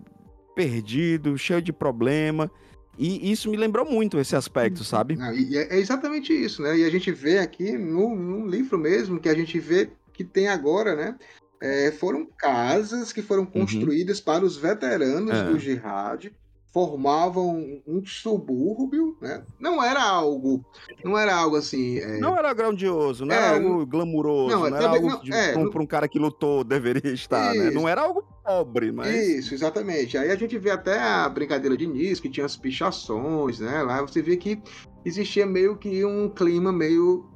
perdido, 0.54 1.36
cheio 1.38 1.62
de 1.62 1.72
problema 1.72 2.50
e 2.98 3.30
isso 3.30 3.48
me 3.48 3.56
lembrou 3.56 3.88
muito 3.88 4.18
esse 4.18 4.34
aspecto, 4.34 4.82
sabe? 4.82 5.16
É, 5.54 5.76
é 5.76 5.78
exatamente 5.78 6.32
isso, 6.32 6.60
né? 6.60 6.76
E 6.78 6.84
a 6.84 6.90
gente 6.90 7.12
vê 7.12 7.38
aqui 7.38 7.78
no, 7.78 8.14
no 8.16 8.46
livro 8.46 8.76
mesmo, 8.76 9.20
que 9.20 9.28
a 9.28 9.34
gente 9.34 9.58
vê 9.60 9.90
que 10.12 10.24
tem 10.24 10.48
agora, 10.48 10.96
né? 10.96 11.16
É, 11.62 11.92
foram 11.92 12.26
casas 12.36 13.12
que 13.12 13.22
foram 13.22 13.42
uhum. 13.42 13.50
construídas 13.50 14.18
uhum. 14.18 14.24
para 14.24 14.44
os 14.44 14.56
veteranos 14.56 15.30
é. 15.30 15.44
do 15.44 15.58
jihad 15.58 16.32
formavam 16.72 17.82
um 17.86 18.04
subúrbio, 18.04 19.16
né? 19.20 19.42
Não 19.58 19.82
era 19.82 20.02
algo, 20.02 20.64
não 21.02 21.18
era 21.18 21.34
algo 21.34 21.56
assim. 21.56 21.98
É... 21.98 22.18
Não 22.18 22.36
era 22.36 22.52
grandioso, 22.52 23.24
não 23.24 23.34
é, 23.34 23.38
era 23.38 23.54
algo 23.56 23.86
glamuroso, 23.86 24.50
não, 24.50 24.70
não 24.70 24.76
era 24.76 24.88
algo 24.88 25.08
não, 25.08 25.36
é, 25.36 25.52
para 25.52 25.80
um, 25.80 25.82
um, 25.82 25.86
cara 25.86 26.06
que 26.06 26.18
lutou 26.18 26.62
deveria 26.62 27.12
estar, 27.12 27.54
né? 27.54 27.70
Não 27.70 27.88
era 27.88 28.02
algo 28.02 28.22
pobre, 28.44 28.92
mas. 28.92 29.14
Isso, 29.14 29.54
exatamente. 29.54 30.18
Aí 30.18 30.30
a 30.30 30.36
gente 30.36 30.58
vê 30.58 30.70
até 30.70 31.00
a 31.00 31.28
brincadeira 31.28 31.76
de 31.76 31.84
início, 31.84 32.22
que 32.22 32.28
tinha 32.28 32.46
as 32.46 32.56
pichações, 32.56 33.60
né? 33.60 33.82
Lá 33.82 34.02
você 34.02 34.20
vê 34.20 34.36
que 34.36 34.60
existia 35.04 35.46
meio 35.46 35.76
que 35.76 36.04
um 36.04 36.28
clima 36.28 36.70
meio 36.70 37.26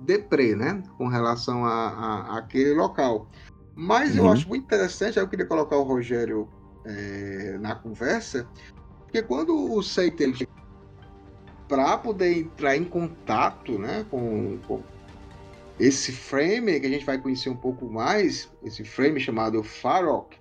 deprê, 0.00 0.56
né? 0.56 0.82
Com 0.96 1.08
relação 1.08 1.64
a, 1.64 1.88
a, 1.88 2.38
aquele 2.38 2.72
local. 2.72 3.28
Mas 3.76 4.12
uhum. 4.16 4.24
eu 4.24 4.32
acho 4.32 4.48
muito 4.48 4.64
interessante, 4.64 5.18
aí 5.18 5.24
eu 5.24 5.28
queria 5.28 5.46
colocar 5.46 5.76
o 5.76 5.82
Rogério 5.82 6.48
é, 6.84 7.58
na 7.60 7.74
conversa, 7.74 8.48
porque 9.08 9.22
quando 9.22 9.72
o 9.72 9.82
Seite 9.82 10.46
para 11.66 11.96
poder 11.98 12.36
entrar 12.36 12.76
em 12.76 12.84
contato 12.84 13.78
né, 13.78 14.04
com, 14.10 14.58
com, 14.66 14.82
esse 15.80 16.12
frame 16.12 16.78
que 16.78 16.86
a 16.86 16.90
gente 16.90 17.04
vai 17.04 17.18
conhecer 17.18 17.48
um 17.48 17.56
pouco 17.56 17.86
mais, 17.86 18.50
esse 18.62 18.84
frame 18.84 19.18
chamado 19.18 19.62
Farok, 19.62 20.36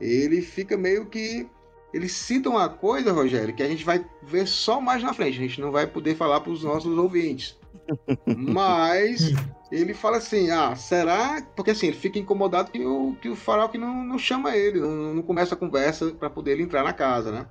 ele 0.00 0.40
fica 0.40 0.76
meio 0.76 1.06
que. 1.06 1.48
Ele 1.92 2.08
cita 2.08 2.50
uma 2.50 2.68
coisa, 2.68 3.12
Rogério, 3.12 3.54
que 3.54 3.62
a 3.62 3.68
gente 3.68 3.82
vai 3.82 4.04
ver 4.22 4.46
só 4.46 4.78
mais 4.78 5.02
na 5.02 5.14
frente. 5.14 5.38
A 5.38 5.42
gente 5.42 5.60
não 5.60 5.72
vai 5.72 5.86
poder 5.86 6.14
falar 6.16 6.40
para 6.40 6.52
os 6.52 6.62
nossos 6.62 6.98
ouvintes. 6.98 7.58
Mas 8.36 9.32
ele 9.72 9.94
fala 9.94 10.18
assim: 10.18 10.50
ah, 10.50 10.76
será? 10.76 11.42
Porque 11.56 11.70
assim, 11.70 11.88
ele 11.88 11.96
fica 11.96 12.18
incomodado 12.18 12.70
que 12.70 12.84
o, 12.84 13.16
que 13.20 13.28
o 13.30 13.34
Farok 13.34 13.76
não, 13.78 14.04
não 14.04 14.18
chama 14.18 14.54
ele, 14.54 14.80
não, 14.80 15.14
não 15.14 15.22
começa 15.22 15.54
a 15.54 15.58
conversa 15.58 16.10
para 16.12 16.28
poder 16.28 16.52
ele 16.52 16.62
entrar 16.62 16.84
na 16.84 16.92
casa, 16.92 17.32
né? 17.32 17.46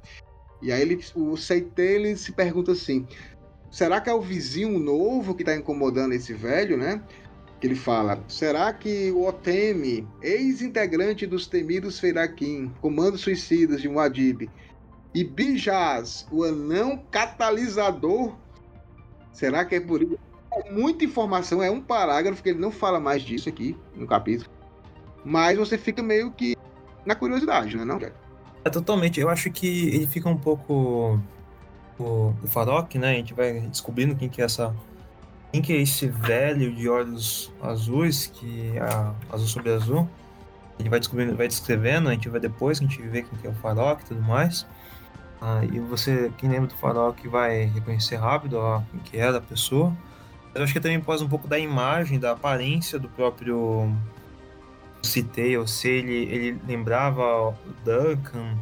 E 0.62 0.72
aí 0.72 0.82
ele, 0.82 1.00
o 1.16 1.38
Seite 1.38 1.82
ele 1.82 2.16
se 2.16 2.32
pergunta 2.32 2.72
assim: 2.72 3.06
será 3.70 4.02
que 4.02 4.10
é 4.10 4.14
o 4.14 4.22
vizinho 4.22 4.80
novo 4.80 5.36
que 5.36 5.44
está 5.44 5.56
incomodando 5.56 6.14
esse 6.14 6.34
velho, 6.34 6.78
né? 6.78 7.02
Que 7.60 7.68
ele 7.68 7.76
fala: 7.76 8.24
será 8.28 8.72
que 8.74 9.12
o 9.12 9.28
Otemi, 9.28 10.08
ex-integrante 10.22 11.26
dos 11.26 11.48
temidos 11.48 12.00
Feirakim, 12.00 12.72
comandos 12.82 13.22
suicidas 13.22 13.82
de 13.82 13.90
Muad'Dib, 13.90 14.50
e 15.14 15.24
Bijaz, 15.24 16.28
o 16.32 16.44
anão 16.44 16.98
catalisador, 17.10 18.36
será 19.32 19.66
que 19.66 19.76
é 19.76 19.80
por 19.80 20.02
isso? 20.02 20.18
É 20.54 20.72
muita 20.72 21.06
informação, 21.06 21.62
é 21.62 21.70
um 21.70 21.82
parágrafo 21.82 22.42
que 22.42 22.50
ele 22.50 22.60
não 22.60 22.72
fala 22.72 23.00
mais 23.00 23.22
disso 23.22 23.48
aqui 23.48 23.78
no 23.96 24.08
capítulo. 24.08 24.50
Mas 25.24 25.58
você 25.58 25.78
fica 25.78 26.02
meio 26.02 26.32
que 26.32 26.56
na 27.06 27.16
curiosidade, 27.16 27.76
não 27.76 27.84
é 27.84 27.86
não, 27.86 27.98
Jack? 27.98 28.27
É, 28.68 28.70
totalmente. 28.70 29.20
Eu 29.20 29.30
acho 29.30 29.50
que 29.50 29.88
ele 29.88 30.08
fica 30.08 30.28
um 30.28 30.38
pouco. 30.38 31.20
O, 31.98 32.34
o 32.44 32.48
Farok, 32.48 32.98
né? 33.00 33.12
A 33.12 33.14
gente 33.14 33.34
vai 33.34 33.62
descobrindo 33.62 34.14
quem 34.16 34.28
que 34.28 34.42
é 34.42 34.46
essa. 34.46 34.76
Quem 35.52 35.62
que 35.62 35.72
é 35.72 35.78
esse 35.78 36.08
velho 36.08 36.76
de 36.76 36.90
olhos 36.90 37.52
azuis, 37.62 38.28
que 38.28 38.74
é 38.76 39.34
azul 39.34 39.48
sobre 39.48 39.74
azul. 39.74 40.08
Ele 40.78 40.90
vai 40.90 41.00
descobrindo, 41.00 41.36
vai 41.36 41.48
descrevendo, 41.48 42.10
a 42.10 42.12
gente 42.12 42.28
vai 42.28 42.40
depois, 42.40 42.80
a 42.80 42.82
gente 42.82 43.02
vê 43.02 43.24
quem 43.24 43.40
que 43.40 43.48
é 43.48 43.50
o 43.50 43.54
Farok 43.54 44.04
e 44.04 44.06
tudo 44.06 44.22
mais. 44.22 44.68
Ah, 45.42 45.62
e 45.64 45.80
você, 45.80 46.32
quem 46.38 46.50
lembra 46.50 46.68
do 46.68 46.76
Farok, 46.76 47.26
vai 47.28 47.66
reconhecer 47.66 48.18
rápido 48.18 48.58
ó, 48.58 48.82
quem 48.92 49.00
que 49.00 49.18
é 49.18 49.32
da 49.32 49.42
pessoa. 49.42 49.96
Eu 50.54 50.64
acho 50.64 50.74
que 50.74 50.80
também 50.80 51.00
pode 51.00 51.24
um 51.24 51.30
pouco 51.30 51.48
da 51.48 51.58
imagem, 51.58 52.20
da 52.20 52.34
aparência 52.34 53.00
do 53.00 53.08
próprio 53.08 53.92
citei, 55.04 55.58
ou 55.58 55.68
se 55.68 55.88
ele, 55.88 56.14
ele 56.14 56.62
lembrava 56.68 57.50
o 57.50 57.56
Duncan 57.84 58.58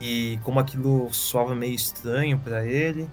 e 0.00 0.38
como 0.42 0.58
aquilo 0.60 1.12
soava 1.12 1.54
meio 1.54 1.74
estranho 1.74 2.38
para 2.38 2.64
ele. 2.66 3.08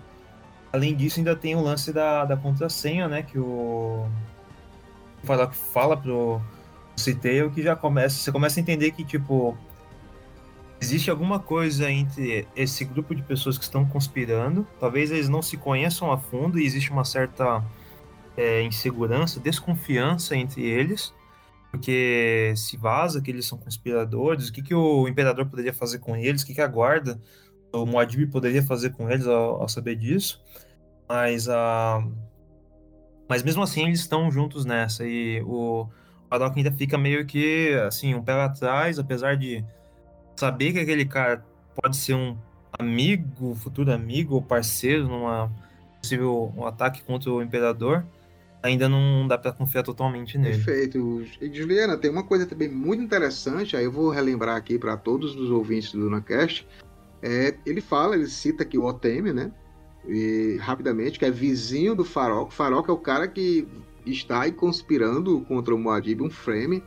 Além 0.71 0.95
disso, 0.95 1.19
ainda 1.19 1.35
tem 1.35 1.55
o 1.55 1.61
lance 1.61 1.91
da, 1.91 2.25
da 2.25 2.37
contrassenha, 2.37 3.07
né? 3.07 3.23
Que 3.23 3.39
o 3.39 4.05
fala, 5.23 5.51
fala 5.51 5.97
pro 5.97 6.41
Citei, 6.95 7.47
que 7.49 7.61
já 7.61 7.75
começa, 7.75 8.17
você 8.17 8.31
começa 8.31 8.59
a 8.59 8.61
entender 8.61 8.91
que, 8.91 9.03
tipo, 9.03 9.57
existe 10.79 11.09
alguma 11.09 11.39
coisa 11.39 11.89
entre 11.89 12.47
esse 12.55 12.85
grupo 12.85 13.15
de 13.15 13.21
pessoas 13.21 13.57
que 13.57 13.63
estão 13.63 13.85
conspirando. 13.85 14.67
Talvez 14.79 15.11
eles 15.11 15.29
não 15.29 15.41
se 15.41 15.57
conheçam 15.57 16.11
a 16.11 16.17
fundo 16.17 16.59
e 16.59 16.65
existe 16.65 16.91
uma 16.91 17.05
certa 17.05 17.63
é, 18.35 18.61
insegurança, 18.63 19.39
desconfiança 19.39 20.35
entre 20.35 20.63
eles 20.63 21.13
porque 21.77 22.53
se 22.55 22.75
vaza 22.75 23.21
que 23.21 23.29
eles 23.29 23.45
são 23.45 23.57
conspiradores, 23.57 24.49
o 24.49 24.53
que, 24.53 24.63
que 24.63 24.73
o 24.73 25.07
imperador 25.07 25.45
poderia 25.45 25.71
fazer 25.71 25.99
com 25.99 26.15
eles, 26.15 26.41
o 26.41 26.45
que, 26.45 26.55
que 26.55 26.61
a 26.61 26.67
guarda, 26.67 27.21
o 27.71 27.85
Muad'Dib 27.85 28.31
poderia 28.31 28.63
fazer 28.63 28.89
com 28.89 29.09
eles 29.09 29.27
ao, 29.27 29.61
ao 29.61 29.69
saber 29.69 29.95
disso. 29.95 30.43
Mas, 31.07 31.47
a... 31.47 32.03
mas 33.29 33.43
mesmo 33.43 33.61
assim 33.61 33.85
eles 33.85 33.99
estão 33.99 34.31
juntos 34.31 34.65
nessa, 34.65 35.05
e 35.05 35.41
o 35.43 35.87
Haddock 36.31 36.57
ainda 36.57 36.71
fica 36.71 36.97
meio 36.97 37.25
que 37.27 37.73
assim, 37.87 38.15
um 38.15 38.23
pé 38.23 38.33
atrás, 38.33 38.97
apesar 38.97 39.37
de 39.37 39.63
saber 40.35 40.73
que 40.73 40.79
aquele 40.79 41.05
cara 41.05 41.45
pode 41.79 41.95
ser 41.95 42.15
um 42.15 42.35
amigo, 42.77 43.53
futuro 43.55 43.91
amigo 43.93 44.35
ou 44.35 44.41
parceiro 44.41 45.07
numa 45.07 45.51
possível 46.01 46.51
um 46.57 46.65
ataque 46.65 47.03
contra 47.03 47.31
o 47.31 47.41
imperador 47.41 48.03
ainda 48.61 48.89
não 48.89 49.27
dá 49.27 49.37
para 49.37 49.51
confiar 49.51 49.83
totalmente 49.83 50.37
nele. 50.37 50.55
Perfeito. 50.55 51.25
Juliana, 51.51 51.97
tem 51.97 52.11
uma 52.11 52.23
coisa 52.23 52.45
também 52.45 52.69
muito 52.69 53.03
interessante, 53.03 53.75
aí 53.75 53.85
eu 53.85 53.91
vou 53.91 54.09
relembrar 54.09 54.55
aqui 54.55 54.77
para 54.77 54.97
todos 54.97 55.35
os 55.35 55.49
ouvintes 55.49 55.91
do 55.91 55.99
Lunacast. 55.99 56.67
É, 57.21 57.55
ele 57.65 57.81
fala, 57.81 58.15
ele 58.15 58.27
cita 58.27 58.63
aqui 58.63 58.77
o 58.77 58.85
Otemi, 58.85 59.33
né? 59.33 59.51
E, 60.07 60.57
rapidamente, 60.61 61.19
que 61.19 61.25
é 61.25 61.31
vizinho 61.31 61.95
do 61.95 62.05
Farok. 62.05 62.53
Farok 62.53 62.89
é 62.89 62.93
o 62.93 62.97
cara 62.97 63.27
que 63.27 63.67
está 64.05 64.41
aí 64.41 64.51
conspirando 64.51 65.41
contra 65.41 65.75
o 65.75 65.77
Muad'Dib, 65.77 66.21
um 66.21 66.29
frame. 66.29 66.83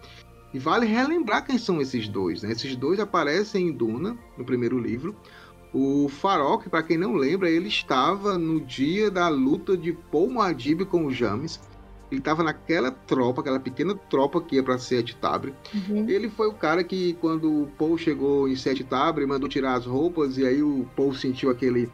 E 0.53 0.59
vale 0.59 0.87
relembrar 0.87 1.45
quem 1.45 1.59
são 1.59 1.81
esses 1.81 2.09
dois, 2.09 2.43
né? 2.43 2.51
Esses 2.53 2.75
dois 2.75 2.99
aparecem 2.99 3.68
em 3.68 3.73
Duna, 3.73 4.18
no 4.37 4.45
primeiro 4.45 4.79
livro. 4.79 5.14
O 5.73 6.09
Farok, 6.09 6.68
para 6.68 6.83
quem 6.83 6.99
não 6.99 7.14
lembra, 7.14 7.49
ele 7.49 7.68
estava 7.68 8.37
no 8.37 8.61
dia 8.61 9.11
da 9.11 9.29
luta 9.29 9.77
de 9.77 9.93
Paul 9.93 10.31
Muad'Dib 10.31 10.85
com 10.87 11.07
o 11.07 11.12
James. 11.12 11.61
Ele 12.11 12.21
estava 12.21 12.43
naquela 12.43 12.91
tropa, 12.91 13.41
aquela 13.41 13.61
pequena 13.61 13.95
tropa 13.95 14.41
que 14.41 14.57
ia 14.57 14.62
para 14.64 14.79
Sete 14.79 15.14
Tabre. 15.16 15.55
Uhum. 15.73 16.09
Ele 16.09 16.29
foi 16.29 16.49
o 16.49 16.53
cara 16.53 16.83
que, 16.83 17.12
quando 17.21 17.62
o 17.62 17.66
Paul 17.79 17.97
chegou 17.97 18.49
em 18.49 18.57
Sete 18.57 18.83
Tabre, 18.83 19.25
mandou 19.25 19.49
tirar 19.49 19.75
as 19.75 19.87
roupas 19.87 20.37
e 20.37 20.45
aí 20.45 20.61
o 20.61 20.85
Paul 20.97 21.14
sentiu 21.14 21.51
aquele 21.51 21.89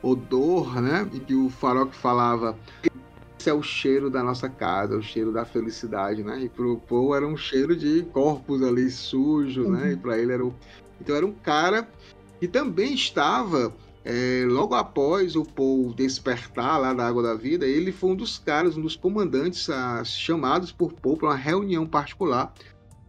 odor, 0.00 0.80
né? 0.80 1.08
E 1.12 1.18
que 1.18 1.34
o 1.34 1.50
Farok 1.50 1.92
falava: 1.96 2.56
esse 3.38 3.50
é 3.50 3.52
o 3.52 3.62
cheiro 3.62 4.08
da 4.08 4.22
nossa 4.22 4.48
casa, 4.48 4.96
o 4.96 5.02
cheiro 5.02 5.32
da 5.32 5.44
felicidade, 5.44 6.22
né? 6.22 6.40
E 6.40 6.48
pro 6.48 6.76
Paul 6.88 7.16
era 7.16 7.26
um 7.26 7.36
cheiro 7.36 7.74
de 7.74 8.04
corpos 8.12 8.62
ali 8.62 8.88
sujo, 8.88 9.64
uhum. 9.64 9.70
né? 9.70 9.92
E 9.92 9.96
para 9.96 10.16
ele 10.18 10.32
era 10.32 10.46
o... 10.46 10.54
então 11.00 11.16
era 11.16 11.26
um 11.26 11.32
cara 11.32 11.88
que 12.38 12.48
também 12.48 12.94
estava 12.94 13.74
é, 14.04 14.44
logo 14.46 14.74
após 14.74 15.36
o 15.36 15.44
Paul 15.44 15.92
despertar 15.92 16.80
lá 16.80 16.94
da 16.94 17.06
água 17.06 17.22
da 17.22 17.34
vida, 17.34 17.66
ele 17.66 17.92
foi 17.92 18.10
um 18.10 18.16
dos 18.16 18.38
caras, 18.38 18.76
um 18.76 18.82
dos 18.82 18.96
comandantes 18.96 19.68
a, 19.68 20.02
chamados 20.04 20.72
por 20.72 20.92
Paul 20.92 21.16
para 21.16 21.28
uma 21.28 21.36
reunião 21.36 21.86
particular 21.86 22.52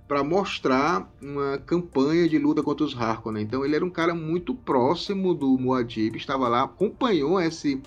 para 0.09 0.23
mostrar 0.23 1.07
uma 1.21 1.59
campanha 1.59 2.27
de 2.27 2.39
luta 2.39 2.63
contra 2.63 2.83
os 2.83 2.99
Harkonnen. 2.99 3.43
Então 3.43 3.63
ele 3.63 3.75
era 3.75 3.85
um 3.85 3.91
cara 3.91 4.15
muito 4.15 4.55
próximo 4.55 5.35
do 5.35 5.55
Muad'Dib, 5.55 6.17
estava 6.17 6.47
lá, 6.47 6.63
acompanhou 6.63 7.39
esse 7.39 7.81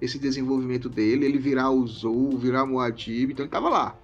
esse 0.00 0.18
desenvolvimento 0.18 0.88
dele, 0.88 1.24
ele 1.24 1.38
virar 1.38 1.70
o 1.70 1.84
Zou, 1.86 2.30
virar 2.36 2.64
Muad'Dib, 2.66 3.32
então 3.32 3.44
ele 3.44 3.48
estava 3.48 3.68
lá. 3.68 3.96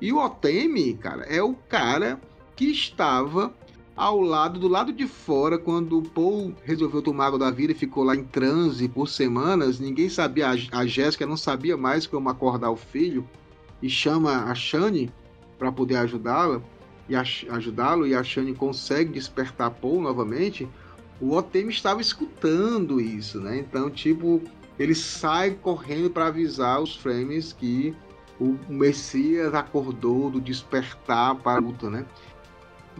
E 0.00 0.12
o 0.12 0.24
Otemi, 0.24 0.94
cara, 0.94 1.22
é 1.24 1.42
o 1.42 1.54
cara 1.54 2.20
que 2.56 2.66
estava 2.66 3.54
ao 3.98 4.20
lado, 4.20 4.60
do 4.60 4.68
lado 4.68 4.92
de 4.92 5.08
fora, 5.08 5.58
quando 5.58 5.98
o 5.98 6.02
Paul 6.02 6.54
resolveu 6.62 7.02
tomar 7.02 7.26
água 7.26 7.38
da 7.40 7.50
vida 7.50 7.72
e 7.72 7.74
ficou 7.74 8.04
lá 8.04 8.14
em 8.14 8.22
transe 8.22 8.88
por 8.88 9.08
semanas, 9.08 9.80
ninguém 9.80 10.08
sabia, 10.08 10.50
a 10.70 10.86
Jéssica 10.86 11.26
não 11.26 11.36
sabia 11.36 11.76
mais 11.76 12.06
como 12.06 12.28
acordar 12.28 12.70
o 12.70 12.76
filho, 12.76 13.28
e 13.82 13.90
chama 13.90 14.44
a 14.44 14.54
Shane 14.54 15.10
para 15.58 15.72
poder 15.72 15.96
ajudá-la, 15.96 16.62
e 17.08 17.16
ajudá-lo, 17.16 18.06
e 18.06 18.14
a 18.14 18.22
Shane 18.22 18.54
consegue 18.54 19.12
despertar 19.12 19.72
Paul 19.72 20.00
novamente, 20.00 20.68
o 21.20 21.34
Otemi 21.34 21.72
estava 21.72 22.00
escutando 22.00 23.00
isso, 23.00 23.40
né? 23.40 23.58
Então, 23.58 23.90
tipo, 23.90 24.40
ele 24.78 24.94
sai 24.94 25.58
correndo 25.60 26.08
para 26.08 26.28
avisar 26.28 26.80
os 26.80 26.94
frames 26.94 27.52
que 27.52 27.92
o 28.38 28.56
Messias 28.68 29.52
acordou 29.52 30.30
do 30.30 30.40
despertar 30.40 31.34
para 31.34 31.56
a 31.58 31.60
luta, 31.60 31.90
né? 31.90 32.06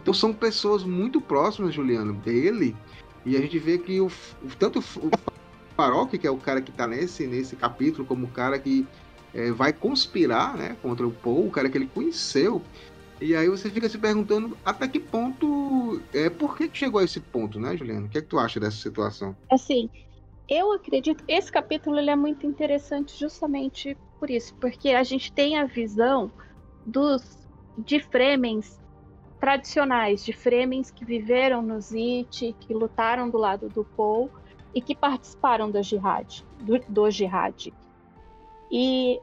Então 0.01 0.13
são 0.13 0.33
pessoas 0.33 0.83
muito 0.83 1.19
próximas, 1.19 1.73
Juliano, 1.73 2.13
dele, 2.13 2.75
e 3.25 3.35
a 3.35 3.41
gente 3.41 3.59
vê 3.59 3.77
que 3.77 3.99
o, 3.99 4.07
o 4.07 4.55
tanto 4.57 4.79
o 4.79 5.11
Farok, 5.75 6.17
que 6.17 6.25
é 6.25 6.31
o 6.31 6.37
cara 6.37 6.61
que 6.61 6.71
está 6.71 6.87
nesse, 6.87 7.27
nesse 7.27 7.55
capítulo, 7.57 8.07
como 8.07 8.25
o 8.25 8.31
cara 8.31 8.57
que 8.57 8.87
é, 9.33 9.51
vai 9.51 9.73
conspirar 9.73 10.57
né, 10.57 10.77
contra 10.81 11.05
o 11.05 11.11
Paul, 11.11 11.47
o 11.47 11.51
cara 11.51 11.69
que 11.69 11.77
ele 11.77 11.87
conheceu, 11.93 12.61
e 13.19 13.35
aí 13.35 13.49
você 13.49 13.69
fica 13.69 13.89
se 13.89 13.97
perguntando 13.97 14.57
até 14.63 14.87
que 14.87 14.99
ponto. 14.99 16.01
É, 16.13 16.29
por 16.29 16.55
que, 16.55 16.69
chegou 16.71 17.01
a 17.01 17.03
esse 17.03 17.19
ponto, 17.19 17.59
né, 17.59 17.75
Juliano? 17.75 18.05
O 18.05 18.09
que 18.09 18.17
é 18.17 18.21
que 18.21 18.27
tu 18.27 18.39
acha 18.39 18.57
dessa 18.61 18.77
situação? 18.77 19.35
Assim, 19.51 19.89
eu 20.47 20.71
acredito 20.71 21.21
esse 21.27 21.51
capítulo 21.51 21.99
ele 21.99 22.09
é 22.09 22.15
muito 22.15 22.47
interessante 22.47 23.19
justamente 23.19 23.97
por 24.17 24.29
isso, 24.29 24.55
porque 24.55 24.89
a 24.89 25.03
gente 25.03 25.31
tem 25.33 25.57
a 25.57 25.65
visão 25.65 26.31
dos 26.85 27.37
de 27.77 27.99
Fremens 27.99 28.79
tradicionais, 29.39 30.23
de 30.23 30.33
Fremens 30.33 30.91
que 30.91 31.05
viveram 31.05 31.61
no 31.61 31.79
Zit, 31.79 32.55
que 32.59 32.73
lutaram 32.73 33.29
do 33.29 33.37
lado 33.37 33.69
do 33.69 33.85
Paul 33.85 34.29
e 34.73 34.81
que 34.81 34.95
participaram 34.95 35.71
da 35.71 35.81
jihad, 35.81 36.43
do, 36.61 36.79
do 36.87 37.09
jihad. 37.09 37.73
E 38.71 39.19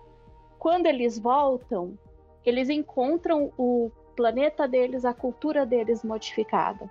quando 0.59 0.87
eles 0.87 1.19
voltam, 1.19 1.99
eles 2.45 2.69
encontram 2.69 3.53
o 3.57 3.91
planeta 4.17 4.67
deles, 4.67 5.05
a 5.05 5.13
cultura 5.13 5.67
deles 5.67 6.03
modificada. 6.03 6.91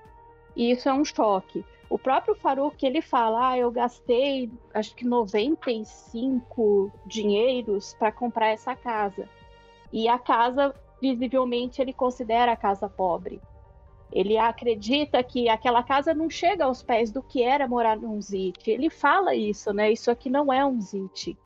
E 0.55 0.71
isso 0.71 0.87
é 0.87 0.93
um 0.93 1.03
choque. 1.03 1.65
O 1.89 1.99
próprio 1.99 2.35
Farouk, 2.35 2.83
ele 2.85 3.01
fala, 3.01 3.49
ah, 3.49 3.57
eu 3.57 3.71
gastei 3.71 4.51
acho 4.73 4.95
que 4.95 5.05
95 5.05 6.91
dinheiros 7.05 7.93
para 7.95 8.11
comprar 8.11 8.47
essa 8.47 8.75
casa. 8.75 9.27
E 9.91 10.07
a 10.07 10.17
casa, 10.17 10.73
visivelmente, 11.13 11.81
ele 11.81 11.93
considera 11.93 12.53
a 12.53 12.57
casa 12.57 12.89
pobre. 12.89 13.41
Ele 14.11 14.37
acredita 14.37 15.21
que 15.23 15.49
aquela 15.49 15.83
casa 15.83 16.13
não 16.13 16.29
chega 16.29 16.65
aos 16.65 16.81
pés 16.81 17.11
do 17.11 17.21
que 17.21 17.43
era 17.43 17.67
morar 17.67 17.97
num 17.97 18.21
zit. 18.21 18.69
Ele 18.69 18.89
fala 18.89 19.35
isso, 19.35 19.73
né? 19.73 19.91
Isso 19.91 20.09
aqui 20.09 20.29
não 20.29 20.53
é 20.53 20.65
um 20.65 20.79
zit. 20.79 21.37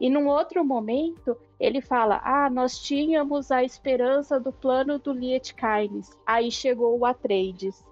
E 0.00 0.08
num 0.08 0.28
outro 0.28 0.64
momento, 0.64 1.36
ele 1.60 1.80
fala: 1.80 2.20
Ah, 2.24 2.48
nós 2.48 2.78
tínhamos 2.78 3.50
a 3.50 3.62
esperança 3.62 4.38
do 4.40 4.52
plano 4.52 4.98
do 4.98 5.12
Liet 5.12 5.54
Kynes. 5.54 6.16
Aí 6.24 6.50
chegou 6.50 6.98
o 6.98 7.04
Atreides. 7.04 7.84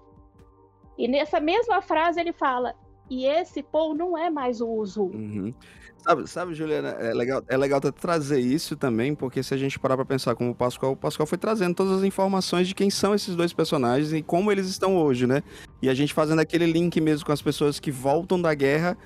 E 0.97 1.07
nessa 1.07 1.39
mesma 1.39 1.81
frase 1.81 2.19
ele 2.19 2.33
fala: 2.33 2.73
e 3.09 3.25
esse 3.25 3.63
Paul 3.63 3.93
não 3.93 4.17
é 4.17 4.29
mais 4.29 4.61
o 4.61 4.69
Uzu. 4.69 5.05
Uhum. 5.05 5.53
Sabe, 5.97 6.27
sabe, 6.27 6.53
Juliana, 6.53 6.89
é 6.89 7.13
legal, 7.13 7.43
é 7.47 7.57
legal 7.57 7.81
trazer 7.81 8.39
isso 8.39 8.77
também, 8.77 9.13
porque 9.13 9.43
se 9.43 9.53
a 9.53 9.57
gente 9.57 9.77
parar 9.77 9.95
para 9.97 10.05
pensar 10.05 10.35
como 10.35 10.51
o 10.51 10.55
Pascoal, 10.55 10.93
o 10.93 10.95
Pascoal 10.95 11.27
foi 11.27 11.37
trazendo 11.37 11.75
todas 11.75 11.99
as 11.99 12.03
informações 12.03 12.67
de 12.67 12.75
quem 12.75 12.89
são 12.89 13.13
esses 13.13 13.35
dois 13.35 13.51
personagens 13.51 14.13
e 14.13 14.21
como 14.21 14.51
eles 14.51 14.67
estão 14.67 14.95
hoje, 14.95 15.27
né? 15.27 15.43
E 15.81 15.89
a 15.89 15.93
gente 15.93 16.13
fazendo 16.13 16.39
aquele 16.39 16.65
link 16.65 16.99
mesmo 17.01 17.25
com 17.25 17.31
as 17.31 17.41
pessoas 17.41 17.79
que 17.79 17.91
voltam 17.91 18.41
da 18.41 18.53
guerra 18.53 18.97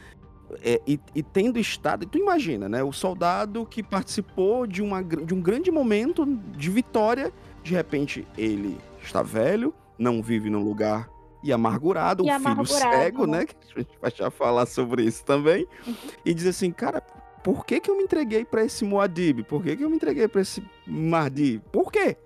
é, 0.61 0.81
e, 0.85 0.99
e, 1.15 1.23
tendo 1.23 1.57
estado. 1.57 2.05
Tu 2.05 2.17
imagina, 2.17 2.67
né? 2.67 2.83
O 2.83 2.91
soldado 2.91 3.65
que 3.65 3.81
participou 3.81 4.67
de, 4.67 4.81
uma, 4.81 5.03
de 5.03 5.33
um 5.33 5.41
grande 5.41 5.71
momento 5.71 6.25
de 6.25 6.69
vitória, 6.69 7.31
de 7.63 7.73
repente 7.73 8.27
ele 8.37 8.77
está 9.01 9.23
velho, 9.23 9.73
não 9.97 10.21
vive 10.21 10.49
num 10.49 10.63
lugar 10.63 11.09
e 11.43 11.51
amargurado, 11.51 12.25
e 12.25 12.29
um 12.29 12.33
amargurado, 12.33 12.67
filho 12.67 12.91
cego, 12.91 13.25
né? 13.25 13.45
Que 13.45 13.55
a 13.75 13.79
gente 13.79 13.97
vai 13.99 14.11
já 14.11 14.29
falar 14.29 14.65
sobre 14.65 15.03
isso 15.03 15.23
também. 15.25 15.67
Uhum. 15.85 15.95
E 16.25 16.33
diz 16.33 16.45
assim, 16.45 16.71
cara, 16.71 17.01
por 17.43 17.65
que 17.65 17.79
que 17.79 17.89
eu 17.89 17.97
me 17.97 18.03
entreguei 18.03 18.45
para 18.45 18.63
esse 18.63 18.85
Moadib? 18.85 19.43
Por 19.43 19.63
que 19.63 19.75
que 19.75 19.83
eu 19.83 19.89
me 19.89 19.95
entreguei 19.95 20.27
para 20.27 20.41
esse 20.41 20.63
Mardi? 20.85 21.61
Por 21.71 21.91
quê? 21.91 22.17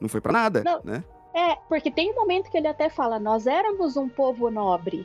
Não 0.00 0.08
foi 0.08 0.20
para 0.20 0.32
nada, 0.32 0.62
Não. 0.64 0.80
né? 0.84 1.04
É, 1.32 1.56
porque 1.68 1.90
tem 1.90 2.12
um 2.12 2.14
momento 2.14 2.50
que 2.50 2.56
ele 2.56 2.68
até 2.68 2.88
fala, 2.88 3.18
nós 3.18 3.46
éramos 3.46 3.96
um 3.96 4.08
povo 4.08 4.50
nobre. 4.50 5.04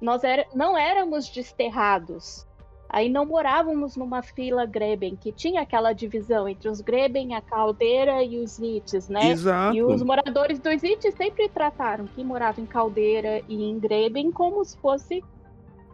Nós 0.00 0.24
era, 0.24 0.46
não 0.54 0.76
éramos 0.76 1.28
desterrados. 1.28 2.46
Aí 2.92 3.08
não 3.08 3.24
morávamos 3.24 3.96
numa 3.96 4.20
fila 4.20 4.66
Greben, 4.66 5.14
que 5.14 5.30
tinha 5.30 5.62
aquela 5.62 5.92
divisão 5.92 6.48
entre 6.48 6.68
os 6.68 6.80
Greben, 6.80 7.36
a 7.36 7.40
Caldeira 7.40 8.20
e 8.24 8.36
os 8.40 8.58
Ites, 8.58 9.08
né? 9.08 9.30
Exato. 9.30 9.76
E 9.76 9.82
os 9.82 10.02
moradores 10.02 10.58
dos 10.58 10.82
Ites 10.82 11.14
sempre 11.14 11.48
trataram 11.48 12.08
quem 12.16 12.24
morava 12.24 12.60
em 12.60 12.66
Caldeira 12.66 13.42
e 13.48 13.62
em 13.62 13.78
Greben 13.78 14.32
como 14.32 14.64
se 14.64 14.76
fosse 14.78 15.22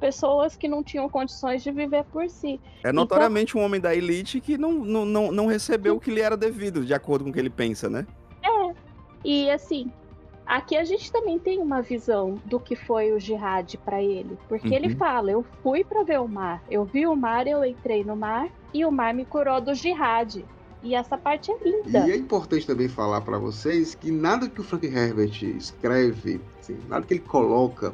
pessoas 0.01 0.57
que 0.57 0.67
não 0.67 0.83
tinham 0.83 1.07
condições 1.07 1.63
de 1.63 1.71
viver 1.71 2.05
por 2.05 2.31
si. 2.31 2.59
É 2.83 2.91
notoriamente 2.91 3.53
então, 3.53 3.61
um 3.61 3.65
homem 3.67 3.81
da 3.81 3.95
elite 3.95 4.41
que 4.41 4.57
não, 4.57 4.73
não, 4.73 5.05
não, 5.05 5.33
não 5.33 5.47
recebeu 5.47 5.97
o 5.97 6.01
que 6.01 6.11
lhe 6.11 6.23
era 6.23 6.37
devido, 6.37 6.83
de 6.83 6.95
acordo 6.95 7.25
com 7.25 7.31
o 7.31 7.33
que 7.33 7.39
ele 7.39 7.51
pensa, 7.51 7.91
né? 7.91 8.07
É. 8.43 8.75
E 9.23 9.51
assim, 9.51 9.93
Aqui 10.47 10.77
a 10.77 10.85
gente 10.85 11.11
também 11.11 11.39
tem 11.39 11.59
uma 11.59 11.83
visão 11.83 12.41
do 12.45 12.61
que 12.61 12.77
foi 12.77 13.13
o 13.13 13.19
jihad 13.19 13.77
para 13.79 14.01
ele, 14.01 14.39
porque 14.49 14.69
uhum. 14.69 14.75
ele 14.75 14.95
fala: 14.95 15.33
eu 15.33 15.45
fui 15.63 15.83
para 15.83 16.05
ver 16.05 16.21
o 16.21 16.29
mar, 16.29 16.63
eu 16.71 16.85
vi 16.85 17.07
o 17.07 17.17
mar, 17.17 17.49
eu 17.49 17.65
entrei 17.65 18.05
no 18.05 18.15
mar 18.15 18.49
e 18.73 18.85
o 18.85 18.93
mar 18.93 19.13
me 19.13 19.25
curou 19.25 19.61
do 19.61 19.75
jihad. 19.75 20.45
E 20.83 20.95
essa 20.95 21.19
parte 21.19 21.51
é 21.51 21.59
linda. 21.65 22.07
E 22.07 22.13
é 22.13 22.17
importante 22.17 22.65
também 22.65 22.87
falar 22.87 23.23
para 23.23 23.39
vocês 23.39 23.97
que 23.97 24.13
nada 24.13 24.49
que 24.49 24.61
o 24.61 24.65
Frank 24.65 24.87
Herbert 24.87 25.43
escreve, 25.43 26.41
assim, 26.61 26.79
nada 26.89 27.05
que 27.05 27.15
ele 27.15 27.21
coloca 27.21 27.93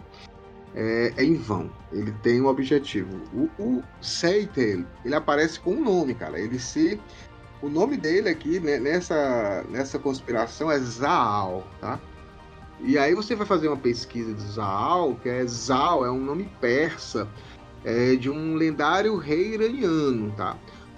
é, 0.74 1.12
é, 1.16 1.24
em 1.24 1.34
vão. 1.34 1.70
Ele 1.90 2.12
tem 2.22 2.42
um 2.42 2.46
objetivo. 2.46 3.18
O, 3.32 3.48
o 3.62 3.82
Seitel, 4.00 4.84
ele 5.05 5.14
aparece 5.14 5.59
com 5.59 5.72
um 5.72 5.82
nome, 5.82 6.14
cara. 6.14 6.38
Ele 6.38 6.59
se 6.59 7.00
o 7.62 7.68
nome 7.68 7.96
dele 7.96 8.28
aqui 8.28 8.59
né, 8.61 8.78
nessa, 8.78 9.64
nessa 9.70 9.98
conspiração 9.98 10.70
é 10.70 10.78
Zaal, 10.78 11.66
tá? 11.80 11.98
E 12.85 12.99
aí 12.99 13.14
você 13.14 13.35
vai 13.35 13.47
fazer 13.47 13.68
uma 13.68 13.76
pesquisa 13.76 14.35
de 14.35 14.43
Zaal, 14.43 15.14
que 15.22 15.28
é 15.28 15.47
Zal, 15.47 16.05
é 16.05 16.11
um 16.11 16.18
nome 16.18 16.51
persa, 16.61 17.28
é 17.85 18.16
de 18.16 18.28
um 18.28 18.57
lendário 18.57 19.16
rei 19.16 19.55
iraniano, 19.55 20.33
tá? 20.37 20.57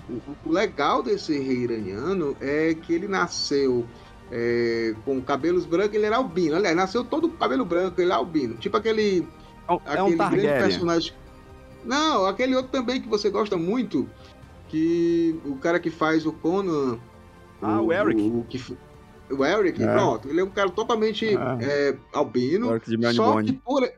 O, 0.09 0.49
o 0.49 0.53
legal 0.53 1.03
desse 1.03 1.39
rei 1.39 1.59
iraniano 1.59 2.37
é 2.41 2.75
que 2.75 2.93
ele 2.93 3.07
nasceu 3.07 3.87
é, 4.31 4.95
com 5.05 5.21
cabelos 5.21 5.67
brancos, 5.67 5.95
ele 5.95 6.07
era 6.07 6.17
albino. 6.17 6.57
Aliás, 6.57 6.77
nasceu 6.77 7.05
todo 7.05 7.29
com 7.29 7.37
cabelo 7.37 7.65
branco, 7.65 8.01
ele 8.01 8.11
é 8.11 8.15
albino. 8.15 8.55
Tipo 8.55 8.77
aquele. 8.77 9.27
É 9.69 9.73
um, 9.73 9.77
aquele 9.77 9.99
é 9.99 10.03
um 10.03 10.17
grande 10.17 10.63
personagem. 10.63 11.13
Não, 11.85 12.27
aquele 12.27 12.57
outro 12.57 12.73
também 12.73 13.01
que 13.01 13.09
você 13.09 13.29
gosta 13.29 13.57
muito, 13.57 14.09
que 14.69 15.39
o 15.45 15.57
cara 15.57 15.79
que 15.79 15.91
faz 15.91 16.25
o 16.25 16.33
Conan. 16.33 16.99
Ah, 17.61 17.81
o, 17.81 17.87
o 17.87 17.93
Eric. 17.93 18.21
O, 18.23 18.41
o 18.41 18.45
que, 18.45 18.59
o 19.31 19.45
Eric, 19.45 19.83
é. 19.83 19.93
pronto, 19.93 20.29
ele 20.29 20.41
é 20.41 20.45
um 20.45 20.51
cara 20.51 20.71
totalmente 20.71 21.27
é. 21.27 21.35
É, 21.63 21.97
albino. 22.13 22.69
só 23.15 23.43
que 23.43 23.53
por, 23.53 23.91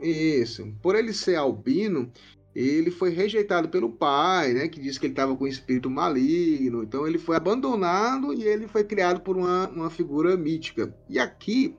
isso, 0.00 0.72
por 0.82 0.94
ele 0.94 1.12
ser 1.12 1.36
albino, 1.36 2.10
ele 2.54 2.90
foi 2.90 3.10
rejeitado 3.10 3.68
pelo 3.68 3.90
pai, 3.90 4.52
né? 4.52 4.68
Que 4.68 4.80
disse 4.80 4.98
que 4.98 5.06
ele 5.06 5.12
estava 5.12 5.36
com 5.36 5.44
um 5.44 5.48
espírito 5.48 5.88
maligno. 5.90 6.82
Então 6.82 7.06
ele 7.06 7.18
foi 7.18 7.36
abandonado 7.36 8.32
e 8.32 8.42
ele 8.42 8.66
foi 8.66 8.84
criado 8.84 9.20
por 9.20 9.36
uma, 9.36 9.68
uma 9.68 9.90
figura 9.90 10.36
mítica. 10.36 10.94
E 11.08 11.18
aqui, 11.18 11.76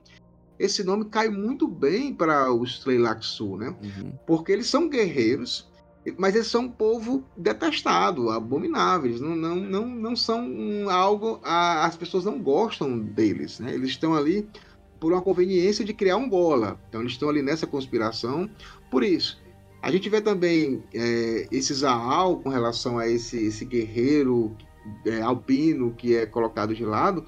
esse 0.58 0.82
nome 0.82 1.06
cai 1.06 1.28
muito 1.28 1.68
bem 1.68 2.14
para 2.14 2.52
os 2.52 2.78
Tleilaxu, 2.78 3.56
né? 3.56 3.76
Uhum. 3.82 4.12
Porque 4.26 4.52
eles 4.52 4.68
são 4.68 4.88
guerreiros 4.88 5.69
Mas 6.16 6.34
eles 6.34 6.46
são 6.46 6.62
um 6.62 6.70
povo 6.70 7.22
detestado, 7.36 8.30
abominável. 8.30 9.10
Eles 9.10 9.20
não, 9.20 9.36
não, 9.36 9.56
não, 9.56 9.86
não 9.86 10.16
são 10.16 10.88
algo. 10.88 11.40
A, 11.44 11.84
as 11.84 11.96
pessoas 11.96 12.24
não 12.24 12.38
gostam 12.38 12.98
deles. 12.98 13.60
Né? 13.60 13.74
Eles 13.74 13.90
estão 13.90 14.14
ali 14.14 14.48
por 14.98 15.12
uma 15.12 15.22
conveniência 15.22 15.84
de 15.84 15.92
criar 15.92 16.16
um 16.16 16.28
bola. 16.28 16.80
Então 16.88 17.00
eles 17.00 17.12
estão 17.12 17.28
ali 17.28 17.42
nessa 17.42 17.66
conspiração 17.66 18.48
por 18.90 19.02
isso. 19.02 19.40
A 19.82 19.90
gente 19.90 20.08
vê 20.10 20.20
também 20.20 20.82
é, 20.92 21.48
esse 21.50 21.72
Zaal 21.72 22.38
com 22.40 22.50
relação 22.50 22.98
a 22.98 23.08
esse, 23.08 23.42
esse 23.46 23.64
guerreiro 23.64 24.54
é, 25.06 25.22
albino 25.22 25.94
que 25.94 26.14
é 26.14 26.26
colocado 26.26 26.74
de 26.74 26.84
lado. 26.84 27.24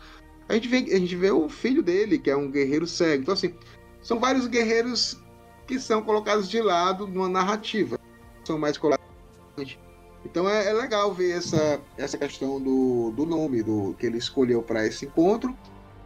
A 0.49 0.55
gente, 0.55 0.68
vê, 0.68 0.77
a 0.77 0.99
gente 0.99 1.16
vê 1.16 1.31
o 1.31 1.49
filho 1.49 1.83
dele, 1.83 2.18
que 2.18 2.31
é 2.31 2.37
um 2.37 2.51
guerreiro 2.51 2.87
cego. 2.87 3.23
Então, 3.23 3.33
assim, 3.33 3.55
são 4.03 4.20
vários 4.20 4.47
guerreiros 4.47 5.18
que 5.66 5.79
são 5.79 6.03
colocados 6.03 6.51
de 6.51 6.61
lado 6.61 7.07
numa 7.07 7.29
narrativa. 7.29 7.99
São 8.45 8.59
mais 8.59 8.76
colocados. 8.78 9.78
Então 10.24 10.49
é, 10.49 10.68
é, 10.68 10.72
legal 10.72 11.12
ver 11.12 11.36
essa, 11.36 11.80
essa 11.97 12.16
questão 12.16 12.61
do, 12.61 13.11
do 13.11 13.26
nome 13.26 13.62
do 13.62 13.95
que 13.99 14.07
ele 14.07 14.18
escolheu 14.18 14.62
para 14.62 14.86
esse 14.86 15.07
encontro 15.07 15.57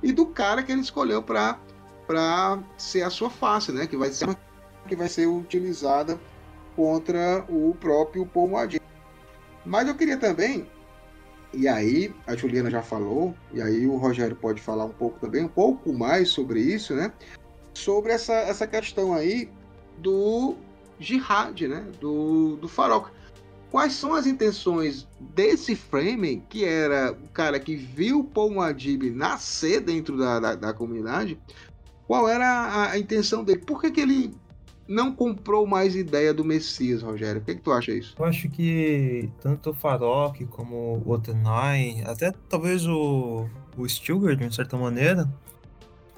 e 0.03 0.13
do 0.13 0.27
cara 0.27 0.63
que 0.63 0.73
ele 0.73 0.81
escolheu 0.81 1.23
para 1.23 1.59
ser 2.79 3.03
a 3.03 3.11
sua 3.11 3.29
face, 3.29 3.73
né? 3.73 3.87
Que 3.87 3.97
vai 3.97 4.11
ser 4.11 4.27
que 4.87 4.97
vai 4.97 5.09
ser 5.09 5.27
utilizada 5.27 6.19
contra 6.75 7.45
o 7.49 7.75
próprio 7.75 8.25
Paul. 8.25 8.51
Mas 9.65 9.89
eu 9.89 9.97
queria 9.97 10.17
também, 10.17 10.67
e 11.53 11.67
aí 11.67 12.15
a 12.27 12.37
Juliana 12.37 12.71
já 12.71 12.83
falou, 12.83 13.35
e 13.53 13.61
aí 13.61 13.87
o 13.87 13.97
Rogério 13.97 14.37
pode 14.37 14.63
falar 14.63 14.85
um 14.85 14.93
pouco 14.93 15.19
também, 15.19 15.45
um 15.45 15.49
pouco 15.49 15.93
mais 15.93 16.29
sobre 16.29 16.61
isso, 16.61 16.95
né? 16.95 17.13
Sobre 17.75 18.13
essa, 18.13 18.35
essa 18.35 18.67
questão 18.67 19.13
aí 19.13 19.51
do 19.99 20.55
jihad, 20.99 21.61
né? 21.63 21.87
Do, 22.01 22.57
do 22.57 22.69
Farok. 22.69 23.11
Quais 23.71 23.93
são 23.93 24.15
as 24.15 24.27
intenções 24.27 25.07
desse 25.21 25.75
Fremen, 25.75 26.43
que 26.49 26.65
era 26.65 27.13
o 27.13 27.29
cara 27.29 27.59
que 27.59 27.75
viu 27.75 28.25
Paul 28.25 28.53
Muad'Dib 28.53 29.11
nascer 29.11 29.81
dentro 29.81 30.17
da, 30.17 30.39
da, 30.39 30.55
da 30.55 30.73
comunidade? 30.73 31.39
Qual 32.07 32.29
era 32.29 32.47
a, 32.47 32.91
a, 32.93 32.99
intenção 32.99 33.43
dele? 33.43 33.61
Por 33.61 33.81
que, 33.81 33.91
que 33.91 34.01
ele 34.01 34.35
não 34.89 35.13
comprou 35.13 35.67
mais 35.67 35.97
ideia 35.97 36.33
do 36.33 36.45
Messias, 36.45 37.03
Rogério. 37.03 37.41
O 37.41 37.45
que, 37.45 37.57
que 37.57 37.61
tu 37.61 37.73
acha 37.73 37.93
isso? 37.93 38.15
Eu 38.19 38.25
acho 38.25 38.49
que 38.49 39.29
tanto 39.41 39.71
o 39.71 39.75
Farok 39.75 40.45
como 40.47 41.03
o 41.05 41.11
Otenai, 41.11 42.03
até 42.07 42.33
talvez 42.49 42.87
o, 42.87 43.49
o 43.77 43.89
Stilgar, 43.89 44.37
de 44.37 44.55
certa 44.55 44.77
maneira, 44.77 45.29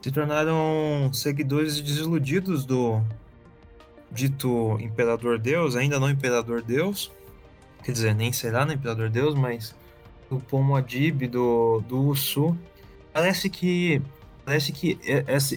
se 0.03 0.11
tornaram 0.13 1.11
seguidores 1.13 1.81
desiludidos 1.81 2.65
do 2.65 3.01
dito 4.11 4.79
Imperador 4.81 5.39
Deus, 5.39 5.77
ainda 5.77 5.99
não 6.01 6.11
Imperador 6.11 6.63
Deus, 6.63 7.11
quer 7.83 7.93
dizer, 7.93 8.15
nem 8.15 8.33
será 8.33 8.65
no 8.65 8.73
Imperador 8.73 9.09
Deus, 9.09 9.35
mas 9.35 9.75
do 10.31 10.39
Pomo 10.41 10.77
Adib, 10.77 11.27
do, 11.27 11.83
do 11.87 12.01
Usu. 12.01 12.57
Parece 13.13 13.49
que 13.49 14.03
parece 14.45 14.73
que 14.73 14.99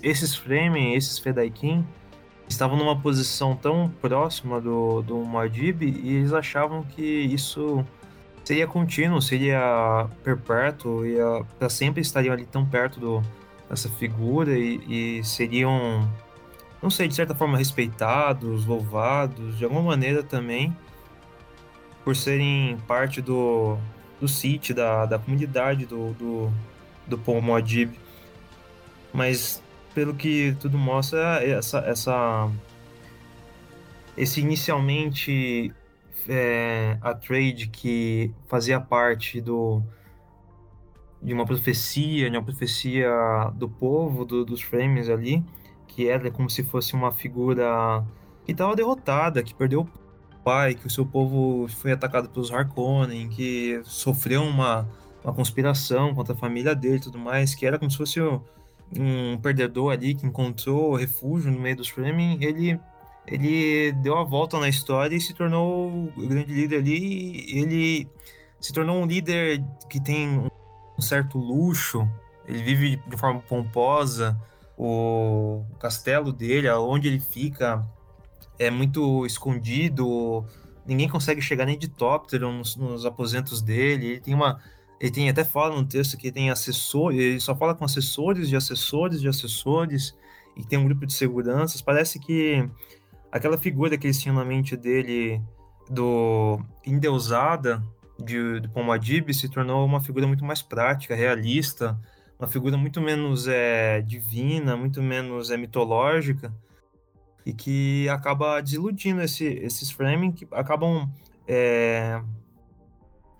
esses 0.04 0.36
Fremen, 0.36 0.96
esses 0.96 1.18
Fedaikin, 1.18 1.86
estavam 2.52 2.78
numa 2.78 3.00
posição 3.00 3.56
tão 3.56 3.90
próxima 4.02 4.60
do, 4.60 5.02
do 5.02 5.18
Muad'Dib 5.20 5.84
e 5.84 6.16
eles 6.18 6.34
achavam 6.34 6.84
que 6.84 7.02
isso 7.02 7.86
seria 8.44 8.68
contínuo, 8.68 9.22
seria 9.22 10.08
perpétuo, 10.24 11.06
ia 11.06 11.44
para 11.58 11.70
sempre 11.70 12.02
estariam 12.02 12.34
ali 12.34 12.46
tão 12.46 12.66
perto 12.66 13.00
do, 13.00 13.22
dessa 13.70 13.90
figura 13.90 14.58
e, 14.58 15.20
e, 15.20 15.24
seriam, 15.24 16.10
não 16.82 16.90
sei, 16.90 17.08
de 17.08 17.16
certa 17.16 17.36
forma 17.36 17.58
respeitados, 17.58 18.66
louvados, 18.66 19.58
de 19.58 19.64
alguma 19.64 19.84
maneira 19.84 20.24
também, 20.24 20.76
por 22.04 22.16
serem 22.16 22.78
parte 22.88 23.22
do, 23.22 23.78
do 24.20 24.28
City, 24.28 24.74
da, 24.74 25.06
da 25.06 25.20
comunidade 25.20 25.86
do, 25.86 26.14
do, 26.14 26.52
do 27.06 27.18
Paul 27.18 27.42
Muad'Dib. 27.42 27.94
Mas 29.14 29.62
pelo 29.94 30.16
que 30.16 30.56
tudo 30.60 30.78
mostra, 30.78 31.44
essa, 31.44 31.80
essa 31.80 32.50
esse 34.18 34.42
inicialmente 34.42 35.74
é, 36.28 36.98
a 37.02 37.14
trade 37.14 37.68
que 37.68 38.32
fazia 38.48 38.80
parte 38.80 39.40
do 39.42 39.82
de 41.22 41.34
uma 41.34 41.46
profecia, 41.46 42.32
de 42.32 42.36
uma 42.36 42.44
profecia 42.44 43.08
do 43.54 43.70
povo, 43.70 44.26
do, 44.26 44.44
dos 44.44 44.62
frames 44.62 45.08
ali, 45.08 45.44
que 45.96 46.08
era 46.08 46.32
como 46.32 46.50
se 46.50 46.64
fosse 46.64 46.94
uma 46.94 47.12
figura 47.12 48.04
que 48.46 48.52
estava 48.52 48.76
derrotada, 48.76 49.44
que 49.44 49.54
perdeu 49.54 49.82
o 49.82 49.88
pai, 50.44 50.76
que 50.76 50.88
o 50.88 50.90
seu 50.90 51.06
povo 51.06 51.68
foi 51.68 51.92
atacado 51.92 52.30
pelos 52.30 52.52
Harkonnen, 52.52 53.30
que 53.30 53.82
sofreu 53.84 54.44
uma, 54.44 54.88
uma 55.24 55.34
conspiração 55.34 56.14
contra 56.16 56.34
a 56.34 56.38
família 56.38 56.74
dele 56.74 56.98
e 56.98 57.02
tudo 57.02 57.20
mais, 57.20 57.54
que 57.54 57.66
era 57.66 57.78
como 57.78 57.92
se 57.92 57.98
fosse 57.98 58.20
um 58.22 59.38
perdedor 59.42 59.92
ali 59.92 60.16
que 60.16 60.26
encontrou 60.26 60.96
refúgio 60.96 61.52
no 61.52 61.60
meio 61.60 61.78
dos 61.78 61.88
Fremen, 61.88 62.38
ele 62.42 62.80
ele 63.28 63.92
deu 63.94 64.18
a 64.18 64.24
volta 64.24 64.60
na 64.60 64.68
história 64.68 65.16
e 65.16 65.22
se 65.22 65.34
tornou 65.34 66.10
o 66.18 66.28
grande 66.28 66.54
líder 66.54 66.78
ali. 66.78 67.46
Ele 67.56 68.10
se 68.60 68.74
tornou 68.74 69.02
um 69.02 69.06
líder 69.06 69.64
que 69.90 70.00
tem 70.00 70.50
um 70.98 71.02
certo 71.02 71.38
luxo, 71.38 72.08
ele 72.48 72.64
vive 72.64 72.96
de 73.08 73.18
forma 73.18 73.40
pomposa. 73.42 74.38
O 74.84 75.64
castelo 75.80 76.34
dele, 76.34 76.68
onde 76.72 77.08
ele 77.08 77.20
fica, 77.20 77.88
é 78.58 78.72
muito 78.72 79.28
escondido. 79.28 80.44
Ninguém 80.88 81.08
consegue 81.08 81.40
chegar 81.40 81.68
nem 81.68 81.78
de 81.78 81.88
tóptero 81.88 82.52
nos, 82.52 82.76
nos 82.76 83.06
aposentos 83.06 83.62
dele. 83.62 84.08
Ele 84.08 84.20
tem 84.20 84.34
uma 84.34 84.60
ele 85.00 85.12
tem 85.12 85.30
até 85.30 85.44
fala 85.44 85.76
no 85.76 85.86
texto 85.86 86.18
que 86.18 86.32
tem 86.32 86.50
assessor, 86.50 87.14
ele 87.14 87.40
só 87.40 87.56
fala 87.56 87.74
com 87.76 87.86
assessores 87.86 88.50
de 88.50 88.56
assessores 88.56 89.22
de 89.22 89.28
assessores 89.28 90.16
e 90.56 90.64
tem 90.64 90.80
um 90.80 90.86
grupo 90.86 91.06
de 91.06 91.14
seguranças. 91.14 91.80
Parece 91.82 92.20
que 92.20 92.68
aquela 93.32 93.60
figura 93.60 94.00
que 94.00 94.08
eles 94.08 94.20
tinham 94.20 94.36
na 94.36 94.46
mente 94.46 94.76
dele 94.76 95.42
do 95.90 96.60
endeusada 96.86 97.84
de, 98.18 98.60
de 98.62 98.68
Pomadib 98.70 99.32
se 99.32 99.48
tornou 99.48 99.86
uma 99.86 100.02
figura 100.02 100.26
muito 100.26 100.44
mais 100.44 100.62
prática, 100.64 101.16
realista, 101.16 102.00
uma 102.42 102.48
figura 102.48 102.76
muito 102.76 103.00
menos 103.00 103.48
é, 103.48 104.02
divina, 104.02 104.76
muito 104.76 105.00
menos 105.00 105.52
é, 105.52 105.58
mitológica 105.58 106.52
e 107.46 107.54
que 107.54 108.10
acaba 108.10 108.60
desiludindo 108.60 109.22
esse, 109.22 109.46
esses 109.46 109.92
framing 109.92 110.32
que 110.32 110.48
acabam 110.52 111.08
é, 111.48 112.20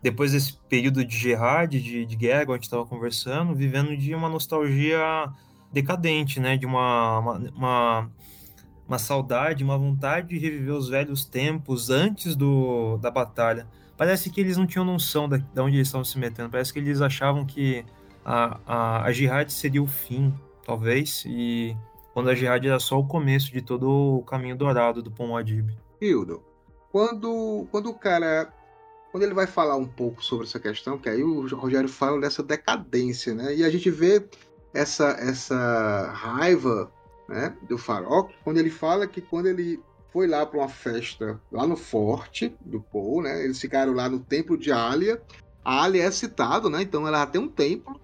depois 0.04 0.34
desse 0.34 0.56
período 0.70 1.04
de 1.04 1.18
jihad, 1.18 1.72
de, 1.72 2.06
de 2.06 2.16
guerra, 2.16 2.52
a 2.52 2.54
gente 2.54 2.64
estava 2.64 2.86
conversando, 2.86 3.56
vivendo 3.56 3.98
de 3.98 4.14
uma 4.14 4.30
nostalgia 4.30 5.32
decadente, 5.72 6.40
né? 6.40 6.56
De 6.56 6.66
uma, 6.68 7.20
uma, 7.20 7.38
uma, 7.56 8.12
uma, 8.88 9.00
saudade, 9.00 9.64
uma 9.64 9.78
vontade 9.78 10.30
de 10.30 10.38
reviver 10.38 10.74
os 10.74 10.90
velhos 10.90 11.26
tempos 11.26 11.90
antes 11.90 12.36
do, 12.36 12.98
da 12.98 13.10
batalha. 13.10 13.68
Parece 13.98 14.30
que 14.30 14.42
eles 14.42 14.58
não 14.58 14.66
tinham 14.66 14.86
noção 14.86 15.28
de 15.30 15.44
onde 15.60 15.78
eles 15.78 15.88
estavam 15.88 16.06
se 16.06 16.18
metendo. 16.18 16.50
Parece 16.50 16.74
que 16.74 16.80
eles 16.80 17.02
achavam 17.02 17.46
que 17.46 17.86
a, 18.24 18.60
a, 18.66 19.04
a 19.04 19.12
jihad 19.12 19.52
seria 19.52 19.82
o 19.82 19.88
fim, 19.88 20.34
talvez, 20.66 21.24
e 21.26 21.76
quando 22.14 22.30
a 22.30 22.36
jihad 22.36 22.66
era 22.66 22.80
só 22.80 23.00
o 23.00 23.08
começo 23.08 23.52
de 23.52 23.62
todo 23.62 23.90
o 23.90 24.24
caminho 24.24 24.56
dourado 24.56 25.02
do 25.02 25.12
Pom 25.12 25.36
Adib. 25.36 25.70
Hildo, 26.00 26.44
quando, 26.92 27.68
quando 27.72 27.90
o 27.90 27.94
cara 27.94 28.52
quando 29.12 29.24
ele 29.24 29.34
vai 29.34 29.46
falar 29.46 29.76
um 29.76 29.86
pouco 29.86 30.24
sobre 30.24 30.48
essa 30.48 30.60
questão, 30.60 30.98
que 30.98 31.10
aí 31.10 31.22
o 31.22 31.46
Rogério 31.56 31.90
fala 31.90 32.20
dessa 32.22 32.42
decadência, 32.42 33.34
né? 33.34 33.54
E 33.54 33.64
a 33.64 33.70
gente 33.70 33.92
vê 33.92 34.26
essa, 34.74 35.10
essa 35.20 36.10
raiva 36.14 36.90
né, 37.28 37.54
do 37.68 37.78
Farok 37.78 38.34
quando 38.44 38.58
ele 38.58 38.70
fala 38.70 39.06
que 39.06 39.20
quando 39.20 39.48
ele 39.48 39.82
foi 40.14 40.28
lá 40.28 40.46
para 40.46 40.60
uma 40.60 40.70
festa 40.70 41.40
lá 41.52 41.68
no 41.68 41.76
forte 41.76 42.56
do 42.62 42.82
Paul, 42.82 43.24
né? 43.24 43.44
Eles 43.44 43.60
ficaram 43.60 43.94
lá 43.94 44.10
no 44.10 44.20
templo 44.20 44.58
de 44.58 44.72
Alia. 44.72 45.22
A 45.64 45.84
Alia 45.84 46.06
é 46.06 46.12
citado, 46.12 46.70
né? 46.70 46.82
Então 46.82 47.06
ela 47.06 47.26
tem 47.28 47.42
um 47.42 47.50
templo 47.50 48.00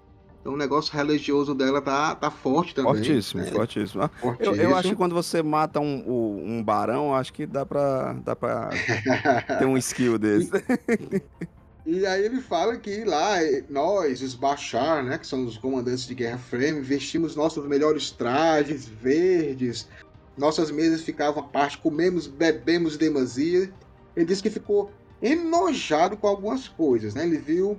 então 0.48 0.54
o 0.54 0.58
negócio 0.58 0.96
religioso 0.96 1.54
dela 1.54 1.82
tá, 1.82 2.16
tá 2.16 2.32
forte 2.32 2.74
também. 2.74 2.94
Fortíssimo, 2.94 3.44
né? 3.44 3.52
fortíssimo. 3.52 4.10
fortíssimo. 4.22 4.56
Eu, 4.58 4.70
eu, 4.70 4.76
acho 4.78 4.90
que 4.90 4.96
quando 4.96 5.14
você 5.14 5.44
mata 5.44 5.82
um, 5.82 6.42
um 6.58 6.64
barão, 6.64 7.14
acho 7.14 7.34
que 7.34 7.46
dá 7.46 7.66
pra, 7.66 8.14
dá 8.14 8.34
pra 8.34 8.70
ter 9.60 9.66
um 9.66 9.78
skill 9.78 10.18
desse. 10.18 10.50
E, 11.86 11.98
e 11.98 12.06
aí 12.06 12.24
ele 12.24 12.40
fala 12.40 12.78
que 12.78 13.04
lá, 13.04 13.40
nós, 13.70 14.22
os 14.22 14.36
Bashar, 14.36 15.04
né, 15.04 15.18
que 15.18 15.28
são 15.28 15.46
os 15.46 15.58
comandantes 15.58 16.08
de 16.08 16.16
guerra 16.16 16.38
frame, 16.38 16.80
vestimos 16.80 17.36
nossos 17.36 17.68
melhores 17.68 18.10
trajes 18.10 18.88
verdes, 18.88 19.90
nossas 20.38 20.72
mesas 20.72 21.02
ficavam 21.02 21.44
à 21.44 21.46
parte, 21.46 21.78
comemos, 21.78 22.26
bebemos 22.26 22.96
demasia. 22.96 23.70
Ele 24.16 24.26
disse 24.26 24.42
que 24.42 24.50
ficou 24.50 24.92
enojado 25.22 26.16
com 26.16 26.28
algumas 26.28 26.70
coisas, 26.70 27.14
né? 27.14 27.26
Ele 27.26 27.38
viu 27.38 27.78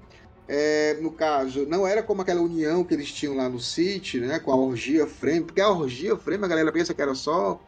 é, 0.49 0.96
no 1.01 1.12
caso, 1.12 1.66
não 1.66 1.86
era 1.86 2.03
como 2.03 2.22
aquela 2.22 2.40
união 2.40 2.82
que 2.82 2.94
eles 2.94 3.12
tinham 3.12 3.36
lá 3.36 3.49
no 3.49 3.61
City, 3.61 4.18
né, 4.18 4.38
com 4.38 4.51
a 4.51 4.57
orgia 4.57 5.07
frame, 5.07 5.42
porque 5.44 5.61
a 5.61 5.68
orgia 5.68 6.16
frame 6.16 6.44
a 6.44 6.49
galera 6.49 6.72
pensa 6.72 6.94
que 6.94 7.03
era 7.03 7.14
só 7.14 7.61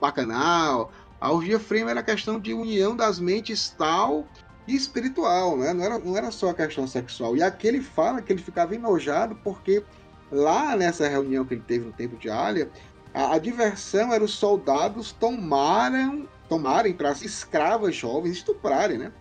bacanal, 0.00 0.90
A 1.20 1.30
orgia 1.30 1.60
frame 1.60 1.90
era 1.90 2.02
questão 2.02 2.40
de 2.40 2.52
união 2.52 2.96
das 2.96 3.20
mentes 3.20 3.70
tal 3.78 4.26
e 4.66 4.74
espiritual, 4.74 5.56
né? 5.56 5.72
Não 5.72 5.84
era, 5.84 5.98
não 5.98 6.16
era 6.16 6.30
só 6.32 6.50
a 6.50 6.54
questão 6.54 6.86
sexual. 6.86 7.36
E 7.36 7.42
aqui 7.42 7.68
ele 7.68 7.80
fala 7.80 8.20
que 8.20 8.32
ele 8.32 8.42
ficava 8.42 8.74
enojado 8.74 9.36
porque 9.36 9.84
lá 10.32 10.74
nessa 10.76 11.06
reunião 11.08 11.44
que 11.44 11.54
ele 11.54 11.62
teve 11.64 11.84
no 11.84 11.92
tempo 11.92 12.16
de 12.16 12.28
Alia, 12.28 12.68
a, 13.14 13.34
a 13.34 13.38
diversão 13.38 14.12
era 14.12 14.24
os 14.24 14.34
soldados 14.34 15.12
tomaram, 15.12 16.28
tomarem 16.48 16.92
para 16.92 17.12
escravas 17.12 17.94
jovens, 17.94 18.38
estuprarem, 18.38 18.98
né? 18.98 19.12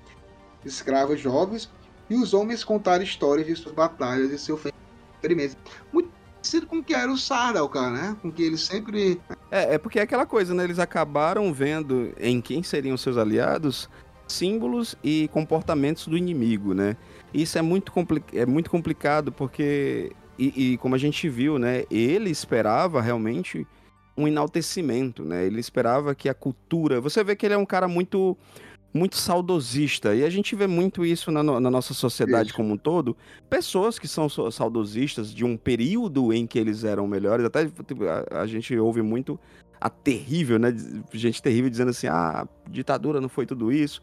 Escravas 0.65 1.19
jovens 1.19 1.69
e 2.11 2.15
os 2.15 2.33
homens 2.33 2.61
contarem 2.61 3.07
histórias 3.07 3.47
de 3.47 3.55
suas 3.55 3.73
batalhas 3.73 4.31
e 4.31 4.37
seus 4.37 4.61
ferimentos. 5.21 5.55
Muito 5.93 6.09
parecido 6.35 6.67
com 6.67 6.79
o 6.79 6.83
que 6.83 6.93
era 6.93 7.09
o 7.09 7.17
Sardaukar, 7.17 7.89
né? 7.89 8.17
Com 8.21 8.29
que 8.29 8.43
ele 8.43 8.57
sempre... 8.57 9.17
É, 9.49 9.75
é 9.75 9.77
porque 9.77 9.97
é 9.97 10.01
aquela 10.01 10.25
coisa, 10.25 10.53
né? 10.53 10.65
Eles 10.65 10.77
acabaram 10.77 11.53
vendo 11.53 12.13
em 12.19 12.41
quem 12.41 12.63
seriam 12.63 12.97
seus 12.97 13.15
aliados 13.17 13.89
símbolos 14.27 14.95
e 15.01 15.29
comportamentos 15.29 16.05
do 16.05 16.17
inimigo, 16.17 16.73
né? 16.73 16.97
Isso 17.33 17.57
é 17.57 17.61
muito, 17.61 17.93
compli 17.93 18.21
é 18.33 18.45
muito 18.45 18.69
complicado 18.69 19.31
porque, 19.31 20.11
e, 20.37 20.73
e, 20.73 20.77
como 20.79 20.95
a 20.95 20.97
gente 20.97 21.29
viu, 21.29 21.57
né? 21.57 21.85
Ele 21.89 22.29
esperava 22.29 23.01
realmente 23.01 23.65
um 24.17 24.27
enaltecimento, 24.27 25.23
né? 25.23 25.45
Ele 25.45 25.61
esperava 25.61 26.13
que 26.13 26.27
a 26.27 26.33
cultura... 26.33 26.99
Você 26.99 27.23
vê 27.23 27.37
que 27.37 27.45
ele 27.45 27.53
é 27.53 27.57
um 27.57 27.65
cara 27.65 27.87
muito 27.87 28.37
muito 28.93 29.15
saudosista. 29.17 30.13
E 30.15 30.23
a 30.23 30.29
gente 30.29 30.55
vê 30.55 30.67
muito 30.67 31.05
isso 31.05 31.31
na, 31.31 31.43
na 31.43 31.71
nossa 31.71 31.93
sociedade 31.93 32.49
isso. 32.49 32.55
como 32.55 32.73
um 32.73 32.77
todo. 32.77 33.15
Pessoas 33.49 33.97
que 33.97 34.07
são 34.07 34.27
saudosistas 34.29 35.33
de 35.33 35.45
um 35.45 35.55
período 35.55 36.33
em 36.33 36.45
que 36.45 36.59
eles 36.59 36.83
eram 36.83 37.07
melhores. 37.07 37.45
Até 37.45 37.65
tipo, 37.65 38.05
a, 38.05 38.41
a 38.41 38.47
gente 38.47 38.75
ouve 38.77 39.01
muito 39.01 39.39
a 39.79 39.89
terrível, 39.89 40.59
né? 40.59 40.75
Gente 41.13 41.41
terrível 41.41 41.69
dizendo 41.69 41.89
assim: 41.89 42.07
ah, 42.07 42.47
ditadura 42.69 43.21
não 43.21 43.29
foi 43.29 43.45
tudo 43.45 43.71
isso. 43.71 44.01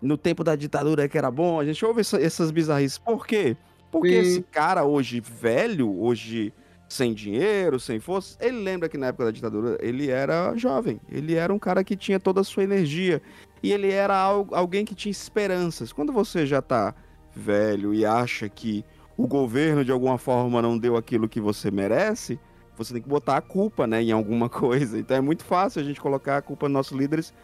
No 0.00 0.16
tempo 0.16 0.44
da 0.44 0.54
ditadura 0.54 1.04
é 1.04 1.08
que 1.08 1.16
era 1.16 1.30
bom. 1.30 1.58
A 1.58 1.64
gente 1.64 1.84
ouve 1.84 2.02
essa, 2.02 2.20
essas 2.20 2.50
bizarrices. 2.50 2.98
Por 2.98 3.26
quê? 3.26 3.56
Porque 3.90 4.22
Sim. 4.22 4.28
esse 4.28 4.42
cara 4.42 4.84
hoje 4.84 5.20
velho, 5.20 5.98
hoje 5.98 6.52
sem 6.88 7.12
dinheiro, 7.12 7.80
sem 7.80 7.98
força, 7.98 8.36
ele 8.40 8.58
lembra 8.58 8.88
que 8.88 8.96
na 8.96 9.08
época 9.08 9.24
da 9.24 9.30
ditadura 9.30 9.76
ele 9.80 10.08
era 10.08 10.54
jovem. 10.56 11.00
Ele 11.10 11.34
era 11.34 11.52
um 11.52 11.58
cara 11.58 11.82
que 11.82 11.96
tinha 11.96 12.20
toda 12.20 12.40
a 12.40 12.44
sua 12.44 12.62
energia 12.62 13.20
e 13.66 13.72
ele 13.72 13.90
era 13.90 14.16
alguém 14.16 14.84
que 14.84 14.94
tinha 14.94 15.10
esperanças. 15.10 15.92
Quando 15.92 16.12
você 16.12 16.46
já 16.46 16.62
tá 16.62 16.94
velho 17.34 17.92
e 17.92 18.06
acha 18.06 18.48
que 18.48 18.84
o 19.16 19.26
governo 19.26 19.84
de 19.84 19.90
alguma 19.90 20.18
forma 20.18 20.60
não 20.62 20.78
deu 20.78 20.96
aquilo 20.96 21.28
que 21.28 21.40
você 21.40 21.70
merece, 21.70 22.38
você 22.76 22.92
tem 22.92 23.02
que 23.02 23.08
botar 23.08 23.36
a 23.36 23.40
culpa, 23.40 23.86
né, 23.86 24.02
em 24.02 24.12
alguma 24.12 24.48
coisa. 24.50 24.98
Então 24.98 25.16
é 25.16 25.20
muito 25.20 25.44
fácil 25.44 25.80
a 25.80 25.84
gente 25.84 26.00
colocar 26.00 26.36
a 26.36 26.42
culpa 26.42 26.68
nos 26.68 26.74
nossos 26.74 26.98
líderes 26.98 27.34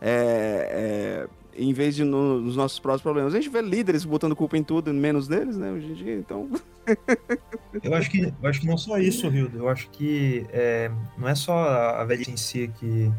é, 0.00 1.26
é, 1.26 1.60
em 1.60 1.72
vez 1.72 1.94
de 1.94 2.04
no, 2.04 2.40
nos 2.40 2.56
nossos 2.56 2.78
próprios 2.78 3.02
problemas. 3.02 3.34
A 3.34 3.40
gente 3.40 3.50
vê 3.50 3.62
líderes 3.62 4.04
botando 4.04 4.36
culpa 4.36 4.56
em 4.56 4.62
tudo, 4.62 4.92
menos 4.92 5.26
deles, 5.26 5.56
né, 5.56 5.70
hoje 5.72 5.90
em 5.90 5.94
dia, 5.94 6.14
então... 6.16 6.48
eu, 7.82 7.94
acho 7.94 8.10
que, 8.10 8.32
eu 8.42 8.48
acho 8.48 8.60
que 8.60 8.66
não 8.66 8.76
só 8.76 8.98
isso, 8.98 9.28
Rildo. 9.28 9.58
Eu 9.58 9.68
acho 9.68 9.88
que 9.90 10.46
é, 10.50 10.90
não 11.16 11.28
é 11.28 11.34
só 11.34 11.56
a 11.56 12.04
velhice 12.04 12.30
em 12.30 12.36
si 12.36 12.70
que 12.78 13.10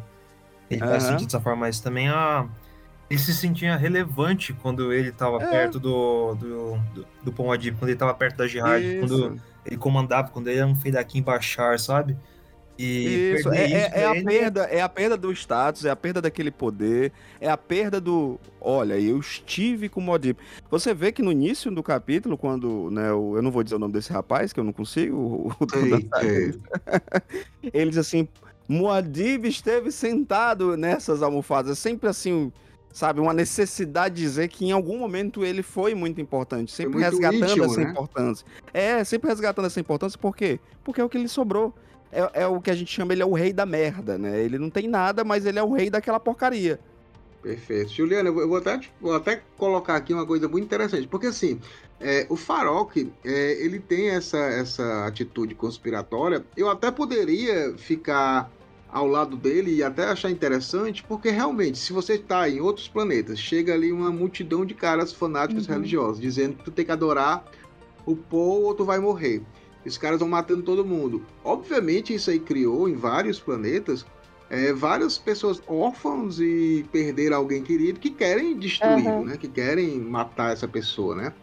ele 0.69 0.81
uhum. 0.81 0.89
vai 0.89 0.99
sentir 0.99 1.25
dessa 1.25 1.39
forma, 1.39 1.61
mas 1.61 1.79
também 1.79 2.09
a. 2.09 2.47
Ele 3.09 3.19
se 3.19 3.33
sentia 3.33 3.75
relevante 3.75 4.53
quando 4.53 4.91
ele 4.91 5.09
estava 5.09 5.37
é. 5.43 5.49
perto 5.49 5.79
do, 5.79 6.35
do, 6.35 6.77
do, 6.95 7.07
do 7.23 7.31
Pomadib, 7.31 7.75
quando 7.77 7.89
ele 7.89 7.95
estava 7.95 8.13
perto 8.13 8.37
da 8.37 8.47
Jihad, 8.47 8.83
Isso. 8.83 8.99
quando 8.99 9.41
ele 9.65 9.77
comandava, 9.77 10.29
quando 10.29 10.47
ele 10.47 10.59
era 10.59 10.67
um 10.67 10.75
Feidaquim 10.75 11.21
Bashar, 11.21 11.77
sabe? 11.77 12.17
E 12.77 13.35
isso, 13.37 13.51
é, 13.51 13.65
isso 13.65 13.75
é, 13.75 14.01
é 14.01 14.07
a 14.07 14.23
perda, 14.23 14.61
é 14.63 14.81
a 14.81 14.89
perda 14.89 15.15
do 15.15 15.31
status, 15.31 15.85
é 15.85 15.91
a 15.91 15.95
perda 15.95 16.19
daquele 16.19 16.49
poder, 16.49 17.11
é 17.39 17.47
a 17.47 17.55
perda 17.55 18.01
do. 18.01 18.39
Olha, 18.59 18.99
eu 18.99 19.19
estive 19.19 19.87
com 19.89 19.99
o 19.99 20.03
Modib. 20.03 20.37
Você 20.71 20.91
vê 20.91 21.11
que 21.11 21.21
no 21.21 21.31
início 21.31 21.69
do 21.69 21.83
capítulo, 21.83 22.35
quando, 22.35 22.89
né, 22.89 23.09
eu 23.09 23.41
não 23.43 23.51
vou 23.51 23.63
dizer 23.63 23.75
o 23.75 23.79
nome 23.79 23.93
desse 23.93 24.11
rapaz, 24.11 24.51
que 24.51 24.59
eu 24.59 24.63
não 24.63 24.73
consigo. 24.73 25.15
O, 25.15 25.51
ele 27.71 27.91
diz 27.91 27.99
assim: 27.99 28.27
Muad'Dib 28.67 29.45
esteve 29.45 29.91
sentado 29.91 30.77
nessas 30.77 31.21
almofadas, 31.21 31.77
sempre 31.77 32.09
assim, 32.09 32.51
sabe, 32.91 33.19
uma 33.19 33.33
necessidade 33.33 34.15
de 34.15 34.21
dizer 34.21 34.47
que 34.47 34.65
em 34.65 34.71
algum 34.71 34.97
momento 34.97 35.43
ele 35.43 35.61
foi 35.61 35.93
muito 35.93 36.21
importante, 36.21 36.71
sempre 36.71 36.93
muito 36.93 37.05
resgatando 37.05 37.43
íntimo, 37.43 37.65
essa 37.65 37.81
né? 37.81 37.91
importância. 37.91 38.47
É, 38.73 39.03
sempre 39.03 39.29
resgatando 39.29 39.65
essa 39.65 39.79
importância, 39.79 40.17
por 40.17 40.35
quê? 40.35 40.59
Porque 40.83 41.01
é 41.01 41.03
o 41.03 41.09
que 41.09 41.17
ele 41.17 41.27
sobrou. 41.27 41.73
É, 42.11 42.43
é, 42.43 42.47
o 42.47 42.61
que 42.61 42.69
a 42.69 42.75
gente 42.75 42.91
chama, 42.91 43.11
ele 43.11 43.23
é 43.23 43.25
o 43.25 43.33
rei 43.33 43.51
da 43.51 43.65
merda, 43.65 44.17
né? 44.19 44.39
Ele 44.39 44.59
não 44.59 44.69
tem 44.69 44.87
nada, 44.87 45.23
mas 45.23 45.47
ele 45.47 45.57
é 45.57 45.63
o 45.63 45.73
rei 45.73 45.89
daquela 45.89 46.19
porcaria. 46.19 46.79
Perfeito. 47.41 47.91
Juliana, 47.91 48.29
eu 48.29 48.47
vou 48.47 48.57
até, 48.57 48.79
vou 49.01 49.13
até 49.13 49.41
colocar 49.57 49.95
aqui 49.95 50.13
uma 50.13 50.25
coisa 50.25 50.47
muito 50.47 50.63
interessante, 50.63 51.07
porque 51.07 51.27
assim, 51.27 51.59
é, 51.99 52.25
o 52.29 52.35
Farok, 52.35 53.11
é, 53.23 53.63
ele 53.63 53.79
tem 53.79 54.09
essa, 54.09 54.37
essa 54.37 55.05
atitude 55.05 55.55
conspiratória. 55.55 56.45
Eu 56.55 56.69
até 56.69 56.91
poderia 56.91 57.73
ficar 57.77 58.51
ao 58.91 59.07
lado 59.07 59.35
dele 59.35 59.73
e 59.73 59.83
até 59.83 60.05
achar 60.05 60.29
interessante, 60.29 61.03
porque 61.03 61.29
realmente, 61.29 61.77
se 61.77 61.91
você 61.91 62.13
está 62.13 62.47
em 62.47 62.59
outros 62.61 62.87
planetas, 62.87 63.39
chega 63.39 63.73
ali 63.73 63.91
uma 63.91 64.11
multidão 64.11 64.65
de 64.65 64.73
caras 64.73 65.11
fanáticos 65.11 65.67
uhum. 65.67 65.73
religiosos, 65.73 66.21
dizendo 66.21 66.57
que 66.57 66.63
tu 66.63 66.71
tem 66.71 66.85
que 66.85 66.91
adorar 66.91 67.43
o 68.05 68.15
Paul 68.15 68.63
ou 68.63 68.75
tu 68.75 68.85
vai 68.85 68.99
morrer. 68.99 69.41
Os 69.85 69.97
caras 69.97 70.19
vão 70.19 70.29
matando 70.29 70.61
todo 70.61 70.85
mundo. 70.85 71.25
Obviamente, 71.43 72.13
isso 72.13 72.29
aí 72.29 72.39
criou 72.39 72.87
em 72.87 72.95
vários 72.95 73.39
planetas 73.39 74.05
é, 74.53 74.71
várias 74.71 75.17
pessoas 75.17 75.63
órfãos 75.67 76.39
e 76.39 76.85
perder 76.91 77.33
alguém 77.33 77.63
querido 77.63 77.99
que 77.99 78.11
querem 78.11 78.55
destruir, 78.55 79.07
uhum. 79.07 79.25
né? 79.25 79.35
Que 79.35 79.47
querem 79.47 79.99
matar 79.99 80.53
essa 80.53 80.67
pessoa, 80.67 81.15
né? 81.15 81.33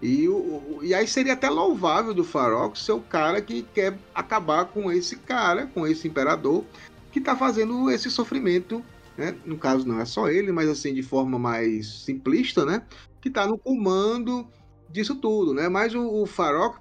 E, 0.00 0.28
o, 0.28 0.78
e 0.82 0.94
aí 0.94 1.06
seria 1.08 1.32
até 1.32 1.48
louvável 1.50 2.14
do 2.14 2.22
Farok 2.22 2.78
ser 2.78 2.92
o 2.92 3.00
cara 3.00 3.42
que 3.42 3.62
quer 3.62 3.98
acabar 4.14 4.66
com 4.66 4.92
esse 4.92 5.16
cara, 5.16 5.66
com 5.66 5.86
esse 5.86 6.06
imperador, 6.06 6.64
que 7.10 7.18
está 7.18 7.36
fazendo 7.36 7.90
esse 7.90 8.10
sofrimento, 8.10 8.82
né? 9.16 9.34
No 9.44 9.58
caso 9.58 9.86
não 9.86 10.00
é 10.00 10.04
só 10.04 10.28
ele, 10.28 10.52
mas 10.52 10.68
assim 10.68 10.94
de 10.94 11.02
forma 11.02 11.38
mais 11.38 12.04
simplista, 12.04 12.64
né? 12.64 12.82
Que 13.20 13.28
está 13.28 13.46
no 13.46 13.58
comando 13.58 14.46
disso 14.88 15.16
tudo, 15.16 15.52
né? 15.52 15.68
Mas 15.68 15.94
o, 15.94 16.22
o 16.22 16.28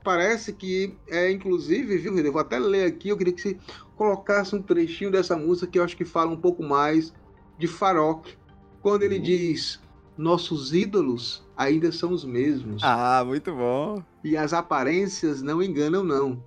parece 0.04 0.54
que 0.54 0.96
é 1.08 1.32
inclusive, 1.32 1.98
viu? 1.98 2.18
Eu 2.18 2.32
vou 2.32 2.42
até 2.42 2.60
ler 2.60 2.86
aqui, 2.86 3.10
eu 3.10 3.18
queria 3.18 3.34
que 3.34 3.42
você 3.42 3.58
colocasse 3.96 4.56
um 4.56 4.62
trechinho 4.62 5.12
dessa 5.12 5.36
música 5.36 5.68
que 5.68 5.80
eu 5.80 5.84
acho 5.84 5.98
que 5.98 6.06
fala 6.06 6.32
um 6.32 6.40
pouco 6.40 6.64
mais 6.64 7.12
de 7.58 7.68
Farok, 7.68 8.38
quando 8.82 9.04
ele 9.04 9.18
uhum. 9.18 9.24
diz: 9.24 9.82
"Nossos 10.18 10.74
ídolos 10.74 11.46
ainda 11.56 11.92
são 11.92 12.12
os 12.12 12.26
mesmos". 12.26 12.82
Ah, 12.84 13.24
muito 13.26 13.54
bom. 13.54 14.04
E 14.24 14.36
as 14.36 14.54
aparências 14.54 15.42
não 15.42 15.62
enganam 15.62 16.04
não. 16.04 16.44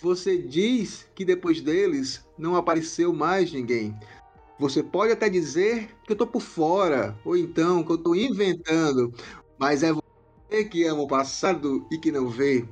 Você 0.00 0.38
diz 0.38 1.06
que 1.14 1.24
depois 1.24 1.60
deles 1.60 2.24
não 2.38 2.56
apareceu 2.56 3.12
mais 3.12 3.52
ninguém. 3.52 3.94
Você 4.58 4.82
pode 4.82 5.12
até 5.12 5.28
dizer 5.28 5.90
que 6.04 6.12
eu 6.12 6.16
tô 6.16 6.26
por 6.26 6.40
fora, 6.42 7.18
ou 7.24 7.36
então 7.36 7.82
que 7.82 7.92
eu 7.92 7.98
tô 7.98 8.14
inventando, 8.14 9.12
mas 9.58 9.82
é 9.82 9.92
você 9.92 10.64
que 10.64 10.84
ama 10.84 11.02
o 11.02 11.08
passado 11.08 11.86
e 11.90 11.98
que 11.98 12.12
não 12.12 12.28
vê. 12.28 12.66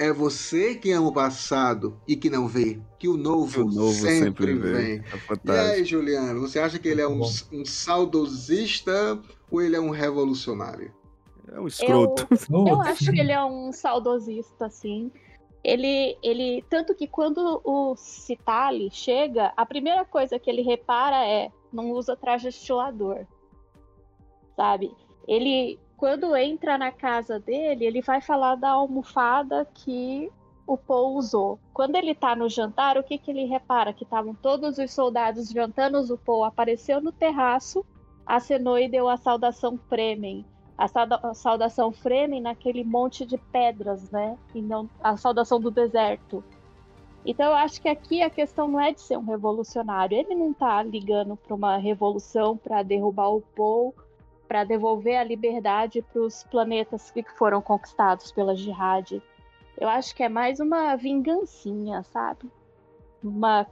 É 0.00 0.10
você 0.10 0.74
que 0.74 0.90
ama 0.92 1.08
o 1.08 1.12
passado 1.12 2.00
e 2.08 2.16
que 2.16 2.30
não 2.30 2.48
vê. 2.48 2.80
Que 2.98 3.06
o 3.06 3.18
novo, 3.18 3.64
o 3.64 3.70
novo 3.70 3.92
sempre, 3.92 4.54
sempre 4.54 4.54
vem. 4.54 5.02
É 5.02 5.04
e 5.44 5.50
aí, 5.50 5.84
Juliano, 5.84 6.40
você 6.40 6.58
acha 6.58 6.78
que 6.78 6.88
ele 6.88 7.02
é 7.02 7.06
um, 7.06 7.20
um 7.52 7.66
saudosista 7.66 9.20
ou 9.50 9.60
ele 9.60 9.76
é 9.76 9.80
um 9.80 9.90
revolucionário? 9.90 10.90
É 11.52 11.60
um 11.60 11.66
escroto. 11.66 12.26
Eu, 12.50 12.66
eu 12.66 12.80
acho 12.80 13.12
que 13.12 13.20
ele 13.20 13.30
é 13.30 13.44
um 13.44 13.70
saudosista, 13.72 14.70
sim. 14.70 15.12
Ele, 15.62 16.16
ele, 16.22 16.64
tanto 16.70 16.94
que 16.94 17.06
quando 17.06 17.60
o 17.62 17.94
Citali 17.94 18.88
chega, 18.90 19.52
a 19.54 19.66
primeira 19.66 20.06
coisa 20.06 20.38
que 20.38 20.48
ele 20.48 20.62
repara 20.62 21.26
é 21.26 21.50
não 21.70 21.90
usa 21.90 22.16
traje 22.16 22.48
estilador, 22.48 23.26
sabe? 24.56 24.90
Ele, 25.28 25.78
quando 26.00 26.34
entra 26.34 26.76
na 26.76 26.90
casa 26.90 27.38
dele, 27.38 27.84
ele 27.84 28.00
vai 28.00 28.20
falar 28.20 28.54
da 28.54 28.70
almofada 28.70 29.68
que 29.72 30.32
o 30.66 30.76
Paul 30.76 31.16
usou. 31.16 31.60
Quando 31.74 31.94
ele 31.94 32.14
tá 32.14 32.34
no 32.34 32.48
jantar, 32.48 32.96
o 32.96 33.04
que 33.04 33.18
que 33.18 33.30
ele 33.30 33.44
repara? 33.44 33.92
Que 33.92 34.04
estavam 34.04 34.34
todos 34.34 34.78
os 34.78 34.90
soldados 34.90 35.50
jantando, 35.50 36.00
o 36.12 36.16
Paul 36.18 36.44
apareceu 36.44 37.02
no 37.02 37.12
terraço, 37.12 37.84
acenou 38.24 38.78
e 38.78 38.88
deu 38.88 39.08
a 39.10 39.18
saudação 39.18 39.78
Fremen 39.88 40.46
a, 40.80 40.88
sauda 40.88 41.20
a 41.22 41.34
saudação 41.34 41.92
Fremen 41.92 42.40
naquele 42.40 42.82
monte 42.82 43.26
de 43.26 43.36
pedras, 43.36 44.10
né? 44.10 44.38
E 44.54 44.62
não 44.62 44.88
a 45.02 45.14
saudação 45.18 45.60
do 45.60 45.70
deserto. 45.70 46.42
Então 47.26 47.50
eu 47.50 47.56
acho 47.56 47.82
que 47.82 47.88
aqui 47.90 48.22
a 48.22 48.30
questão 48.30 48.66
não 48.66 48.80
é 48.80 48.90
de 48.90 49.02
ser 49.02 49.18
um 49.18 49.24
revolucionário. 49.26 50.16
Ele 50.16 50.34
não 50.34 50.52
está 50.52 50.82
ligando 50.82 51.36
para 51.36 51.54
uma 51.54 51.76
revolução 51.76 52.56
para 52.56 52.82
derrubar 52.82 53.28
o 53.28 53.42
Paul, 53.54 53.94
para 54.50 54.64
devolver 54.64 55.16
a 55.16 55.22
liberdade 55.22 56.02
para 56.02 56.22
os 56.22 56.42
planetas 56.42 57.08
que 57.08 57.22
foram 57.38 57.62
conquistados 57.62 58.32
pela 58.32 58.56
Jihad. 58.56 59.22
Eu 59.78 59.88
acho 59.88 60.12
que 60.12 60.24
é 60.24 60.28
mais 60.28 60.58
uma 60.58 60.96
vingancinha, 60.96 62.02
sabe? 62.02 62.50
Uma 63.22 63.64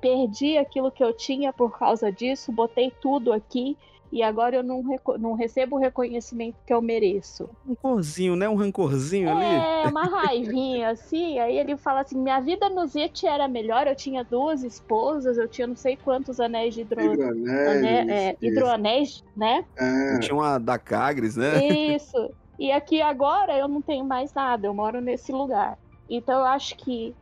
perdi 0.00 0.56
aquilo 0.56 0.92
que 0.92 1.02
eu 1.02 1.12
tinha 1.12 1.52
por 1.52 1.76
causa 1.76 2.12
disso, 2.12 2.52
botei 2.52 2.92
tudo 2.92 3.32
aqui 3.32 3.76
e 4.14 4.22
agora 4.22 4.54
eu 4.54 4.62
não, 4.62 4.80
não 5.18 5.32
recebo 5.32 5.74
o 5.74 5.78
reconhecimento 5.80 6.54
que 6.64 6.72
eu 6.72 6.80
mereço. 6.80 7.50
Um 7.68 7.74
corzinho, 7.74 8.36
né? 8.36 8.48
Um 8.48 8.54
rancorzinho 8.54 9.28
é, 9.28 9.32
ali. 9.32 9.86
É, 9.86 9.88
uma 9.88 10.04
raivinha, 10.04 10.90
assim. 10.90 11.40
Aí 11.40 11.58
ele 11.58 11.76
fala 11.76 12.02
assim: 12.02 12.16
minha 12.16 12.38
vida 12.38 12.68
no 12.68 12.86
Zit 12.86 13.26
era 13.26 13.48
melhor, 13.48 13.88
eu 13.88 13.96
tinha 13.96 14.22
duas 14.22 14.62
esposas, 14.62 15.36
eu 15.36 15.48
tinha 15.48 15.66
não 15.66 15.74
sei 15.74 15.96
quantos 15.96 16.38
anéis 16.38 16.74
de 16.74 16.82
hidro... 16.82 17.00
hidroanéis, 17.02 18.08
é, 18.08 18.36
hidroanéis, 18.40 19.24
né? 19.36 19.64
É. 19.76 20.18
Tinha 20.20 20.36
uma 20.36 20.58
da 20.58 20.78
Cagres, 20.78 21.34
né? 21.34 21.66
Isso. 21.66 22.30
E 22.56 22.70
aqui 22.70 23.02
agora 23.02 23.58
eu 23.58 23.66
não 23.66 23.82
tenho 23.82 24.04
mais 24.04 24.32
nada, 24.32 24.68
eu 24.68 24.72
moro 24.72 25.00
nesse 25.00 25.32
lugar. 25.32 25.76
Então 26.08 26.38
eu 26.38 26.46
acho 26.46 26.76
que 26.76 27.12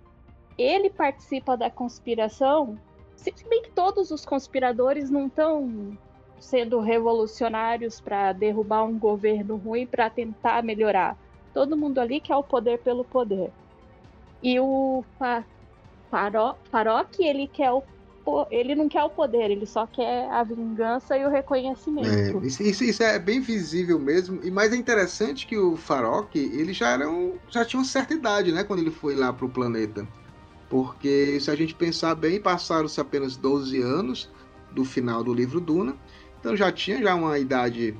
ele 0.58 0.90
participa 0.90 1.56
da 1.56 1.70
conspiração, 1.70 2.78
se 3.16 3.32
bem 3.48 3.62
que 3.62 3.70
todos 3.70 4.10
os 4.10 4.26
conspiradores 4.26 5.08
não 5.08 5.28
estão 5.28 5.96
sendo 6.42 6.80
revolucionários 6.80 8.00
para 8.00 8.32
derrubar 8.32 8.84
um 8.84 8.98
governo 8.98 9.56
ruim 9.56 9.86
para 9.86 10.10
tentar 10.10 10.62
melhorar. 10.62 11.16
Todo 11.54 11.76
mundo 11.76 11.98
ali 11.98 12.20
quer 12.20 12.36
o 12.36 12.42
poder 12.42 12.80
pelo 12.80 13.04
poder. 13.04 13.50
E 14.42 14.58
o 14.58 15.04
Fa 15.18 15.44
Farok, 16.10 17.24
ele 17.24 17.46
quer 17.46 17.70
o 17.70 17.82
ele 18.50 18.76
não 18.76 18.88
quer 18.88 19.02
o 19.02 19.10
poder, 19.10 19.50
ele 19.50 19.66
só 19.66 19.84
quer 19.84 20.30
a 20.30 20.44
vingança 20.44 21.18
e 21.18 21.24
o 21.24 21.28
reconhecimento. 21.28 22.06
É, 22.08 22.46
isso, 22.46 22.62
isso, 22.62 22.84
isso, 22.84 23.02
é 23.02 23.18
bem 23.18 23.40
visível 23.40 23.98
mesmo. 23.98 24.38
E 24.44 24.50
mais 24.50 24.72
é 24.72 24.76
interessante 24.76 25.44
que 25.44 25.58
o 25.58 25.76
Farok, 25.76 26.38
ele 26.38 26.72
já 26.72 26.90
era 26.90 27.10
um, 27.10 27.36
já 27.50 27.64
tinha 27.64 27.80
uma 27.80 27.86
certa 27.86 28.14
idade, 28.14 28.52
né, 28.52 28.62
quando 28.62 28.78
ele 28.78 28.92
foi 28.92 29.16
lá 29.16 29.32
para 29.32 29.44
o 29.44 29.48
planeta. 29.48 30.06
Porque 30.70 31.40
se 31.40 31.50
a 31.50 31.56
gente 31.56 31.74
pensar 31.74 32.14
bem, 32.14 32.40
passaram-se 32.40 33.00
apenas 33.00 33.36
12 33.36 33.82
anos 33.82 34.30
do 34.70 34.84
final 34.84 35.22
do 35.22 35.34
livro 35.34 35.60
Duna. 35.60 35.96
Então 36.42 36.56
já 36.56 36.72
tinha 36.72 37.00
já 37.00 37.14
uma 37.14 37.38
idade 37.38 37.94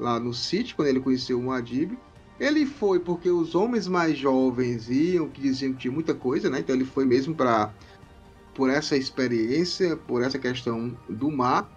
lá 0.00 0.18
no 0.18 0.32
sítio, 0.32 0.74
quando 0.74 0.88
ele 0.88 0.98
conheceu 0.98 1.38
o 1.38 1.42
Muad'Dib. 1.42 1.92
Ele 2.40 2.64
foi 2.64 2.98
porque 2.98 3.28
os 3.28 3.54
homens 3.54 3.86
mais 3.86 4.16
jovens 4.16 4.88
iam, 4.88 5.28
que 5.28 5.42
diziam 5.42 5.74
que 5.74 5.80
tinha 5.80 5.92
muita 5.92 6.14
coisa, 6.14 6.48
né? 6.48 6.60
Então 6.60 6.74
ele 6.74 6.86
foi 6.86 7.04
mesmo 7.04 7.34
para 7.34 7.70
por 8.54 8.70
essa 8.70 8.96
experiência, 8.96 9.94
por 9.94 10.22
essa 10.22 10.38
questão 10.38 10.96
do 11.06 11.30
mar. 11.30 11.70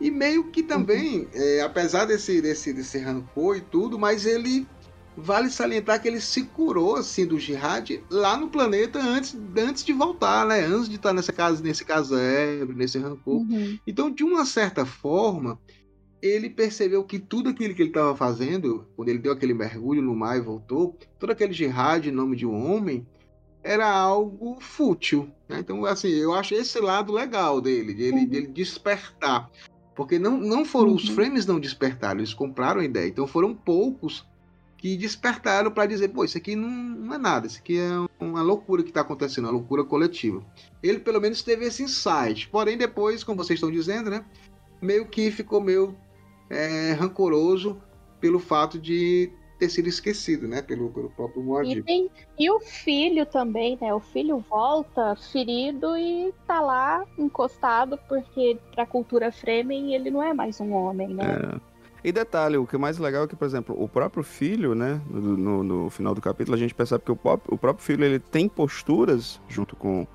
E 0.00 0.08
meio 0.08 0.44
que 0.44 0.62
também, 0.62 1.22
uhum. 1.22 1.28
é, 1.34 1.62
apesar 1.62 2.04
desse, 2.04 2.40
desse, 2.40 2.72
desse 2.72 2.98
rancor 2.98 3.56
e 3.56 3.60
tudo, 3.60 3.98
mas 3.98 4.24
ele 4.26 4.68
vale 5.16 5.50
salientar 5.50 6.00
que 6.00 6.08
ele 6.08 6.20
se 6.20 6.44
curou 6.44 6.96
assim 6.96 7.26
do 7.26 7.38
jihad 7.38 8.02
lá 8.10 8.36
no 8.36 8.48
planeta 8.48 8.98
antes, 8.98 9.36
antes 9.56 9.84
de 9.84 9.92
voltar, 9.92 10.46
né? 10.46 10.60
Antes 10.60 10.88
de 10.88 10.96
estar 10.96 11.12
nessa 11.12 11.32
casa, 11.32 11.62
nesse 11.62 11.84
casebre, 11.84 12.74
nesse 12.74 12.98
rancor. 12.98 13.40
Uhum. 13.40 13.78
Então, 13.86 14.10
de 14.10 14.24
uma 14.24 14.44
certa 14.44 14.86
forma, 14.86 15.58
ele 16.22 16.50
percebeu 16.50 17.04
que 17.04 17.18
tudo 17.18 17.50
aquilo 17.50 17.74
que 17.74 17.82
ele 17.82 17.90
estava 17.90 18.14
fazendo, 18.16 18.86
quando 18.96 19.08
ele 19.08 19.18
deu 19.18 19.32
aquele 19.32 19.54
mergulho 19.54 20.02
no 20.02 20.14
mar 20.14 20.36
e 20.36 20.40
voltou, 20.40 20.96
todo 21.18 21.30
aquele 21.30 21.52
jihad 21.52 22.06
em 22.06 22.12
nome 22.12 22.36
de 22.36 22.46
um 22.46 22.54
homem, 22.54 23.06
era 23.62 23.90
algo 23.90 24.58
fútil. 24.60 25.30
Né? 25.48 25.58
Então, 25.60 25.84
assim, 25.84 26.08
eu 26.08 26.32
acho 26.32 26.54
esse 26.54 26.78
lado 26.80 27.12
legal 27.12 27.60
dele, 27.60 27.94
de 27.94 28.02
ele, 28.04 28.18
uhum. 28.18 28.28
de 28.28 28.36
ele 28.36 28.46
despertar. 28.48 29.50
Porque 29.94 30.18
não, 30.18 30.38
não 30.38 30.64
foram, 30.64 30.90
uhum. 30.90 30.96
os 30.96 31.08
frames 31.08 31.44
não 31.44 31.60
despertaram, 31.60 32.20
eles 32.20 32.32
compraram 32.32 32.80
a 32.80 32.84
ideia. 32.84 33.08
Então 33.08 33.26
foram 33.26 33.54
poucos 33.54 34.26
que 34.80 34.96
despertaram 34.96 35.70
para 35.70 35.84
dizer, 35.84 36.08
pô, 36.08 36.24
isso 36.24 36.38
aqui 36.38 36.56
não, 36.56 36.70
não, 36.70 37.14
é 37.14 37.18
nada, 37.18 37.46
isso 37.46 37.58
aqui 37.58 37.78
é 37.78 37.90
uma 38.18 38.40
loucura 38.40 38.82
que 38.82 38.88
está 38.88 39.02
acontecendo, 39.02 39.44
uma 39.44 39.52
loucura 39.52 39.84
coletiva. 39.84 40.42
Ele 40.82 40.98
pelo 40.98 41.20
menos 41.20 41.42
teve 41.42 41.66
esse 41.66 41.82
insight, 41.82 42.48
porém 42.48 42.78
depois, 42.78 43.22
como 43.22 43.36
vocês 43.36 43.58
estão 43.58 43.70
dizendo, 43.70 44.08
né, 44.08 44.24
meio 44.80 45.04
que 45.06 45.30
ficou 45.30 45.60
meio 45.60 45.94
é, 46.48 46.92
rancoroso 46.92 47.78
pelo 48.18 48.38
fato 48.38 48.78
de 48.78 49.30
ter 49.58 49.68
sido 49.68 49.86
esquecido, 49.86 50.48
né, 50.48 50.62
pelo, 50.62 50.88
pelo 50.88 51.10
próprio 51.10 51.42
Moadib. 51.42 51.84
E, 51.86 52.10
e 52.38 52.50
o 52.50 52.58
filho 52.60 53.26
também, 53.26 53.76
né, 53.78 53.92
o 53.92 54.00
filho 54.00 54.38
volta 54.48 55.14
ferido 55.14 55.94
e 55.94 56.32
tá 56.46 56.58
lá 56.62 57.04
encostado 57.18 57.98
porque 58.08 58.58
para 58.72 58.84
a 58.84 58.86
cultura 58.86 59.30
Fremen 59.30 59.94
ele 59.94 60.10
não 60.10 60.22
é 60.22 60.32
mais 60.32 60.58
um 60.58 60.72
homem, 60.72 61.08
né. 61.08 61.38
É. 61.66 61.69
E 62.02 62.10
detalhe, 62.10 62.56
o 62.56 62.66
que 62.66 62.76
é 62.76 62.78
mais 62.78 62.98
legal 62.98 63.24
é 63.24 63.26
que, 63.26 63.36
por 63.36 63.44
exemplo, 63.44 63.76
o 63.78 63.88
próprio 63.88 64.22
filho, 64.22 64.74
né, 64.74 65.00
no, 65.08 65.36
no, 65.36 65.62
no 65.62 65.90
final 65.90 66.14
do 66.14 66.20
capítulo, 66.20 66.56
a 66.56 66.58
gente 66.58 66.74
percebe 66.74 67.04
que 67.04 67.12
o, 67.12 67.16
pop, 67.16 67.42
o 67.48 67.58
próprio 67.58 67.84
filho 67.84 68.04
ele 68.04 68.18
tem 68.18 68.48
posturas, 68.48 69.40
junto 69.48 69.76
com, 69.76 70.06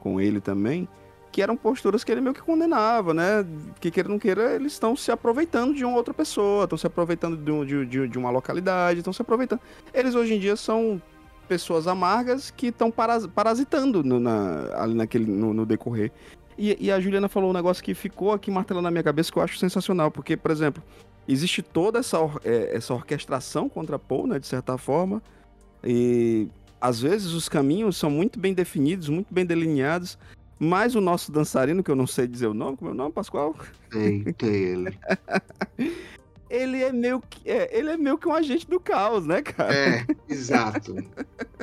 com 0.00 0.20
ele 0.20 0.40
também, 0.40 0.88
que 1.30 1.42
eram 1.42 1.56
posturas 1.56 2.02
que 2.02 2.10
ele 2.10 2.20
meio 2.20 2.34
que 2.34 2.40
condenava, 2.40 3.12
né? 3.12 3.46
Que 3.80 3.90
queira 3.90 4.08
ou 4.08 4.12
não 4.12 4.18
queira, 4.18 4.54
eles 4.54 4.72
estão 4.72 4.96
se 4.96 5.10
aproveitando 5.10 5.74
de 5.74 5.84
uma 5.84 5.96
outra 5.96 6.14
pessoa, 6.14 6.64
estão 6.64 6.78
se 6.78 6.86
aproveitando 6.86 7.36
de, 7.36 7.86
de, 7.86 8.08
de 8.08 8.18
uma 8.18 8.30
localidade, 8.30 9.00
estão 9.00 9.12
se 9.12 9.20
aproveitando. 9.20 9.60
Eles 9.92 10.14
hoje 10.14 10.34
em 10.34 10.38
dia 10.38 10.56
são 10.56 11.00
pessoas 11.46 11.86
amargas 11.86 12.50
que 12.50 12.68
estão 12.68 12.90
parasitando 12.90 14.02
no, 14.02 14.20
na, 14.20 14.82
ali 14.82 14.94
naquele, 14.94 15.30
no, 15.30 15.52
no 15.52 15.66
decorrer. 15.66 16.12
E, 16.58 16.86
e, 16.86 16.90
a 16.90 16.98
Juliana 16.98 17.28
falou 17.28 17.50
um 17.50 17.52
negócio 17.52 17.82
que 17.82 17.94
ficou 17.94 18.32
aqui 18.32 18.50
martelando 18.50 18.82
na 18.82 18.90
minha 18.90 19.02
cabeça 19.02 19.30
que 19.30 19.38
eu 19.38 19.42
acho 19.42 19.56
sensacional, 19.58 20.10
porque, 20.10 20.36
por 20.36 20.50
exemplo, 20.50 20.82
existe 21.28 21.62
toda 21.62 21.98
essa, 21.98 22.18
or 22.18 22.40
é, 22.44 22.74
essa 22.74 22.94
orquestração 22.94 23.68
contra 23.68 23.98
Paul, 23.98 24.26
né, 24.26 24.38
de 24.38 24.46
certa 24.46 24.78
forma, 24.78 25.22
e 25.84 26.48
às 26.80 27.00
vezes 27.00 27.32
os 27.32 27.48
caminhos 27.48 27.96
são 27.96 28.10
muito 28.10 28.38
bem 28.38 28.54
definidos, 28.54 29.08
muito 29.08 29.32
bem 29.32 29.44
delineados, 29.44 30.18
mas 30.58 30.94
o 30.94 31.00
nosso 31.00 31.30
dançarino, 31.30 31.84
que 31.84 31.90
eu 31.90 31.96
não 31.96 32.06
sei 32.06 32.26
dizer 32.26 32.46
o 32.46 32.54
nome, 32.54 32.76
como 32.76 32.90
é 32.90 32.94
o 32.94 32.96
nome, 32.96 33.12
Pascoal? 33.12 33.54
Eita, 33.92 34.46
ele. 34.46 34.98
ele 36.50 36.82
é 36.82 36.92
meio 36.92 37.20
que 37.20 37.48
é, 37.48 37.76
ele 37.76 37.90
é 37.90 37.96
meio 37.96 38.18
que 38.18 38.28
um 38.28 38.32
agente 38.32 38.66
do 38.66 38.80
caos, 38.80 39.26
né, 39.26 39.42
cara? 39.42 39.74
É, 39.74 40.06
exato. 40.28 40.94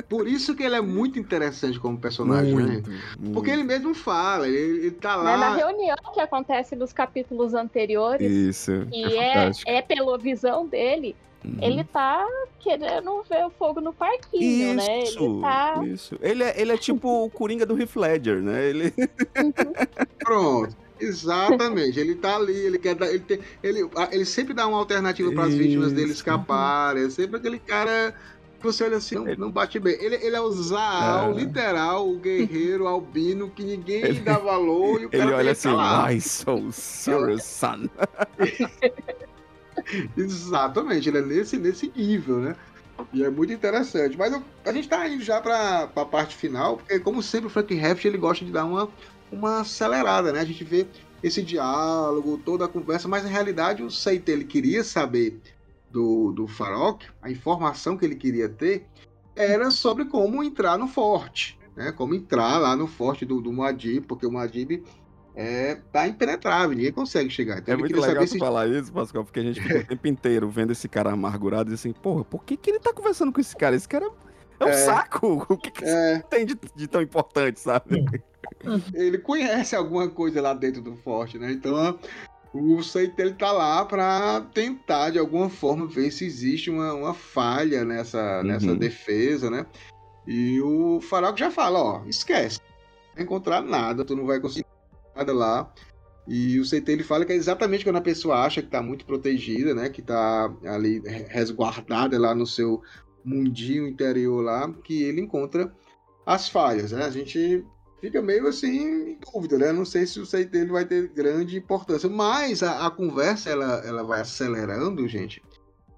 Por 0.08 0.28
isso 0.28 0.54
que 0.54 0.62
ele 0.62 0.76
é 0.76 0.80
muito 0.80 1.18
interessante 1.18 1.78
como 1.80 1.98
personagem, 1.98 2.54
né? 2.54 2.62
muito, 2.62 2.90
né? 2.90 3.00
Muito. 3.18 3.34
Porque 3.34 3.50
ele 3.50 3.64
mesmo 3.64 3.94
fala, 3.94 4.48
ele, 4.48 4.86
ele 4.86 4.90
tá 4.92 5.16
lá. 5.16 5.34
É 5.34 5.36
na 5.36 5.56
reunião 5.56 5.96
que 6.14 6.20
acontece 6.20 6.76
nos 6.76 6.92
capítulos 6.92 7.54
anteriores. 7.54 8.30
Isso. 8.30 8.86
E 8.92 9.16
é, 9.16 9.50
é, 9.66 9.76
é 9.76 9.82
pela 9.82 10.16
visão 10.16 10.66
dele. 10.66 11.16
Uhum. 11.44 11.58
Ele 11.60 11.84
tá 11.84 12.26
querendo 12.58 13.22
ver 13.28 13.44
o 13.44 13.50
fogo 13.50 13.80
no 13.80 13.92
parquinho, 13.92 14.78
isso, 14.78 14.86
né? 14.86 15.00
Ele 15.00 15.40
tá. 15.40 15.84
Isso. 15.84 16.18
Ele 16.20 16.42
é, 16.42 16.60
ele 16.60 16.72
é 16.72 16.76
tipo 16.76 17.24
o 17.24 17.30
Coringa 17.30 17.64
do 17.64 17.80
Heath 17.80 17.96
Ledger, 17.96 18.42
né? 18.42 18.64
Ele... 18.64 18.92
Uhum. 19.36 19.52
Pronto. 20.18 20.85
Exatamente, 20.98 22.00
ele 22.00 22.14
tá 22.14 22.36
ali, 22.36 22.56
ele 22.56 22.78
quer 22.78 22.94
dar, 22.94 23.08
ele, 23.08 23.20
tem, 23.20 23.38
ele, 23.62 23.88
ele 24.10 24.24
sempre 24.24 24.54
dá 24.54 24.66
uma 24.66 24.78
alternativa 24.78 25.30
para 25.32 25.44
as 25.44 25.54
vítimas 25.54 25.92
dele 25.92 26.12
escaparem, 26.12 27.04
é 27.04 27.10
sempre 27.10 27.36
aquele 27.36 27.58
cara 27.58 28.14
que 28.58 28.64
você 28.64 28.84
olha 28.84 28.96
assim, 28.96 29.14
não, 29.16 29.24
não 29.36 29.50
bate 29.50 29.78
bem. 29.78 29.96
Ele, 30.00 30.16
ele 30.16 30.34
é 30.34 30.40
o 30.40 30.50
Zaal, 30.50 31.32
é. 31.32 31.34
literal, 31.34 32.08
o 32.08 32.16
guerreiro 32.18 32.86
albino 32.88 33.50
que 33.50 33.62
ninguém 33.62 34.02
ele, 34.04 34.20
dá 34.20 34.38
valor 34.38 35.02
e 35.02 35.06
o 35.06 35.10
cara 35.10 35.24
Ele 35.24 35.32
olha 35.32 35.52
assim, 35.52 35.68
why 35.68 36.20
so 36.20 36.72
serious, 36.72 37.44
son? 37.44 37.88
Exatamente, 40.16 41.08
ele 41.08 41.18
é 41.18 41.22
nesse, 41.22 41.58
nesse 41.58 41.92
nível, 41.94 42.38
né? 42.38 42.56
E 43.12 43.22
é 43.22 43.30
muito 43.30 43.52
interessante. 43.52 44.16
Mas 44.16 44.32
eu, 44.32 44.42
a 44.64 44.72
gente 44.72 44.88
tá 44.88 45.06
indo 45.06 45.22
já 45.22 45.40
pra, 45.40 45.86
pra 45.86 46.04
parte 46.04 46.34
final, 46.34 46.78
porque 46.78 46.98
como 46.98 47.22
sempre 47.22 47.48
o 47.48 47.50
Frank 47.50 47.74
Heft 47.74 48.04
ele 48.04 48.18
gosta 48.18 48.44
de 48.44 48.50
dar 48.50 48.64
uma 48.64 48.88
uma 49.30 49.60
acelerada, 49.60 50.32
né? 50.32 50.40
A 50.40 50.44
gente 50.44 50.64
vê 50.64 50.86
esse 51.22 51.42
diálogo, 51.42 52.38
toda 52.44 52.64
a 52.64 52.68
conversa, 52.68 53.08
mas 53.08 53.24
na 53.24 53.30
realidade 53.30 53.82
o 53.82 53.90
Seite 53.90 54.30
ele 54.30 54.44
queria 54.44 54.84
saber 54.84 55.40
do, 55.90 56.32
do 56.32 56.46
Farok, 56.46 57.06
a 57.22 57.30
informação 57.30 57.96
que 57.96 58.04
ele 58.04 58.16
queria 58.16 58.48
ter 58.48 58.86
era 59.34 59.70
sobre 59.70 60.06
como 60.06 60.42
entrar 60.42 60.78
no 60.78 60.86
forte, 60.86 61.58
né? 61.74 61.92
Como 61.92 62.14
entrar 62.14 62.58
lá 62.58 62.76
no 62.76 62.86
forte 62.86 63.24
do, 63.24 63.40
do 63.40 63.52
Muad'Dib, 63.52 64.06
porque 64.06 64.26
o 64.26 64.30
Muad'Dib 64.30 64.82
é, 65.34 65.78
tá 65.92 66.08
impenetrável, 66.08 66.74
ninguém 66.74 66.92
consegue 66.92 67.28
chegar. 67.28 67.58
Então, 67.58 67.74
é 67.74 67.76
muito 67.76 68.00
legal 68.00 68.26
se... 68.26 68.38
falar 68.38 68.66
isso, 68.68 68.90
Pascal, 68.90 69.22
porque 69.22 69.40
a 69.40 69.42
gente 69.42 69.60
fica 69.60 69.80
o 69.80 69.84
tempo 69.86 70.08
inteiro 70.08 70.48
vendo 70.48 70.72
esse 70.72 70.88
cara 70.88 71.12
amargurado 71.12 71.70
e 71.70 71.74
assim, 71.74 71.92
porra, 71.92 72.24
por 72.24 72.42
que, 72.42 72.56
que 72.56 72.70
ele 72.70 72.80
tá 72.80 72.92
conversando 72.92 73.30
com 73.30 73.40
esse 73.40 73.54
cara? 73.54 73.76
Esse 73.76 73.86
cara 73.86 74.10
é 74.58 74.64
um 74.64 74.68
é, 74.68 74.72
saco! 74.72 75.46
O 75.50 75.58
que, 75.58 75.70
que 75.70 75.84
é, 75.84 76.20
tem 76.30 76.46
de, 76.46 76.58
de, 76.74 76.88
tão 76.88 77.02
importante, 77.02 77.60
sabe? 77.60 78.02
Ele 78.94 79.18
conhece 79.18 79.74
alguma 79.74 80.08
coisa 80.08 80.40
lá 80.40 80.54
dentro 80.54 80.82
do 80.82 80.96
forte, 80.96 81.38
né? 81.38 81.52
Então 81.52 81.98
o 82.52 82.82
Seite 82.82 83.14
ele 83.18 83.34
tá 83.34 83.52
lá 83.52 83.84
para 83.84 84.40
tentar 84.52 85.10
de 85.10 85.18
alguma 85.18 85.50
forma 85.50 85.86
ver 85.86 86.10
se 86.10 86.24
existe 86.24 86.70
uma, 86.70 86.92
uma 86.94 87.14
falha 87.14 87.84
nessa, 87.84 88.38
uhum. 88.38 88.44
nessa 88.44 88.74
defesa, 88.74 89.50
né? 89.50 89.66
E 90.26 90.60
o 90.60 91.00
Farol 91.00 91.36
já 91.36 91.50
fala, 91.50 91.78
ó, 91.78 92.04
esquece, 92.06 92.58
não 92.60 93.14
vai 93.14 93.24
encontrar 93.24 93.62
nada, 93.62 94.04
tu 94.04 94.16
não 94.16 94.26
vai 94.26 94.40
conseguir 94.40 94.66
nada 95.14 95.32
lá. 95.32 95.72
E 96.26 96.58
o 96.58 96.64
CT 96.64 96.90
ele 96.90 97.04
fala 97.04 97.24
que 97.24 97.32
é 97.32 97.36
exatamente 97.36 97.84
quando 97.84 97.96
a 97.96 98.00
pessoa 98.00 98.44
acha 98.44 98.60
que 98.60 98.66
está 98.66 98.82
muito 98.82 99.04
protegida, 99.04 99.72
né, 99.74 99.88
que 99.88 100.00
está 100.00 100.52
ali 100.64 101.00
resguardada 101.28 102.18
lá 102.18 102.34
no 102.34 102.46
seu 102.46 102.82
mundinho 103.24 103.86
interior 103.86 104.42
lá, 104.42 104.72
que 104.82 105.02
ele 105.04 105.20
encontra 105.20 105.72
as 106.24 106.48
falhas, 106.48 106.90
né? 106.90 107.04
A 107.04 107.10
gente 107.10 107.64
fica 108.00 108.20
meio 108.22 108.46
assim 108.46 109.10
em 109.10 109.18
dúvida, 109.18 109.58
né? 109.58 109.72
Não 109.72 109.84
sei 109.84 110.06
se 110.06 110.20
o 110.20 110.26
sei 110.26 110.44
dele 110.44 110.70
vai 110.70 110.84
ter 110.84 111.08
grande 111.08 111.56
importância, 111.56 112.08
mas 112.08 112.62
a, 112.62 112.86
a 112.86 112.90
conversa 112.90 113.50
ela, 113.50 113.82
ela 113.84 114.02
vai 114.02 114.20
acelerando, 114.20 115.06
gente, 115.08 115.42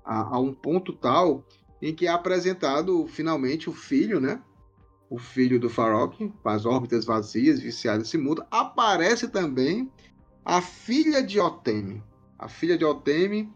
a, 0.05 0.37
a, 0.37 0.39
um 0.39 0.53
ponto 0.53 0.93
tal 0.93 1.45
em 1.81 1.95
que 1.95 2.07
é 2.07 2.11
apresentado 2.11 3.07
finalmente 3.07 3.69
o 3.69 3.73
filho, 3.73 4.21
né? 4.21 4.41
O 5.11 5.19
filho 5.19 5.59
do 5.59 5.71
Farok, 5.71 6.33
com 6.43 6.49
as 6.49 6.67
órbitas 6.67 7.05
vazias, 7.05 7.61
viciadas 7.61 8.09
se 8.09 8.19
muda. 8.19 8.47
Aparece 8.51 9.29
também 9.29 9.91
a 10.45 10.61
filha 10.61 11.23
de 11.23 11.41
Otemi. 11.41 12.03
A 12.39 12.49
filha 12.49 12.77
de 12.77 12.85
Otemi 12.85 13.51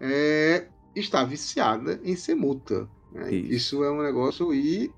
é, 0.00 0.68
está 0.94 1.24
viciada 1.24 2.00
em 2.04 2.14
Semuta. 2.14 2.88
Né? 3.12 3.32
Isso. 3.32 3.54
Isso 3.54 3.84
é 3.84 3.90
um 3.90 4.02
negócio 4.02 4.52
e 4.52 4.92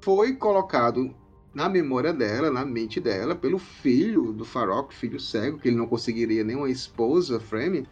foi 0.00 0.34
colocado 0.36 1.14
na 1.52 1.68
memória 1.68 2.12
dela, 2.12 2.50
na 2.50 2.64
mente 2.64 3.00
dela, 3.00 3.34
pelo 3.34 3.58
filho 3.58 4.32
do 4.32 4.44
Farok, 4.44 4.94
filho 4.94 5.18
cego, 5.18 5.58
que 5.58 5.68
ele 5.68 5.76
não 5.76 5.86
conseguiria 5.86 6.44
nem 6.44 6.56
uma 6.56 6.70
esposa, 6.70 7.40
Frame, 7.40 7.86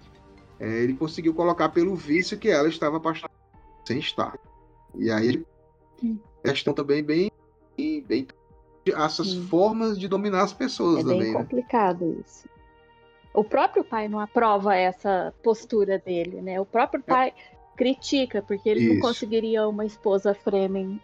é, 0.61 0.69
ele 0.83 0.95
conseguiu 0.95 1.35
colocar 1.35 1.69
pelo 1.71 1.95
vício 1.95 2.39
que 2.39 2.49
ela 2.49 2.69
estava 2.69 2.99
apaixonada 2.99 3.35
sem 3.85 3.99
estar. 3.99 4.39
E 4.95 5.11
aí, 5.11 5.45
questão 6.45 6.73
também 6.73 7.03
bem, 7.03 7.33
bem 7.77 8.27
essas 8.87 9.29
Sim. 9.29 9.47
formas 9.47 9.99
de 9.99 10.09
dominar 10.09 10.43
as 10.43 10.53
pessoas 10.53 11.01
é 11.01 11.03
também. 11.03 11.21
É 11.21 11.25
bem 11.25 11.33
complicado 11.35 12.07
né? 12.07 12.23
isso. 12.25 12.49
O 13.35 13.45
próprio 13.45 13.85
pai 13.85 14.09
não 14.09 14.19
aprova 14.19 14.75
essa 14.75 15.35
postura 15.43 15.99
dele, 15.99 16.41
né? 16.41 16.61
O 16.61 16.65
próprio 16.65 17.01
é. 17.01 17.03
pai 17.03 17.29
é. 17.29 17.57
critica 17.77 18.43
porque 18.43 18.69
ele 18.69 18.81
isso. 18.81 18.95
não 18.95 19.01
conseguiria 19.01 19.69
uma 19.69 19.85
esposa 19.85 20.33
Fremen 20.35 21.01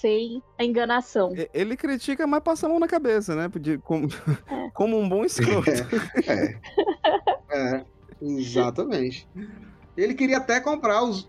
sem 0.00 0.42
a 0.58 0.64
enganação. 0.64 1.34
Ele 1.52 1.76
critica, 1.76 2.26
mas 2.26 2.42
passa 2.42 2.66
a 2.66 2.68
mão 2.68 2.80
na 2.80 2.88
cabeça, 2.88 3.34
né? 3.36 3.50
Como, 3.82 4.06
é. 4.06 4.70
como 4.72 4.98
um 4.98 5.08
bom 5.08 5.24
escroto. 5.24 5.70
É, 6.26 6.58
é, 7.52 7.76
é, 7.76 7.84
exatamente. 8.22 9.28
Ele 9.96 10.14
queria 10.14 10.38
até 10.38 10.58
comprar 10.58 11.02
os. 11.02 11.28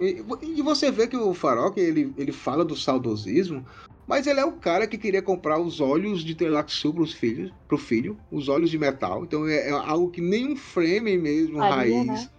E, 0.00 0.22
você 0.62 0.90
vê 0.90 1.06
que 1.06 1.16
o 1.16 1.32
Farok 1.32 1.78
ele, 1.78 2.12
ele 2.18 2.32
fala 2.32 2.64
do 2.64 2.76
saudosismo, 2.76 3.64
mas 4.06 4.26
ele 4.26 4.40
é 4.40 4.44
o 4.44 4.52
cara 4.52 4.86
que 4.86 4.98
queria 4.98 5.22
comprar 5.22 5.58
os 5.58 5.80
olhos 5.80 6.22
de 6.22 6.34
Telaxu 6.34 6.92
para 6.92 7.06
filhos, 7.06 7.52
pro 7.66 7.78
filho, 7.78 8.18
os 8.30 8.48
olhos 8.48 8.70
de 8.70 8.78
metal. 8.78 9.24
Então 9.24 9.46
é, 9.46 9.68
é 9.68 9.70
algo 9.70 10.10
que 10.10 10.20
nem 10.20 10.52
um 10.52 10.56
frame 10.56 11.16
mesmo, 11.16 11.58
Faria, 11.58 11.74
raiz, 11.74 12.06
né? 12.06 12.30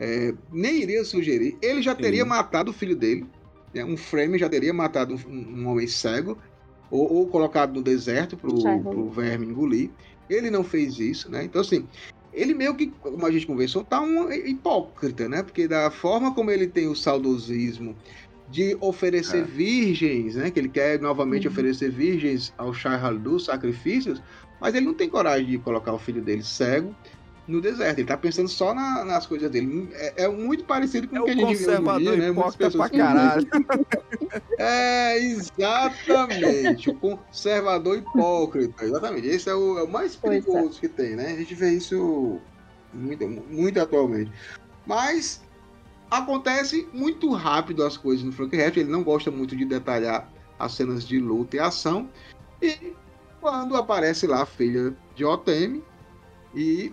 é, 0.00 0.34
nem 0.52 0.82
iria 0.82 1.04
sugerir. 1.04 1.56
Ele 1.60 1.82
já 1.82 1.94
teria 1.94 2.22
Sim. 2.22 2.28
matado 2.28 2.70
o 2.70 2.74
filho 2.74 2.96
dele 2.96 3.26
né? 3.74 3.84
Um 3.84 3.96
frame 3.96 4.38
já 4.38 4.48
teria 4.48 4.72
matado 4.72 5.14
um, 5.14 5.60
um 5.60 5.68
homem 5.68 5.86
cego 5.86 6.36
ou, 6.90 7.12
ou, 7.12 7.26
colocado 7.26 7.74
no 7.74 7.82
deserto 7.82 8.36
para 8.36 8.50
o 8.50 9.10
verme 9.10 9.46
engolir. 9.46 9.90
Ele 10.28 10.50
não 10.50 10.64
fez 10.64 10.98
isso, 10.98 11.30
né? 11.30 11.44
Então, 11.44 11.60
assim, 11.60 11.86
ele 12.32 12.54
meio 12.54 12.74
que, 12.74 12.88
como 12.88 13.24
a 13.24 13.30
gente 13.30 13.46
conversou, 13.46 13.84
tá 13.84 14.00
um 14.00 14.30
hipócrita, 14.32 15.28
né? 15.28 15.42
Porque 15.42 15.66
da 15.66 15.90
forma 15.90 16.34
como 16.34 16.50
ele 16.50 16.66
tem 16.66 16.88
o 16.88 16.94
saudosismo 16.94 17.96
de 18.48 18.76
oferecer 18.80 19.42
é. 19.42 19.44
virgens, 19.44 20.34
né? 20.34 20.50
Que 20.50 20.58
ele 20.58 20.68
quer 20.68 21.00
novamente 21.00 21.46
uhum. 21.46 21.52
oferecer 21.52 21.90
virgens 21.90 22.52
ao 22.58 22.72
Shai 22.72 22.96
Haldu, 22.96 23.38
sacrifícios, 23.38 24.22
mas 24.60 24.74
ele 24.74 24.86
não 24.86 24.94
tem 24.94 25.08
coragem 25.08 25.46
de 25.46 25.58
colocar 25.58 25.92
o 25.92 25.98
filho 25.98 26.22
dele 26.22 26.42
cego 26.42 26.94
no 27.50 27.60
deserto. 27.60 27.98
Ele 27.98 28.06
tá 28.06 28.16
pensando 28.16 28.48
só 28.48 28.72
na, 28.72 29.04
nas 29.04 29.26
coisas 29.26 29.50
dele. 29.50 29.88
É, 29.92 30.24
é, 30.24 30.28
muito 30.28 30.64
parecido 30.64 31.08
com 31.08 31.16
é 31.16 31.20
o 31.20 31.24
que 31.24 31.30
a 31.30 31.34
gente 31.34 31.54
viu 31.56 31.80
no 31.80 31.98
dia, 31.98 32.16
né? 32.16 32.30
Muitas 32.30 32.56
pessoas 32.56 32.88
pra 32.88 32.98
caralho. 32.98 33.46
é, 34.56 35.18
exatamente. 35.18 36.90
O 36.90 36.94
conservador 36.94 37.98
hipócrita. 37.98 38.84
Exatamente. 38.84 39.26
Esse 39.26 39.50
é 39.50 39.54
o, 39.54 39.78
é 39.78 39.82
o 39.82 39.88
mais 39.88 40.16
é. 40.16 40.18
perigoso 40.28 40.78
é. 40.78 40.80
que 40.80 40.88
tem, 40.88 41.16
né? 41.16 41.32
A 41.32 41.36
gente 41.36 41.54
vê 41.54 41.72
isso 41.72 42.38
muito, 42.94 43.26
muito 43.26 43.80
atualmente. 43.80 44.30
Mas 44.86 45.42
acontece 46.10 46.88
muito 46.92 47.30
rápido 47.32 47.84
as 47.84 47.96
coisas 47.96 48.24
no 48.24 48.32
Frank 48.32 48.56
Herbert. 48.56 48.84
Ele 48.84 48.92
não 48.92 49.02
gosta 49.02 49.30
muito 49.30 49.56
de 49.56 49.64
detalhar 49.64 50.30
as 50.58 50.74
cenas 50.74 51.06
de 51.06 51.18
luta 51.18 51.56
e 51.56 51.60
ação. 51.60 52.08
E 52.62 52.94
quando 53.40 53.76
aparece 53.76 54.26
lá 54.26 54.42
a 54.42 54.46
filha 54.46 54.94
de 55.14 55.24
Otemi 55.24 55.82
e 56.54 56.92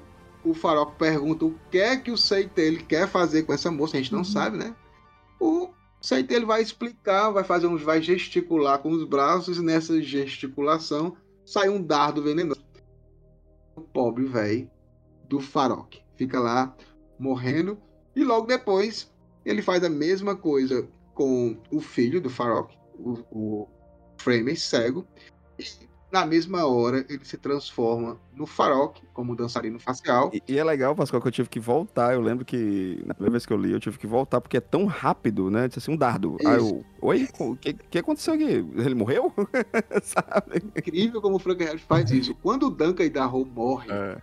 o 0.50 0.54
Farol 0.54 0.92
pergunta 0.92 1.46
o 1.46 1.56
que 1.70 1.78
é 1.78 1.98
que 1.98 2.12
o 2.12 2.18
Seite 2.18 2.62
ele 2.62 2.84
quer 2.84 3.08
fazer 3.08 3.44
com 3.44 3.54
essa 3.54 3.70
moça, 3.70 3.98
a 3.98 4.00
gente 4.00 4.12
não 4.12 4.20
uhum. 4.20 4.26
sabe, 4.26 4.58
né? 4.58 4.76
O 5.40 5.70
Seite 6.02 6.34
ele 6.34 6.46
vai 6.46 6.62
explicar, 6.62 7.32
vai 7.32 7.44
fazer 7.44 7.68
uns, 7.68 7.82
vai 7.82 8.02
gesticular 8.02 8.80
com 8.80 8.92
os 8.92 9.04
braços 9.04 9.58
e 9.58 9.62
nessa 9.62 10.02
gesticulação 10.02 11.18
sai 11.46 11.70
um 11.70 11.82
dardo 11.82 12.24
venenoso. 12.24 12.66
O 13.76 13.82
pobre 13.82 14.26
velho 14.26 14.70
do 15.28 15.40
Farok 15.40 16.02
fica 16.16 16.40
lá 16.40 16.76
morrendo 17.20 17.78
e 18.16 18.24
logo 18.24 18.48
depois 18.48 19.12
ele 19.46 19.62
faz 19.62 19.84
a 19.84 19.90
mesma 19.90 20.36
coisa 20.36 20.88
com 21.14 21.58
o 21.72 21.80
filho 21.80 22.22
do 22.22 22.30
Farok, 22.30 22.78
o, 22.94 23.18
o 23.32 23.68
Framer 24.18 24.60
cego, 24.60 25.08
e 25.58 25.87
na 26.12 26.26
mesma 26.26 26.66
hora 26.66 27.06
ele 27.10 27.24
se 27.24 27.38
transforma 27.38 28.18
no 28.34 28.46
Farok, 28.46 29.02
como 29.14 29.36
dançarino 29.36 29.80
facial. 29.80 30.32
E, 30.34 30.42
e, 30.48 30.58
é 30.58 30.64
legal, 30.64 30.96
Pascoal, 30.96 31.22
que 31.22 31.28
eu 31.28 31.32
tive 31.32 31.50
que 31.50 31.60
voltar. 31.60 32.14
Eu 32.14 32.22
lembro 32.22 32.46
que 32.46 33.02
na 33.06 33.14
primeira 33.14 33.32
vez 33.32 33.46
que 33.46 33.52
eu 33.52 33.58
li, 33.58 33.72
eu 33.72 33.80
tive 33.80 33.98
que 33.98 34.08
voltar, 34.08 34.40
porque 34.40 34.58
é 34.58 34.62
tão 34.62 34.86
rápido, 34.86 35.52
né? 35.52 35.68
Disse 35.68 35.80
assim, 35.80 35.92
um 35.92 35.98
dardo. 35.98 36.38
Isso. 36.40 36.50
Aí 36.50 36.58
eu, 36.58 36.86
oi, 37.02 37.28
o 37.40 37.56
que, 37.56 37.74
que 37.74 37.98
aconteceu 37.98 38.36
aqui? 38.36 38.44
Ele 38.44 38.96
morreu? 38.96 39.34
Sabe? 40.02 40.64
Incrível 40.76 41.22
como 41.22 41.36
o 41.36 41.40
Frank 41.40 41.64
Harris 41.64 41.82
faz 41.82 42.10
isso. 42.12 42.34
Quando 42.36 42.68
o 42.68 42.70
Duncan 42.70 43.04
e 43.04 43.10
Darrow 43.10 43.46
morrem, 43.46 43.92
é. 43.92 44.18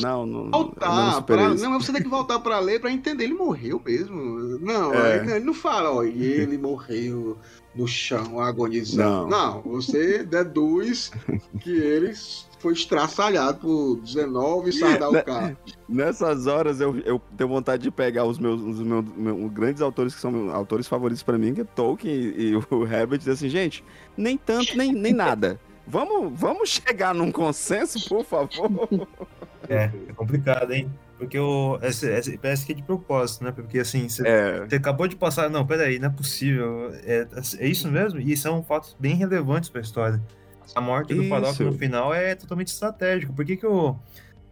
Não, 0.00 0.24
não. 0.24 0.50
Voltar 0.50 1.12
não, 1.12 1.22
pra, 1.22 1.54
não, 1.54 1.70
mas 1.70 1.84
você 1.84 1.92
tem 1.92 2.02
que 2.02 2.08
voltar 2.08 2.38
para 2.38 2.58
ler 2.58 2.80
para 2.80 2.90
entender. 2.90 3.24
Ele 3.24 3.34
morreu 3.34 3.82
mesmo. 3.84 4.16
Não, 4.60 4.94
é. 4.94 5.36
ele 5.36 5.44
não 5.44 5.54
fala, 5.54 5.90
ó, 5.90 6.04
e 6.04 6.22
ele 6.22 6.56
morreu 6.56 7.36
no 7.78 7.86
chão 7.86 8.40
agonizando. 8.40 9.28
Não, 9.28 9.54
não 9.54 9.62
você 9.62 10.24
deduz 10.26 11.12
que 11.60 11.70
ele 11.70 12.12
foi 12.58 12.72
estraçalhado 12.72 13.58
por 13.60 13.96
19 14.00 14.72
Sardaucar. 14.72 15.56
Nessas 15.88 16.48
horas 16.48 16.80
eu, 16.80 16.98
eu 16.98 17.20
tenho 17.36 17.48
vontade 17.48 17.84
de 17.84 17.90
pegar 17.90 18.24
os 18.24 18.38
meus, 18.38 18.60
os 18.60 18.80
meus, 18.80 19.04
meus 19.16 19.52
grandes 19.52 19.80
autores 19.80 20.14
que 20.14 20.20
são 20.20 20.32
meus 20.32 20.52
autores 20.52 20.88
favoritos 20.88 21.22
para 21.22 21.38
mim, 21.38 21.54
que 21.54 21.60
é 21.60 21.64
Tolkien 21.64 22.12
e, 22.12 22.50
e 22.50 22.56
o 22.56 22.84
Herbert, 22.84 23.16
e 23.16 23.18
dizer 23.18 23.32
assim, 23.32 23.48
gente, 23.48 23.84
nem 24.16 24.36
tanto, 24.36 24.76
nem, 24.76 24.92
nem 24.92 25.12
nada. 25.12 25.60
Vamos, 25.86 26.38
vamos 26.38 26.68
chegar 26.68 27.14
num 27.14 27.30
consenso, 27.30 28.08
por 28.08 28.24
favor. 28.24 28.70
É, 29.68 29.90
é 30.08 30.12
complicado, 30.14 30.72
hein? 30.72 30.90
Porque 31.18 31.36
esse, 31.82 32.38
parece 32.38 32.64
que 32.64 32.72
é 32.72 32.74
de 32.76 32.82
propósito, 32.82 33.44
né? 33.44 33.50
Porque 33.50 33.80
assim, 33.80 34.08
você, 34.08 34.22
é. 34.26 34.76
acabou 34.76 35.08
de 35.08 35.16
passar. 35.16 35.50
Não, 35.50 35.66
peraí, 35.66 35.98
não 35.98 36.08
é 36.08 36.12
possível. 36.12 36.92
É, 37.04 37.26
é 37.58 37.66
isso 37.66 37.90
mesmo? 37.90 38.20
E 38.20 38.36
são 38.36 38.62
fatos 38.62 38.96
bem 38.98 39.16
relevantes 39.16 39.68
para 39.68 39.80
a 39.80 39.82
história. 39.82 40.22
A 40.74 40.80
morte 40.80 41.14
do 41.14 41.24
Farok 41.24 41.62
no 41.64 41.72
final 41.72 42.14
é 42.14 42.34
totalmente 42.34 42.68
estratégico. 42.68 43.32
Por 43.32 43.44
que, 43.44 43.56
que 43.56 43.66
o. 43.66 43.96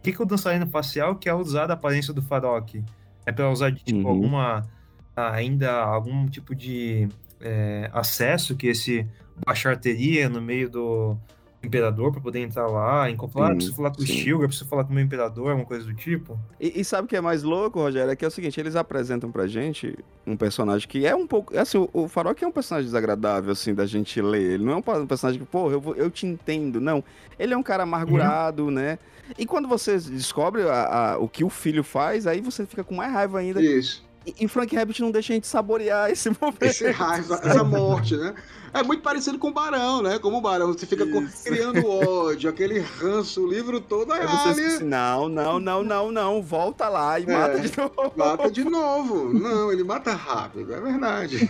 Que, 0.03 0.11
que 0.11 0.21
o 0.21 0.25
dançarino 0.25 0.67
facial 0.67 1.15
quer 1.15 1.33
usar 1.33 1.67
da 1.67 1.73
aparência 1.73 2.13
do 2.13 2.21
Farok? 2.21 2.83
É 3.25 3.31
para 3.31 3.49
usar 3.49 3.69
de 3.69 3.83
tipo 3.83 4.01
uhum. 4.01 4.07
alguma. 4.07 4.69
ainda 5.15 5.71
algum 5.71 6.27
tipo 6.27 6.53
de 6.53 7.07
é, 7.39 7.89
acesso 7.93 8.55
que 8.55 8.67
esse 8.67 9.07
Bachar 9.45 9.77
teria 9.77 10.27
no 10.27 10.41
meio 10.41 10.69
do 10.69 11.17
imperador 11.61 12.11
para 12.11 12.21
poder 12.21 12.39
entrar 12.39 12.67
lá, 12.67 13.09
em 13.09 13.17
falar, 13.17 13.51
ah, 13.51 13.55
preciso 13.55 13.75
falar 13.75 13.89
com 13.89 13.97
sim. 13.97 14.03
o 14.03 14.07
Stilgar, 14.07 14.47
preciso 14.47 14.69
falar 14.69 14.83
com 14.83 14.91
o 14.91 14.93
meu 14.93 15.03
imperador, 15.03 15.49
alguma 15.49 15.65
coisa 15.65 15.85
do 15.85 15.93
tipo. 15.93 16.39
E, 16.59 16.79
e, 16.79 16.85
sabe 16.85 17.05
o 17.05 17.07
que 17.07 17.15
é 17.15 17.21
mais 17.21 17.43
louco, 17.43 17.79
Rogério? 17.79 18.11
É 18.11 18.15
que 18.15 18.23
é 18.23 18.27
o 18.27 18.31
seguinte, 18.31 18.59
eles 18.59 18.75
apresentam 18.75 19.31
pra 19.31 19.47
gente 19.47 19.97
um 20.25 20.37
personagem 20.37 20.87
que 20.87 21.05
é 21.05 21.15
um 21.15 21.25
pouco. 21.25 21.57
Assim, 21.57 21.77
o, 21.77 21.89
o 21.91 22.07
Farok 22.07 22.43
é 22.43 22.47
um 22.47 22.51
personagem 22.51 22.85
desagradável, 22.85 23.51
assim, 23.51 23.73
da 23.73 23.85
gente 23.85 24.21
ler. 24.21 24.53
Ele 24.53 24.63
não 24.63 24.73
é 24.73 24.75
um 24.75 25.07
personagem 25.07 25.39
que, 25.39 25.47
pô, 25.47 25.71
eu, 25.71 25.81
eu 25.95 26.09
te 26.11 26.25
entendo. 26.25 26.79
Não. 26.79 27.03
Ele 27.39 27.53
é 27.53 27.57
um 27.57 27.63
cara 27.63 27.83
amargurado, 27.83 28.65
uhum. 28.65 28.71
né? 28.71 28.99
E 29.37 29.45
quando 29.45 29.67
você 29.67 29.97
descobre 29.97 30.61
a, 30.63 31.13
a, 31.13 31.17
o 31.17 31.27
que 31.27 31.43
o 31.43 31.49
filho 31.49 31.83
faz, 31.83 32.25
aí 32.25 32.39
você 32.39 32.65
fica 32.65 32.83
com 32.83 32.95
mais 32.95 33.11
raiva 33.11 33.39
ainda. 33.39 33.61
Isso. 33.61 34.06
E, 34.27 34.35
e 34.41 34.47
Frank 34.47 34.75
Rabbit 34.75 35.01
não 35.01 35.09
deixa 35.09 35.31
a 35.31 35.35
gente 35.35 35.47
saborear 35.47 36.09
esse 36.11 36.29
momento. 36.29 36.63
Esse 36.63 36.91
raiva, 36.91 37.39
essa 37.41 37.63
morte, 37.63 38.17
né? 38.17 38.35
É 38.73 38.83
muito 38.83 39.01
parecido 39.01 39.39
com 39.39 39.47
o 39.47 39.53
Barão, 39.53 40.01
né? 40.01 40.19
Como 40.19 40.37
o 40.37 40.41
Barão, 40.41 40.67
você 40.67 40.85
fica 40.85 41.05
criando 41.45 41.87
ódio, 41.87 42.49
aquele 42.49 42.79
ranço, 42.79 43.41
o 43.41 43.49
livro 43.49 43.79
todo. 43.79 44.11
Aí, 44.11 44.27
você 44.27 44.49
ali... 44.49 44.65
Assim, 44.65 44.83
não, 44.83 45.29
não, 45.29 45.59
não, 45.59 45.83
não, 45.83 46.11
não, 46.11 46.41
volta 46.41 46.89
lá 46.89 47.17
e 47.17 47.23
é, 47.23 47.33
mata 47.33 47.59
de 47.61 47.77
novo. 47.77 48.13
Mata 48.15 48.51
de 48.51 48.63
novo. 48.65 49.33
Não, 49.33 49.71
ele 49.71 49.83
mata 49.85 50.13
rápido, 50.13 50.73
é 50.73 50.81
verdade. 50.81 51.49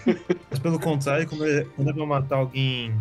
Mas 0.49 0.59
pelo 0.59 0.79
contrário, 0.79 1.27
quando 1.27 1.45
ele, 1.45 1.65
quando 1.75 1.89
ele 1.89 1.97
vai 1.97 2.07
matar 2.07 2.37
alguém 2.37 2.93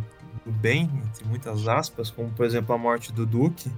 do 0.44 0.50
bem, 0.50 0.90
entre 1.10 1.24
muitas 1.26 1.68
aspas, 1.68 2.10
como 2.10 2.30
por 2.30 2.46
exemplo 2.46 2.74
a 2.74 2.78
morte 2.78 3.12
do 3.12 3.26
Duque, 3.26 3.70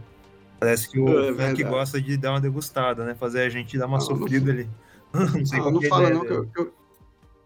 parece 0.61 0.89
que 0.89 1.01
o 1.01 1.31
é 1.31 1.35
Frank 1.35 1.63
gosta 1.65 2.01
de 2.01 2.17
dar 2.17 2.31
uma 2.31 2.41
degustada, 2.41 3.05
né? 3.05 3.15
Fazer 3.19 3.43
a 3.43 3.49
gente 3.49 3.77
dar 3.77 3.87
uma 3.87 3.99
não, 3.99 4.07
sofrida 4.07 4.53
não... 4.53 4.61
ali. 4.61 4.71
não 5.35 5.47
sei 5.47 5.59
não, 5.59 5.71
não 5.71 5.83
fala 5.83 6.11
não, 6.11 6.21
que 6.21 6.33
eu, 6.33 6.49
eu, 6.57 6.73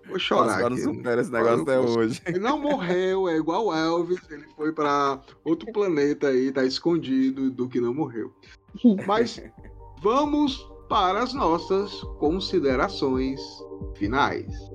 Vou 0.08 0.18
chorar. 0.18 0.66
Aqui. 0.66 0.82
supera 0.82 1.20
esse 1.20 1.30
negócio 1.30 1.62
até 1.62 1.78
hoje. 1.78 2.20
Ele 2.26 2.38
não 2.38 2.58
morreu, 2.58 3.28
é 3.28 3.36
igual 3.36 3.66
o 3.66 3.74
Elvis, 3.74 4.20
ele 4.30 4.44
foi 4.56 4.72
pra 4.72 5.20
outro 5.44 5.72
planeta 5.72 6.28
aí, 6.28 6.52
tá 6.52 6.64
escondido 6.64 7.50
do 7.50 7.68
que 7.68 7.80
não 7.80 7.94
morreu. 7.94 8.32
Mas 9.06 9.42
vamos 10.02 10.68
para 10.88 11.22
as 11.22 11.32
nossas 11.32 12.00
considerações 12.18 13.40
finais. 13.96 14.71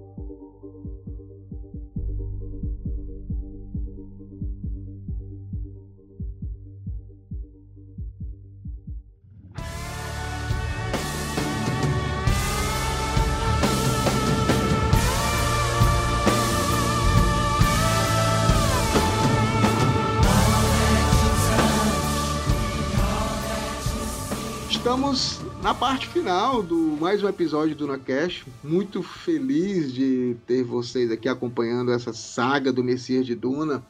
Estamos 24.87 25.41
na 25.61 25.73
parte 25.73 26.07
final 26.07 26.63
do 26.63 26.77
mais 26.77 27.21
um 27.21 27.27
episódio 27.27 27.75
do 27.75 27.85
Nacast. 27.85 28.45
Muito 28.63 29.03
feliz 29.03 29.93
de 29.93 30.37
ter 30.47 30.63
vocês 30.63 31.11
aqui 31.11 31.27
acompanhando 31.27 31.91
essa 31.91 32.13
saga 32.13 32.71
do 32.71 32.81
Messias 32.81 33.25
de 33.25 33.35
Duna. 33.35 33.83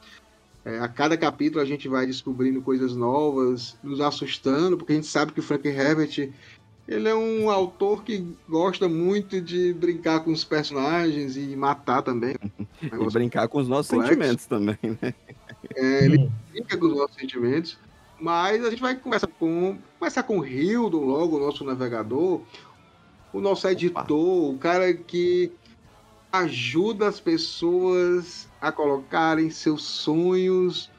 É, 0.66 0.80
a 0.80 0.88
cada 0.88 1.16
capítulo 1.16 1.62
a 1.62 1.66
gente 1.66 1.88
vai 1.88 2.08
descobrindo 2.08 2.64
coisas 2.64 2.96
novas, 2.96 3.78
nos 3.84 4.02
assustando, 4.02 4.76
porque 4.76 4.94
a 4.94 4.96
gente 4.96 5.06
sabe 5.06 5.34
que 5.34 5.40
o 5.40 5.44
Frank 5.44 5.68
Herbert 5.68 6.34
ele 6.88 7.08
é 7.08 7.14
um 7.14 7.52
autor 7.52 8.04
que 8.04 8.26
gosta 8.50 8.90
muito 8.90 9.40
de 9.40 9.74
brincar 9.74 10.22
com 10.22 10.32
os 10.32 10.44
personagens 10.44 11.38
e 11.38 11.56
matar 11.56 12.02
também. 12.02 12.36
E 12.82 13.12
brincar 13.12 13.48
com 13.48 13.60
os 13.60 13.68
nossos 13.68 13.92
complexo. 13.92 14.16
sentimentos 14.16 14.46
também, 14.48 14.98
né? 15.02 15.14
É, 15.76 16.06
ele 16.06 16.32
brinca 16.52 16.78
com 16.78 16.86
os 16.88 16.96
nossos 16.96 17.16
sentimentos. 17.16 17.78
Mas 18.20 18.66
a 18.66 18.70
gente 18.70 18.82
vai 18.82 18.96
começar 18.96 19.28
com 19.28 19.78
começar 20.00 20.24
com 20.24 20.40
o 20.40 20.46
Hildon 20.46 21.06
logo, 21.06 21.38
o 21.38 21.40
nosso 21.40 21.64
navegador, 21.64 22.42
o 23.32 23.40
nosso 23.40 23.68
editor, 23.68 24.54
o 24.54 24.58
cara 24.58 24.94
que 24.94 25.52
ajuda 26.32 27.08
as 27.08 27.20
pessoas 27.20 28.48
a 28.60 28.72
colocarem 28.72 29.50
seus 29.50 29.84
sonhos 29.84 30.90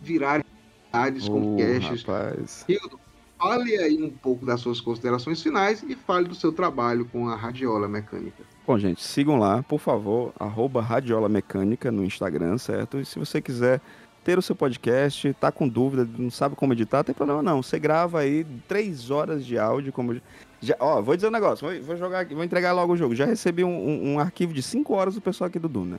virarem 0.00 0.44
realidades 0.92 1.28
com 1.28 1.54
Ô, 1.54 1.58
caches. 1.58 2.02
rapaz. 2.02 2.64
Hildon, 2.68 2.98
fale 3.38 3.76
aí 3.78 4.02
um 4.02 4.10
pouco 4.10 4.46
das 4.46 4.60
suas 4.60 4.80
considerações 4.80 5.42
finais 5.42 5.82
e 5.82 5.94
fale 5.94 6.28
do 6.28 6.34
seu 6.34 6.52
trabalho 6.52 7.04
com 7.06 7.28
a 7.28 7.34
radiola 7.34 7.88
mecânica. 7.88 8.44
Bom, 8.66 8.78
gente, 8.78 9.02
sigam 9.02 9.36
lá, 9.36 9.64
por 9.64 9.80
favor, 9.80 10.32
arroba 10.38 10.80
Radiola 10.80 11.28
Mecânica 11.28 11.90
no 11.90 12.04
Instagram, 12.04 12.56
certo? 12.56 13.00
E 13.00 13.04
se 13.04 13.18
você 13.18 13.40
quiser 13.40 13.80
ter 14.24 14.38
o 14.38 14.42
seu 14.42 14.54
podcast, 14.54 15.32
tá 15.40 15.50
com 15.50 15.66
dúvida, 15.68 16.08
não 16.18 16.30
sabe 16.30 16.54
como 16.56 16.72
editar, 16.72 17.02
tem 17.04 17.14
problema 17.14 17.42
não. 17.42 17.62
Você 17.62 17.78
grava 17.78 18.20
aí 18.20 18.44
três 18.68 19.10
horas 19.10 19.44
de 19.44 19.58
áudio, 19.58 19.92
como. 19.92 20.20
Já, 20.60 20.76
ó, 20.78 21.00
vou 21.00 21.16
dizer 21.16 21.28
um 21.28 21.32
negócio, 21.32 21.66
vou, 21.66 21.82
vou 21.82 21.96
jogar 21.96 22.20
aqui, 22.20 22.34
vou 22.34 22.44
entregar 22.44 22.72
logo 22.72 22.92
o 22.92 22.96
jogo. 22.96 23.14
Já 23.14 23.24
recebi 23.24 23.64
um, 23.64 23.70
um- 23.70 24.12
um 24.14 24.18
arquivo 24.20 24.52
de 24.52 24.62
cinco 24.62 24.94
horas 24.94 25.14
do 25.14 25.20
pessoal 25.20 25.48
aqui 25.48 25.58
do 25.58 25.68
Duna. 25.68 25.98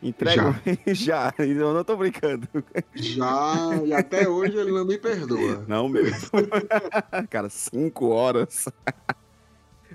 Entrega 0.00 0.54
já, 0.86 1.34
eu 1.40 1.74
não 1.74 1.82
tô 1.82 1.96
brincando. 1.96 2.46
Já, 2.94 3.54
e 3.84 3.92
até 3.92 4.28
hoje 4.28 4.56
ele 4.56 4.70
não 4.70 4.84
me 4.86 4.96
perdoa. 4.96 5.64
Não 5.66 5.88
mesmo. 5.88 6.30
Cara, 7.28 7.48
cinco 7.48 8.06
horas. 8.10 8.68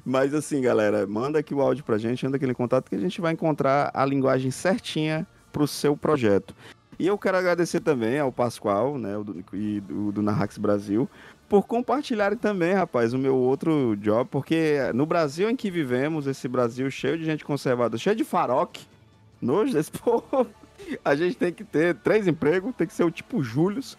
Mas 0.03 0.34
assim, 0.34 0.59
galera, 0.61 1.07
manda 1.07 1.39
aqui 1.39 1.53
o 1.53 1.61
áudio 1.61 1.86
pra 1.86 1.97
gente, 1.97 2.26
anda 2.28 2.36
aquele 2.36 2.53
contato 2.53 2.89
que 2.89 2.95
a 2.95 2.99
gente 2.99 3.22
vai 3.22 3.32
encontrar 3.32 3.91
a 3.93 4.05
linguagem 4.05 4.51
certinha 4.51 5.26
pro 5.53 5.66
seu 5.68 5.95
projeto. 5.95 6.53
E 7.04 7.08
eu 7.08 7.18
quero 7.18 7.36
agradecer 7.36 7.82
também 7.82 8.18
ao 8.18 8.32
Pascoal, 8.32 8.97
né, 8.97 9.18
o 9.18 9.26
do, 9.26 9.43
e 9.51 9.82
do, 9.82 10.14
do 10.14 10.22
Narrax 10.22 10.58
Brasil, 10.58 11.10
por 11.49 11.68
compartilharem 11.68 12.38
também, 12.38 12.72
rapaz, 12.72 13.12
o 13.12 13.18
meu 13.18 13.36
outro 13.36 13.97
job, 13.97 14.26
porque 14.32 14.78
no 14.95 15.06
Brasil 15.06 15.49
em 15.49 15.56
que 15.58 15.70
vivemos, 15.70 16.28
esse 16.28 16.47
Brasil 16.47 16.89
cheio 16.89 17.18
de 17.18 17.26
gente 17.26 17.43
conservada, 17.43 17.97
cheio 17.97 18.16
de 18.16 18.24
faroque, 18.24 18.86
nojo 19.41 19.74
desse 19.74 19.91
povo, 19.99 20.47
a 21.04 21.14
gente 21.14 21.36
tem 21.36 21.51
que 21.51 21.66
ter 21.66 21.93
três 21.95 22.26
empregos, 22.26 22.74
tem 22.74 22.88
que 22.88 22.93
ser 22.93 23.04
o 23.04 23.12
tipo 23.12 23.43
Július. 23.43 23.97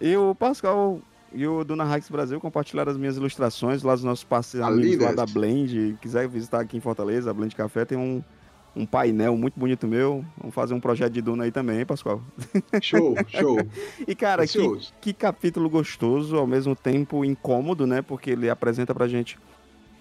E 0.00 0.16
o 0.16 0.34
Pascal 0.34 0.98
e 1.34 1.46
o 1.46 1.62
do 1.62 1.76
Narrax 1.76 2.08
Brasil 2.08 2.40
compartilharam 2.40 2.90
as 2.90 2.96
minhas 2.96 3.18
ilustrações 3.18 3.82
lá 3.82 3.94
dos 3.94 4.02
nossos 4.02 4.24
parceiros 4.24 4.98
lá 4.98 5.12
da 5.12 5.26
Blend. 5.26 5.98
Quiser 6.00 6.26
visitar 6.26 6.60
aqui 6.60 6.78
em 6.78 6.80
Fortaleza, 6.80 7.30
a 7.30 7.34
Blend 7.34 7.54
Café 7.54 7.84
tem 7.84 7.98
um, 7.98 8.24
um 8.74 8.86
painel 8.86 9.36
muito 9.36 9.58
bonito 9.58 9.86
meu. 9.86 10.24
Vamos 10.38 10.54
fazer 10.54 10.74
um 10.74 10.80
projeto 10.80 11.12
de 11.12 11.20
Duna 11.20 11.44
aí 11.44 11.52
também, 11.52 11.80
hein, 11.80 11.86
Pascoal? 11.86 12.22
Show, 12.80 13.14
show. 13.28 13.58
E, 14.06 14.14
cara, 14.14 14.46
que, 14.46 14.60
que 15.00 15.12
capítulo 15.12 15.68
gostoso, 15.68 16.36
ao 16.36 16.46
mesmo 16.46 16.74
tempo 16.74 17.24
incômodo, 17.24 17.86
né? 17.86 18.02
Porque 18.02 18.30
ele 18.30 18.48
apresenta 18.48 18.94
pra 18.94 19.08
gente 19.08 19.38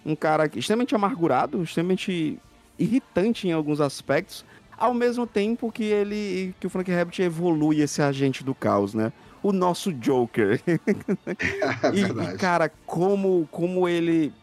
um 0.06 0.16
cara 0.16 0.50
extremamente 0.56 0.96
amargurado, 0.96 1.62
extremamente 1.62 2.40
irritante 2.78 3.48
em 3.48 3.52
alguns 3.52 3.82
aspectos, 3.82 4.46
ao 4.78 4.94
mesmo 4.94 5.28
tempo 5.28 5.72
que 5.72 5.84
ele 5.84 6.56
que 6.60 6.66
o 6.66 6.70
Frank 6.70 6.90
Herbert 6.90 7.20
evolui 7.20 7.82
esse 7.82 8.02
agente 8.02 8.44
do 8.44 8.56
caos, 8.56 8.94
né? 8.94 9.12
O 9.44 9.52
nosso 9.52 9.92
Joker. 9.94 10.62
É 10.66 10.80
E, 11.94 12.02
e, 12.02 12.38
cara, 12.40 12.72
como, 12.86 13.48
como 13.52 13.88
ele. 13.88 14.34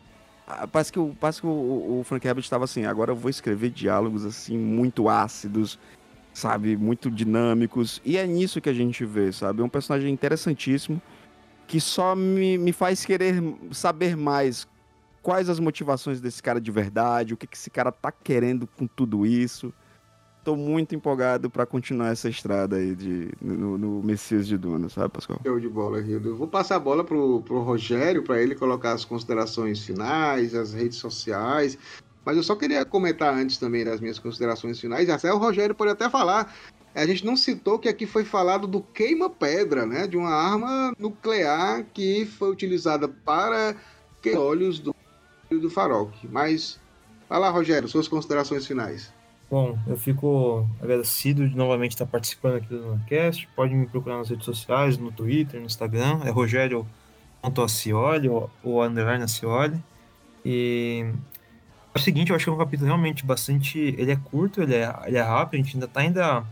Parece 0.71 0.93
que, 0.93 0.99
o, 0.99 1.15
parece 1.19 1.41
que 1.41 1.47
o, 1.47 1.99
o 2.01 2.05
Frank 2.05 2.27
Herbert 2.27 2.45
estava 2.45 2.65
assim, 2.65 2.85
agora 2.85 3.11
eu 3.11 3.17
vou 3.17 3.29
escrever 3.29 3.71
diálogos 3.71 4.25
assim, 4.25 4.57
muito 4.57 5.09
ácidos, 5.09 5.77
sabe? 6.33 6.77
Muito 6.77 7.11
dinâmicos. 7.11 8.01
E 8.05 8.17
é 8.17 8.25
nisso 8.27 8.61
que 8.61 8.69
a 8.69 8.73
gente 8.73 9.05
vê, 9.05 9.33
sabe? 9.33 9.61
É 9.61 9.65
um 9.65 9.69
personagem 9.69 10.13
interessantíssimo 10.13 11.03
que 11.67 11.81
só 11.81 12.15
me, 12.15 12.57
me 12.57 12.73
faz 12.73 13.05
querer 13.05 13.43
saber 13.73 14.17
mais 14.17 14.69
quais 15.21 15.49
as 15.49 15.59
motivações 15.59 16.21
desse 16.21 16.41
cara 16.41 16.61
de 16.61 16.71
verdade, 16.71 17.35
o 17.35 17.37
que, 17.37 17.49
que 17.49 17.57
esse 17.57 17.69
cara 17.69 17.91
tá 17.91 18.13
querendo 18.13 18.69
com 18.69 18.87
tudo 18.87 19.27
isso. 19.27 19.75
Tô 20.47 20.55
muito 20.55 20.95
empolgado 20.95 21.51
pra 21.51 21.67
continuar 21.67 22.13
essa 22.13 22.29
estrada 22.29 22.77
aí 22.77 22.95
de, 22.95 23.33
no, 23.43 23.77
no 23.77 24.01
Messias 24.01 24.47
de 24.47 24.57
Duna, 24.57 24.89
sabe, 24.89 25.13
Pascoal? 25.13 25.41
Show 25.45 25.59
de 25.59 25.69
bola, 25.69 26.01
Rildo. 26.01 26.29
Eu 26.29 26.37
vou 26.37 26.47
passar 26.47 26.77
a 26.77 26.79
bola 26.79 27.03
pro, 27.03 27.43
pro 27.43 27.63
Rogério 27.63 28.23
para 28.23 28.41
ele 28.41 28.55
colocar 28.55 28.93
as 28.93 29.05
considerações 29.05 29.85
finais, 29.85 30.55
as 30.55 30.73
redes 30.73 30.99
sociais. 30.99 31.77
Mas 32.25 32.37
eu 32.37 32.45
só 32.45 32.55
queria 32.55 32.85
comentar 32.85 33.35
antes 33.35 33.59
também 33.59 33.85
das 33.85 34.01
minhas 34.01 34.21
considerações 34.21 34.79
finais. 34.79 35.11
Até 35.11 35.33
o 35.33 35.37
Rogério 35.37 35.75
pode 35.75 35.91
até 35.91 36.09
falar. 36.09 36.55
A 36.95 37.05
gente 37.05 37.27
não 37.27 37.37
citou 37.37 37.77
que 37.77 37.89
aqui 37.89 38.07
foi 38.07 38.25
falado 38.25 38.69
do 38.69 38.81
queima-pedra, 38.81 39.85
né? 39.85 40.07
De 40.07 40.17
uma 40.17 40.31
arma 40.31 40.95
nuclear 40.97 41.85
que 41.93 42.25
foi 42.25 42.53
utilizada 42.53 43.09
para 43.09 43.75
olhos 44.37 44.79
do, 44.79 44.95
do 45.51 45.69
Faroque. 45.69 46.29
Mas 46.29 46.79
vai 47.29 47.41
lá, 47.41 47.51
Rogério, 47.51 47.89
suas 47.89 48.07
considerações 48.07 48.65
finais. 48.65 49.16
Bom, 49.49 49.79
eu 49.87 49.97
fico 49.97 50.69
agradecido 50.83 51.49
de 51.49 51.57
novamente 51.57 51.93
estar 51.93 52.07
participando 52.07 52.57
aqui 52.57 52.67
do 52.67 52.81
Dunacast. 52.81 53.49
Pode 53.55 53.75
me 53.75 53.87
procurar 53.87 54.19
nas 54.19 54.29
redes 54.29 54.45
sociais, 54.45 54.99
no 54.99 55.13
Twitter, 55.13 55.61
no 55.61 55.67
Instagram. 55.67 56.21
É 56.25 56.31
Rogério.acioli 56.31 58.29
ou, 58.29 58.51
ou 58.65 58.83
underline 58.83 59.23
Acioli. 59.23 59.81
E 60.45 61.13
é 61.95 61.99
o 61.99 62.03
seguinte, 62.03 62.31
eu 62.31 62.37
acho 62.37 62.45
que 62.45 62.51
é 62.51 62.53
um 62.53 62.59
capítulo 62.59 62.89
realmente 62.89 63.25
bastante. 63.25 63.79
Ele 63.79 64.11
é 64.11 64.17
curto, 64.17 64.61
ele 64.61 64.75
é, 64.75 64.93
ele 65.07 65.17
é 65.17 65.23
rápido, 65.23 65.61
a 65.61 65.65
gente 65.65 65.77
ainda 65.77 65.89
tá 65.89 66.01
ainda 66.01 66.45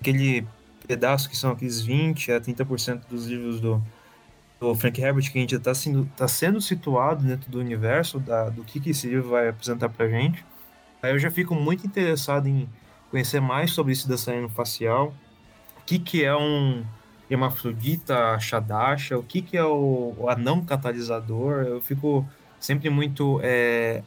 aquele 0.00 0.46
pedaço 0.86 1.28
que 1.28 1.36
são 1.36 1.52
aqueles 1.52 1.82
20 1.82 2.32
a 2.32 2.40
30% 2.40 3.02
dos 3.10 3.26
livros 3.26 3.60
do, 3.60 3.82
do 4.58 4.74
Frank 4.74 4.98
Herbert 4.98 5.30
que 5.30 5.36
a 5.36 5.40
gente 5.42 5.54
está 5.54 5.74
sendo, 5.74 6.08
tá 6.16 6.26
sendo 6.26 6.62
situado 6.62 7.22
dentro 7.22 7.50
do 7.50 7.58
universo 7.60 8.18
da, 8.18 8.48
do 8.48 8.64
que, 8.64 8.80
que 8.80 8.90
esse 8.90 9.06
livro 9.06 9.28
vai 9.28 9.48
apresentar 9.48 9.90
pra 9.90 10.08
gente. 10.08 10.42
Aí 11.02 11.12
eu 11.12 11.18
já 11.18 11.30
fico 11.30 11.54
muito 11.54 11.86
interessado 11.86 12.48
em 12.48 12.68
conhecer 13.10 13.40
mais 13.40 13.70
sobre 13.70 13.92
esse 13.92 14.08
dançarino 14.08 14.48
facial, 14.48 15.14
o 15.78 15.84
que, 15.86 15.98
que 15.98 16.24
é 16.24 16.36
um 16.36 16.84
hermafrodita 17.30 18.38
Shadasha, 18.38 19.18
o 19.18 19.22
que, 19.22 19.42
que 19.42 19.56
é 19.56 19.64
o, 19.64 20.14
o 20.18 20.28
anão 20.28 20.64
catalisador. 20.64 21.62
Eu 21.62 21.80
fico 21.80 22.26
sempre 22.58 22.90
muito 22.90 23.40
é, 23.42 24.02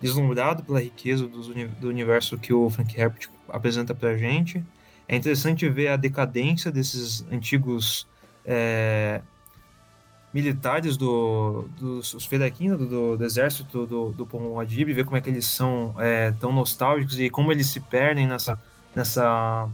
deslumbrado 0.00 0.62
pela 0.62 0.80
riqueza 0.80 1.26
do 1.26 1.88
universo 1.88 2.38
que 2.38 2.52
o 2.52 2.68
Frank 2.70 2.98
Herbert 2.98 3.28
apresenta 3.48 3.94
pra 3.94 4.16
gente. 4.16 4.64
É 5.06 5.16
interessante 5.16 5.68
ver 5.68 5.88
a 5.88 5.96
decadência 5.96 6.70
desses 6.70 7.26
antigos 7.32 8.06
é, 8.44 9.22
militares 10.32 10.96
do, 10.96 11.68
dos 11.78 12.14
os 12.14 12.26
Fedaquim, 12.26 12.68
do, 12.68 12.86
do, 12.86 13.16
do 13.16 13.24
exército 13.24 13.86
do, 13.86 14.10
do 14.12 14.26
Pomon 14.26 14.60
Adib, 14.60 14.92
ver 14.92 15.04
como 15.04 15.16
é 15.16 15.20
que 15.20 15.30
eles 15.30 15.46
são 15.46 15.94
é, 15.98 16.32
tão 16.32 16.52
nostálgicos 16.52 17.18
e 17.18 17.30
como 17.30 17.50
eles 17.50 17.66
se 17.68 17.80
perdem 17.80 18.26
nessa, 18.26 18.60
nessa, 18.94 19.68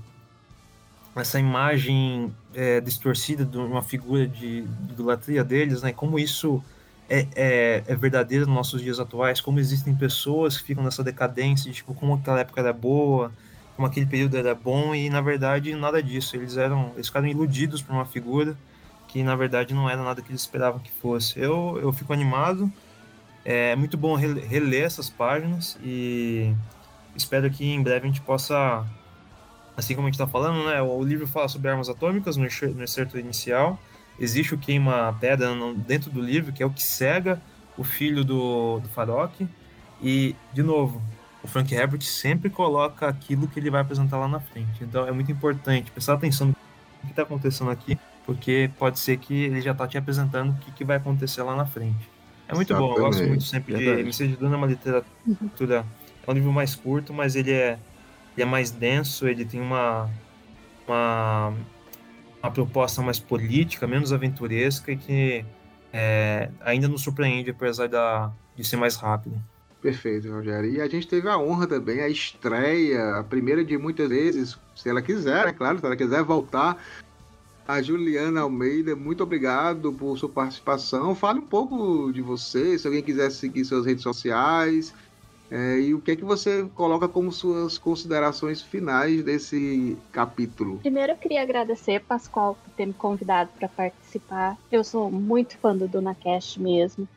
nessa 1.15 1.41
imagem 1.41 2.33
é, 2.55 2.81
distorcida 2.81 3.45
de 3.45 3.59
uma 3.59 3.83
figura 3.83 4.27
de, 4.27 4.63
de 4.63 4.93
idolatria 4.93 5.43
deles, 5.43 5.83
né? 5.83 5.93
Como 5.93 6.19
isso 6.19 6.63
é, 7.09 7.27
é, 7.35 7.83
é 7.87 7.97
verdadeira 7.97 8.47
nos 8.47 8.55
nossos 8.55 8.81
dias 8.81 9.01
atuais, 9.01 9.41
como 9.41 9.59
existem 9.59 9.95
pessoas 9.95 10.57
que 10.57 10.65
ficam 10.65 10.85
nessa 10.85 11.03
decadência, 11.03 11.71
de, 11.71 11.77
tipo, 11.77 11.95
como 11.95 12.15
aquela 12.15 12.41
época 12.41 12.61
era 12.61 12.73
boa, 12.73 13.33
como 13.75 13.89
aquele 13.89 14.07
período 14.07 14.37
era 14.37 14.55
bom, 14.55 14.95
e 14.95 15.11
na 15.11 15.21
verdade 15.21 15.75
nada 15.75 16.01
disso. 16.01 16.37
Eles 16.37 16.57
eram, 16.57 16.93
eles 16.95 17.09
ficaram 17.09 17.27
iludidos 17.27 17.83
por 17.83 17.93
uma 17.93 18.05
figura 18.05 18.57
que 19.15 19.23
na 19.23 19.37
verdade 19.37 19.73
não 19.73 19.89
era 19.89 20.03
nada 20.03 20.21
que 20.21 20.33
eles 20.33 20.41
esperavam 20.41 20.81
que 20.81 20.91
fosse. 20.91 21.39
Eu, 21.39 21.79
eu 21.81 21.93
fico 21.93 22.13
animado, 22.13 22.71
é 23.45 23.77
muito 23.77 23.97
bom 23.97 24.17
reler 24.17 24.83
essas 24.83 25.09
páginas 25.09 25.79
e 25.81 26.53
espero 27.15 27.49
que 27.49 27.65
em 27.65 27.81
breve 27.81 28.07
a 28.07 28.09
gente 28.09 28.21
possa, 28.21 28.85
assim 29.77 29.95
como 29.95 30.09
a 30.09 30.11
gente 30.11 30.21
está 30.21 30.27
falando, 30.27 30.67
né? 30.67 30.83
O 30.83 31.01
livro 31.05 31.29
fala 31.29 31.47
sobre 31.47 31.71
armas 31.71 31.89
atômicas 31.89 32.37
no 32.37 32.45
excerto 32.45 33.17
inicial 33.17 33.79
existe 34.19 34.53
o 34.53 34.59
queima-pedra 34.59 35.55
dentro 35.77 36.11
do 36.11 36.21
livro, 36.21 36.53
que 36.53 36.63
é 36.63 36.67
o 36.67 36.71
que 36.71 36.83
cega 36.83 37.41
o 37.77 37.85
filho 37.85 38.25
do, 38.25 38.81
do 38.81 38.89
Farok. 38.89 39.47
E, 40.03 40.35
de 40.53 40.63
novo, 40.63 41.01
o 41.43 41.49
Frank 41.49 41.73
Herbert 41.73 42.03
sempre 42.03 42.51
coloca 42.51 43.07
aquilo 43.07 43.47
que 43.47 43.61
ele 43.61 43.71
vai 43.71 43.81
apresentar 43.81 44.19
lá 44.19 44.27
na 44.27 44.41
frente. 44.41 44.83
Então 44.83 45.07
é 45.07 45.13
muito 45.13 45.31
importante 45.31 45.91
prestar 45.93 46.15
atenção 46.15 46.49
no 46.49 46.55
que 47.03 47.11
está 47.11 47.23
acontecendo 47.23 47.71
aqui, 47.71 47.99
porque 48.25 48.71
pode 48.79 48.99
ser 48.99 49.17
que 49.19 49.45
ele 49.45 49.61
já 49.61 49.73
está 49.73 49.87
te 49.87 49.99
apresentando 49.99 50.51
o 50.51 50.55
que, 50.57 50.73
que 50.73 50.85
vai 50.85 50.97
acontecer 50.97 51.43
lá 51.43 51.55
na 51.55 51.67
frente. 51.67 52.11
É 52.49 52.55
muito 52.55 52.73
Exatamente. 52.73 52.95
bom, 52.95 52.99
eu 52.99 53.07
gosto 53.07 53.27
muito 53.27 53.45
sempre 53.45 53.75
Verdade. 53.75 53.97
de 53.97 54.03
MC 54.03 54.29
de 54.29 54.37
Duna, 54.37 54.55
é 54.55 54.59
uma 54.59 54.67
literatura. 54.67 55.87
É 56.27 56.31
um 56.31 56.35
livro 56.35 56.53
mais 56.53 56.75
curto, 56.75 57.13
mas 57.13 57.37
ele 57.37 57.53
é, 57.53 57.79
ele 58.35 58.43
é 58.43 58.45
mais 58.45 58.71
denso, 58.71 59.27
ele 59.27 59.45
tem 59.45 59.61
uma, 59.61 60.11
uma 60.87 61.55
uma 62.45 62.51
proposta 62.51 63.01
mais 63.01 63.19
política, 63.19 63.87
menos 63.87 64.13
aventuresca 64.13 64.93
e 64.93 64.97
que 64.99 65.45
é, 65.91 66.51
ainda 66.61 66.87
nos 66.87 67.01
surpreende, 67.01 67.51
apesar 67.51 67.89
da, 67.89 68.31
de 68.55 68.63
ser 68.63 68.77
mais 68.77 68.97
rápido. 68.97 69.41
Perfeito, 69.81 70.31
Rogério. 70.31 70.71
E 70.71 70.81
a 70.81 70.87
gente 70.87 71.09
teve 71.09 71.27
a 71.27 71.39
honra 71.39 71.67
também, 71.67 72.03
a 72.03 72.09
estreia, 72.09 73.17
a 73.17 73.25
primeira 73.25 73.65
de 73.65 73.79
muitas 73.79 74.11
vezes, 74.11 74.59
se 74.77 74.91
ela 74.91 75.01
quiser, 75.01 75.47
é 75.47 75.53
claro, 75.53 75.79
se 75.79 75.87
ela 75.87 75.97
quiser 75.97 76.23
voltar. 76.23 76.77
A 77.67 77.81
Juliana 77.81 78.43
Almeida, 78.43 78.95
muito 78.95 79.23
obrigado 79.23 79.93
por 79.93 80.19
sua 80.19 80.29
participação. 80.29 81.15
Fale 81.15 81.39
um 81.39 81.47
pouco 81.47 82.13
de 82.13 82.21
você, 82.21 82.79
se 82.79 82.87
alguém 82.87 83.03
quiser 83.03 83.31
seguir 83.31 83.65
suas 83.65 83.87
redes 83.87 84.03
sociais, 84.03 84.93
é, 85.51 85.79
e 85.79 85.95
o 85.95 86.01
que 86.01 86.11
é 86.11 86.17
que 86.17 86.25
você 86.25 86.69
coloca 86.75 87.07
como 87.07 87.31
suas 87.31 87.79
considerações 87.79 88.61
finais 88.61 89.23
desse 89.23 89.97
capítulo? 90.11 90.79
Primeiro, 90.79 91.13
eu 91.13 91.17
queria 91.17 91.43
agradecer, 91.43 92.01
Pascoal, 92.01 92.57
por 92.63 92.71
ter 92.75 92.87
me 92.87 92.93
convidado 92.93 93.51
para 93.59 93.69
participar. 93.69 94.59
Eu 94.71 94.83
sou 94.83 95.11
muito 95.11 95.57
fã 95.59 95.77
do 95.77 95.87
DunaCast 95.87 96.61
mesmo. 96.61 97.09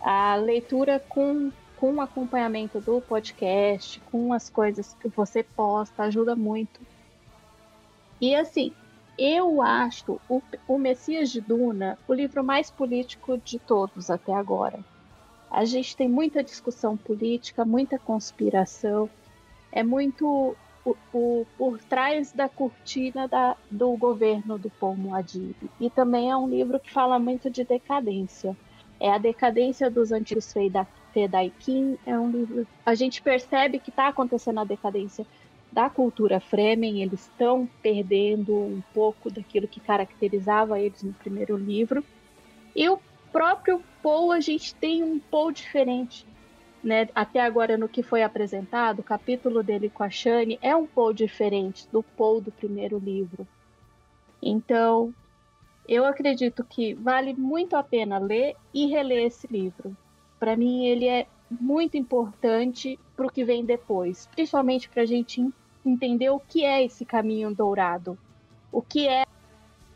A 0.00 0.36
leitura 0.36 1.02
com, 1.08 1.50
com 1.76 1.94
o 1.94 2.00
acompanhamento 2.00 2.80
do 2.80 3.00
podcast, 3.00 4.00
com 4.10 4.32
as 4.32 4.48
coisas 4.48 4.94
que 5.00 5.08
você 5.08 5.42
posta, 5.42 6.04
ajuda 6.04 6.36
muito. 6.36 6.80
E 8.20 8.34
assim, 8.34 8.72
eu 9.18 9.60
acho 9.60 10.20
o, 10.28 10.40
o 10.66 10.78
Messias 10.78 11.30
de 11.30 11.40
Duna 11.40 11.98
o 12.06 12.14
livro 12.14 12.44
mais 12.44 12.70
político 12.70 13.36
de 13.38 13.58
todos 13.58 14.10
até 14.10 14.32
agora 14.32 14.78
a 15.50 15.64
gente 15.64 15.96
tem 15.96 16.08
muita 16.08 16.42
discussão 16.42 16.96
política, 16.96 17.64
muita 17.64 17.98
conspiração, 17.98 19.08
é 19.72 19.82
muito 19.82 20.54
o, 20.84 20.96
o, 21.12 21.46
por 21.56 21.78
trás 21.80 22.32
da 22.32 22.48
cortina 22.48 23.26
da, 23.26 23.56
do 23.70 23.96
governo 23.96 24.58
do 24.58 24.70
Paul 24.70 24.96
Muad'Dib. 24.96 25.56
E 25.80 25.90
também 25.90 26.30
é 26.30 26.36
um 26.36 26.48
livro 26.48 26.78
que 26.78 26.90
fala 26.90 27.18
muito 27.18 27.50
de 27.50 27.64
decadência. 27.64 28.56
É 29.00 29.10
a 29.10 29.18
decadência 29.18 29.90
dos 29.90 30.12
antigos 30.12 30.52
Fedaikin, 31.12 31.96
é 32.04 32.18
um 32.18 32.30
livro... 32.30 32.66
A 32.84 32.94
gente 32.94 33.22
percebe 33.22 33.78
que 33.78 33.90
está 33.90 34.08
acontecendo 34.08 34.60
a 34.60 34.64
decadência 34.64 35.26
da 35.70 35.90
cultura 35.90 36.40
Fremen, 36.40 37.02
eles 37.02 37.22
estão 37.22 37.68
perdendo 37.82 38.54
um 38.54 38.82
pouco 38.94 39.30
daquilo 39.30 39.68
que 39.68 39.80
caracterizava 39.80 40.80
eles 40.80 41.02
no 41.02 41.12
primeiro 41.12 41.56
livro. 41.56 42.04
E 42.74 42.88
o 42.88 42.98
próprio 43.30 43.82
Paul 44.02 44.32
a 44.32 44.40
gente 44.40 44.74
tem 44.74 45.02
um 45.02 45.18
Paul 45.18 45.52
diferente. 45.52 46.26
Né? 46.82 47.08
Até 47.14 47.40
agora, 47.40 47.76
no 47.76 47.88
que 47.88 48.02
foi 48.02 48.22
apresentado, 48.22 49.00
o 49.00 49.04
capítulo 49.04 49.62
dele 49.62 49.90
com 49.90 50.02
a 50.02 50.10
Shane 50.10 50.58
é 50.62 50.74
um 50.74 50.86
Paul 50.86 51.12
diferente 51.12 51.88
do 51.90 52.02
Paul 52.02 52.40
do 52.40 52.52
primeiro 52.52 52.98
livro. 52.98 53.46
Então, 54.40 55.12
eu 55.88 56.04
acredito 56.04 56.62
que 56.62 56.94
vale 56.94 57.34
muito 57.34 57.74
a 57.74 57.82
pena 57.82 58.18
ler 58.18 58.54
e 58.72 58.86
reler 58.86 59.26
esse 59.26 59.46
livro. 59.46 59.96
Para 60.38 60.56
mim, 60.56 60.86
ele 60.86 61.08
é 61.08 61.26
muito 61.50 61.96
importante 61.96 62.98
para 63.16 63.26
o 63.26 63.30
que 63.30 63.44
vem 63.44 63.64
depois, 63.64 64.28
principalmente 64.34 64.88
para 64.88 65.02
a 65.02 65.06
gente 65.06 65.46
entender 65.84 66.30
o 66.30 66.40
que 66.40 66.64
é 66.64 66.84
esse 66.84 67.04
caminho 67.04 67.54
dourado, 67.54 68.18
o 68.70 68.82
que 68.82 69.08
é 69.08 69.24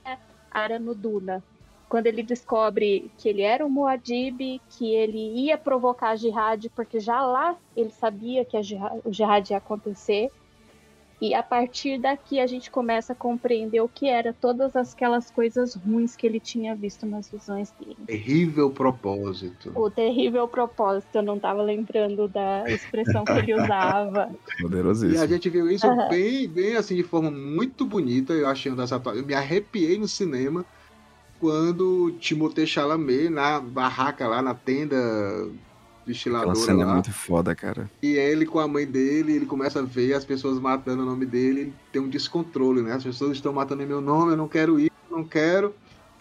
a 0.04 0.18
Ara 0.50 0.78
no 0.78 0.94
Duna, 0.94 1.42
quando 1.88 2.06
ele 2.06 2.22
descobre 2.22 3.10
que 3.18 3.28
ele 3.28 3.42
era 3.42 3.66
um 3.66 3.68
Muad'Dib, 3.68 4.62
que 4.70 4.94
ele 4.94 5.44
ia 5.44 5.58
provocar 5.58 6.10
a 6.10 6.16
jihad, 6.16 6.70
porque 6.70 6.98
já 6.98 7.20
lá 7.20 7.54
ele 7.76 7.90
sabia 7.90 8.46
que 8.46 8.56
a 8.56 8.62
jihad, 8.62 9.02
o 9.04 9.12
jihad 9.12 9.50
ia 9.50 9.58
acontecer. 9.58 10.30
E 11.22 11.34
a 11.34 11.42
partir 11.42 12.00
daqui 12.00 12.40
a 12.40 12.48
gente 12.48 12.68
começa 12.68 13.12
a 13.12 13.16
compreender 13.16 13.80
o 13.80 13.88
que 13.88 14.08
era 14.08 14.32
todas 14.32 14.74
aquelas 14.74 15.30
coisas 15.30 15.76
ruins 15.76 16.16
que 16.16 16.26
ele 16.26 16.40
tinha 16.40 16.74
visto 16.74 17.06
nas 17.06 17.30
visões 17.30 17.72
dele. 17.78 17.96
Terrível 18.06 18.68
propósito. 18.70 19.70
O 19.76 19.88
terrível 19.88 20.48
propósito, 20.48 21.14
eu 21.14 21.22
não 21.22 21.36
estava 21.36 21.62
lembrando 21.62 22.26
da 22.26 22.68
expressão 22.68 23.24
que 23.24 23.34
ele 23.34 23.54
usava. 23.54 24.34
Poderosíssimo. 24.60 25.14
E 25.14 25.22
a 25.22 25.26
gente 25.28 25.48
viu 25.48 25.70
isso 25.70 25.86
uhum. 25.86 26.08
bem, 26.08 26.48
bem 26.48 26.74
assim, 26.74 26.96
de 26.96 27.04
forma 27.04 27.30
muito 27.30 27.86
bonita, 27.86 28.32
eu 28.32 28.48
achei 28.48 28.72
dessa 28.72 29.00
Eu 29.14 29.24
me 29.24 29.32
arrepiei 29.32 29.96
no 29.96 30.08
cinema 30.08 30.66
quando 31.38 32.16
Timothée 32.18 32.66
Chalamet, 32.66 33.28
na 33.28 33.60
barraca 33.60 34.26
lá, 34.26 34.42
na 34.42 34.54
tenda 34.54 34.96
destiladora 36.06 36.50
Aquela 36.50 36.66
cena 36.66 36.82
é 36.82 36.84
lá, 36.84 36.90
é 36.90 36.94
muito 36.94 37.12
foda, 37.12 37.54
cara. 37.54 37.90
E 38.02 38.12
ele 38.12 38.46
com 38.46 38.58
a 38.58 38.68
mãe 38.68 38.86
dele, 38.86 39.32
ele 39.32 39.46
começa 39.46 39.80
a 39.80 39.82
ver 39.82 40.14
as 40.14 40.24
pessoas 40.24 40.58
matando 40.58 41.02
o 41.02 41.06
nome 41.06 41.26
dele, 41.26 41.60
ele 41.60 41.74
tem 41.92 42.00
um 42.02 42.08
descontrole, 42.08 42.82
né? 42.82 42.94
As 42.94 43.04
pessoas 43.04 43.32
estão 43.32 43.52
matando 43.52 43.82
em 43.82 43.86
meu 43.86 44.00
nome, 44.00 44.32
eu 44.32 44.36
não 44.36 44.48
quero 44.48 44.78
ir, 44.78 44.90
não 45.10 45.24
quero. 45.24 45.74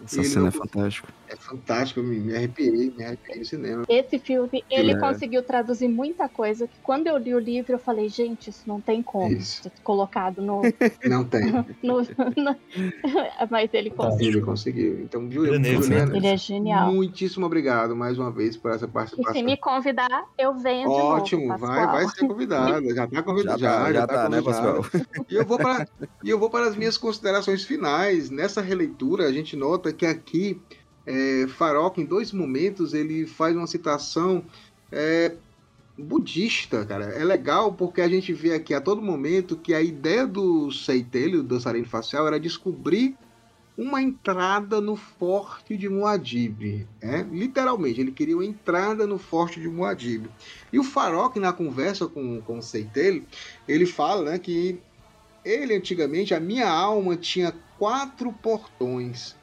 Essa 0.04 0.22
cena 0.24 0.42
não... 0.42 0.48
é 0.48 0.50
fantástica. 0.50 1.08
É 1.32 1.36
fantástico, 1.36 2.00
eu 2.00 2.04
me, 2.04 2.20
me 2.20 2.36
arrepiei, 2.36 2.92
me 2.94 3.02
arrepiei 3.02 3.38
no 3.38 3.44
cinema. 3.46 3.84
Esse 3.88 4.18
filme, 4.18 4.62
ele 4.70 4.92
é. 4.92 4.98
conseguiu 4.98 5.42
traduzir 5.42 5.88
muita 5.88 6.28
coisa 6.28 6.66
que 6.66 6.78
quando 6.82 7.06
eu 7.06 7.16
li 7.16 7.34
o 7.34 7.38
livro 7.38 7.72
eu 7.72 7.78
falei, 7.78 8.06
gente, 8.10 8.50
isso 8.50 8.64
não 8.66 8.82
tem 8.82 9.02
como 9.02 9.32
isso. 9.32 9.62
ser 9.62 9.72
colocado 9.82 10.42
no... 10.42 10.60
Não 11.08 11.24
tem. 11.24 11.50
no, 11.82 12.00
no... 12.00 12.56
Mas 13.50 13.72
ele 13.72 13.90
conseguiu. 13.90 14.28
Ele 14.28 14.40
conseguiu. 14.42 15.00
Então, 15.00 15.30
Juliana, 15.30 15.64
Juliana, 15.64 16.16
ele 16.16 16.26
é 16.26 16.36
genial. 16.36 16.92
Muitíssimo 16.92 17.46
obrigado 17.46 17.96
mais 17.96 18.18
uma 18.18 18.30
vez 18.30 18.56
por 18.56 18.70
essa 18.70 18.86
participação. 18.86 19.32
E 19.32 19.38
se 19.38 19.42
me 19.42 19.56
convidar, 19.56 20.26
eu 20.38 20.54
venho 20.54 20.90
Ótimo, 20.90 21.42
de 21.42 21.48
novo, 21.48 21.66
vai, 21.66 21.86
vai 21.86 22.08
ser 22.08 22.26
convidada. 22.26 22.94
Já 22.94 23.06
tá 23.06 23.22
convidada. 23.22 23.58
Já, 23.58 23.70
já, 23.70 23.86
já, 23.86 23.92
já 23.92 24.06
tá, 24.06 24.14
tá 24.14 24.28
né, 24.28 24.42
Pascoal? 24.42 24.84
E 25.28 25.34
eu, 25.34 25.46
vou 25.46 25.58
para, 25.58 25.88
e 26.22 26.30
eu 26.30 26.38
vou 26.38 26.50
para 26.50 26.66
as 26.66 26.76
minhas 26.76 26.98
considerações 26.98 27.64
finais. 27.64 28.30
Nessa 28.30 28.60
releitura, 28.60 29.24
a 29.24 29.32
gente 29.32 29.56
nota 29.56 29.92
que 29.92 30.04
aqui 30.04 30.60
é, 31.06 31.46
Farok, 31.48 32.00
em 32.00 32.04
dois 32.04 32.32
momentos, 32.32 32.94
ele 32.94 33.26
faz 33.26 33.56
uma 33.56 33.66
citação 33.66 34.44
é, 34.90 35.34
budista, 35.98 36.84
cara. 36.84 37.06
É 37.06 37.24
legal 37.24 37.72
porque 37.72 38.00
a 38.00 38.08
gente 38.08 38.32
vê 38.32 38.54
aqui 38.54 38.74
a 38.74 38.80
todo 38.80 39.02
momento 39.02 39.56
que 39.56 39.74
a 39.74 39.82
ideia 39.82 40.26
do 40.26 40.70
Seitele, 40.70 41.38
do 41.38 41.42
dançarino 41.42 41.86
facial, 41.86 42.26
era 42.26 42.38
descobrir 42.38 43.16
uma 43.76 44.02
entrada 44.02 44.80
no 44.80 44.96
forte 44.96 45.76
de 45.76 45.88
Muad'Dib. 45.88 46.86
É? 47.00 47.22
Literalmente, 47.22 48.00
ele 48.00 48.12
queria 48.12 48.36
uma 48.36 48.44
entrada 48.44 49.06
no 49.06 49.18
forte 49.18 49.60
de 49.60 49.68
Muad'Dib. 49.68 50.26
E 50.72 50.78
o 50.78 50.84
Farok, 50.84 51.38
na 51.40 51.52
conversa 51.52 52.06
com, 52.06 52.40
com 52.42 52.58
o 52.58 52.62
Seitele, 52.62 53.26
ele 53.66 53.86
fala 53.86 54.32
né, 54.32 54.38
que 54.38 54.78
ele, 55.44 55.74
antigamente, 55.74 56.34
a 56.34 56.40
minha 56.40 56.68
alma 56.68 57.16
tinha 57.16 57.52
quatro 57.78 58.32
portões 58.32 59.34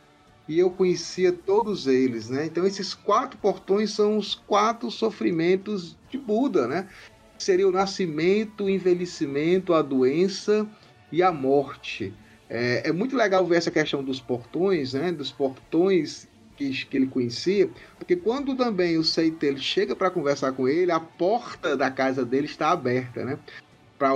e 0.50 0.58
eu 0.58 0.72
conhecia 0.72 1.32
todos 1.32 1.86
eles, 1.86 2.28
né? 2.28 2.48
Então 2.48 2.66
esses 2.66 2.96
quatro 2.96 3.38
portões 3.38 3.92
são 3.92 4.18
os 4.18 4.34
quatro 4.34 4.90
sofrimentos 4.90 5.96
de 6.10 6.18
Buda, 6.18 6.68
né? 6.68 6.90
Seria 7.38 7.68
o 7.68 7.72
nascimento, 7.72 8.64
o 8.64 8.70
envelhecimento, 8.70 9.76
a 9.76 9.84
doença 9.84 10.68
e 11.12 11.22
a 11.22 11.32
morte. 11.32 12.12
É, 12.50 12.90
é 12.90 12.92
muito 12.92 13.16
legal 13.16 13.46
ver 13.46 13.58
essa 13.58 13.70
questão 13.70 14.04
dos 14.04 14.20
portões, 14.20 14.94
né? 14.94 15.12
Dos 15.12 15.32
portões 15.32 16.28
que, 16.58 16.72
que 16.86 16.98
ele 16.98 17.08
conhecia, 17.08 17.70
porque 18.00 18.16
quando 18.16 18.56
também 18.56 18.98
o 18.98 19.04
Seitel 19.04 19.56
chega 19.58 19.96
para 19.96 20.10
conversar 20.10 20.52
com 20.54 20.68
ele, 20.68 20.92
a 20.92 21.00
porta 21.00 21.78
da 21.78 21.92
casa 21.92 22.26
dele 22.26 22.48
está 22.48 22.72
aberta, 22.72 23.24
né? 23.24 23.38
Para 24.00 24.14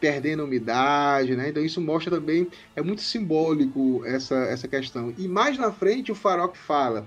perdendo 0.00 0.42
umidade, 0.42 1.36
né? 1.36 1.48
Então 1.48 1.64
isso 1.64 1.80
mostra 1.80 2.10
também 2.10 2.48
é 2.74 2.82
muito 2.82 3.00
simbólico 3.00 4.02
essa 4.04 4.34
essa 4.34 4.66
questão. 4.66 5.14
E 5.16 5.28
mais 5.28 5.56
na 5.56 5.70
frente 5.70 6.10
o 6.10 6.16
Farok 6.16 6.58
fala 6.58 7.06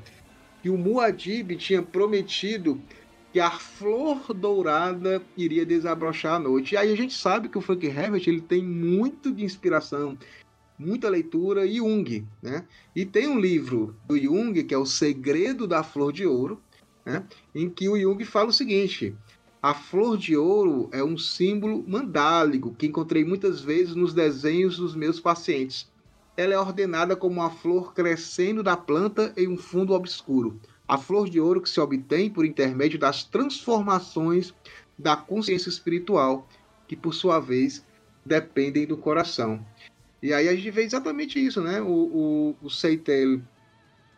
que 0.62 0.70
o 0.70 0.78
Muad'Dib 0.78 1.58
tinha 1.58 1.84
prometido 1.84 2.82
que 3.34 3.40
a 3.40 3.52
flor 3.52 4.34
dourada 4.34 5.22
iria 5.36 5.66
desabrochar 5.66 6.36
à 6.36 6.40
noite. 6.40 6.76
E 6.76 6.78
aí 6.78 6.94
a 6.94 6.96
gente 6.96 7.14
sabe 7.14 7.50
que 7.50 7.58
o 7.58 7.62
Frank 7.62 7.86
Herbert 7.86 8.24
ele 8.28 8.40
tem 8.40 8.64
muito 8.64 9.34
de 9.34 9.44
inspiração, 9.44 10.18
muita 10.80 11.10
leitura 11.10 11.68
Jung, 11.68 12.26
né? 12.42 12.66
E 12.96 13.06
tem 13.06 13.28
um 13.28 13.40
livro 13.40 13.96
do 14.08 14.18
Jung 14.18 14.64
que 14.64 14.74
é 14.74 14.78
O 14.78 14.86
Segredo 14.86 15.68
da 15.68 15.84
Flor 15.84 16.14
de 16.14 16.26
Ouro, 16.26 16.62
né? 17.06 17.24
Em 17.54 17.70
que 17.70 17.90
o 17.90 18.00
Jung 18.00 18.24
fala 18.24 18.50
o 18.50 18.54
seguinte: 18.54 19.14
a 19.64 19.74
flor 19.74 20.18
de 20.18 20.38
ouro 20.38 20.90
é 20.92 21.04
um 21.04 21.18
símbolo 21.18 21.84
mandálico 21.88 22.76
que 22.78 22.86
encontrei 22.86 23.26
muitas 23.26 23.62
vezes 23.62 23.96
nos 23.96 24.14
desenhos 24.14 24.78
dos 24.78 24.94
meus 24.94 25.20
pacientes. 25.20 25.92
Ela 26.38 26.54
é 26.54 26.60
ordenada 26.60 27.16
como 27.16 27.40
uma 27.40 27.50
flor 27.50 27.94
crescendo 27.94 28.62
da 28.62 28.78
planta 28.78 29.34
em 29.36 29.48
um 29.48 29.58
fundo 29.58 29.94
obscuro 29.94 30.60
a 30.88 30.98
flor 30.98 31.30
de 31.30 31.40
ouro 31.40 31.62
que 31.62 31.70
se 31.70 31.80
obtém 31.80 32.30
por 32.30 32.46
intermédio 32.46 33.00
das 33.00 33.24
transformações 33.24 34.54
da 34.98 35.16
consciência 35.16 35.70
espiritual, 35.70 36.48
que 36.88 36.96
por 36.96 37.14
sua 37.14 37.40
vez 37.40 37.86
dependem 38.26 38.86
do 38.86 38.98
coração. 38.98 39.66
E 40.22 40.34
aí 40.34 40.48
a 40.48 40.56
gente 40.56 40.70
vê 40.72 40.84
exatamente 40.84 41.44
isso, 41.44 41.62
né? 41.62 41.82
O, 41.82 41.88
o, 41.88 42.56
o 42.62 42.70
Seitel 42.70 43.42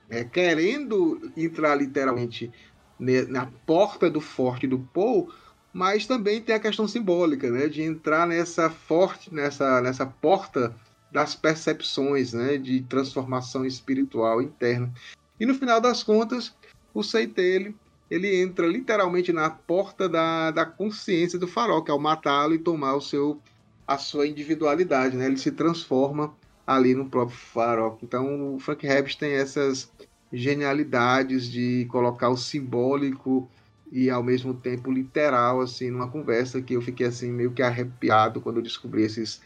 é, 0.10 0.24
querendo 0.24 1.32
entrar 1.36 1.76
literalmente 1.76 2.52
na 3.00 3.48
porta 3.66 4.10
do 4.10 4.22
forte 4.22 4.66
do 4.68 4.80
Paul, 4.80 5.32
mas 5.74 6.08
também 6.08 6.42
tem 6.42 6.56
a 6.56 6.60
questão 6.60 6.88
simbólica, 6.88 7.52
né? 7.52 7.68
De 7.68 7.82
entrar 7.82 8.26
nessa 8.26 8.70
forte, 8.70 9.34
nessa, 9.34 9.82
nessa 9.82 10.06
porta 10.06 10.74
das 11.12 11.36
percepções, 11.36 12.34
né? 12.34 12.58
De 12.58 12.82
transformação 12.84 13.66
espiritual 13.66 14.42
interna. 14.42 14.92
E 15.40 15.46
no 15.46 15.54
final 15.54 15.82
das 15.82 16.02
contas, 16.02 16.56
o 16.94 17.04
Seitele 17.04 17.76
ele 18.10 18.42
entra 18.42 18.68
literalmente 18.68 19.34
na 19.34 19.50
porta 19.50 20.08
da, 20.08 20.52
da 20.52 20.66
consciência 20.66 21.40
do 21.40 21.48
farol, 21.48 21.84
que 21.84 21.90
é 21.90 21.94
ao 21.94 22.00
matá-lo 22.00 22.54
e 22.54 22.60
tomar 22.60 22.96
o 22.96 23.02
seu 23.02 23.42
a 23.88 23.98
sua 24.00 24.26
individualidade, 24.26 25.16
né? 25.16 25.28
Ele 25.28 25.38
se 25.38 25.52
transforma 25.52 26.36
ali 26.66 26.96
no 26.96 27.10
próprio 27.10 27.38
farol. 27.38 28.00
Então 28.02 28.56
o 28.56 28.60
Frank 28.60 28.86
Herbst 28.86 29.20
tem 29.20 29.34
essas 29.34 29.92
genialidades 30.36 31.50
de 31.50 31.86
colocar 31.90 32.30
o 32.30 32.38
simbólico 32.38 33.50
e 33.92 34.10
ao 34.10 34.24
mesmo 34.24 34.54
tempo 34.54 34.92
literal 34.92 35.62
assim 35.62 35.90
numa 35.90 36.10
conversa 36.10 36.62
que 36.62 36.74
eu 36.74 36.82
fiquei 36.82 37.08
assim 37.08 37.32
meio 37.32 37.52
que 37.52 37.62
arrepiado 37.62 38.42
quando 38.42 38.58
eu 38.58 38.64
descobri 38.64 39.04
esses 39.04 39.42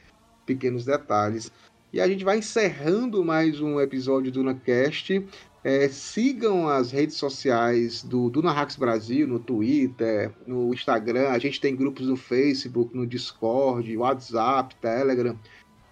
pequenos 0.45 0.85
detalhes. 0.85 1.51
E 1.91 1.99
a 1.99 2.07
gente 2.07 2.23
vai 2.23 2.37
encerrando 2.37 3.25
mais 3.25 3.59
um 3.59 3.79
episódio 3.79 4.31
do 4.31 4.43
NaCast. 4.43 5.25
É, 5.63 5.89
sigam 5.89 6.69
as 6.69 6.91
redes 6.91 7.17
sociais 7.17 8.03
do, 8.03 8.29
do 8.29 8.41
Narrax 8.41 8.75
Brasil, 8.75 9.27
no 9.27 9.39
Twitter, 9.39 10.31
no 10.47 10.73
Instagram. 10.73 11.29
A 11.29 11.39
gente 11.39 11.59
tem 11.59 11.75
grupos 11.75 12.07
no 12.07 12.15
Facebook, 12.15 12.95
no 12.95 13.05
Discord, 13.05 13.97
WhatsApp, 13.97 14.75
Telegram. 14.75 15.37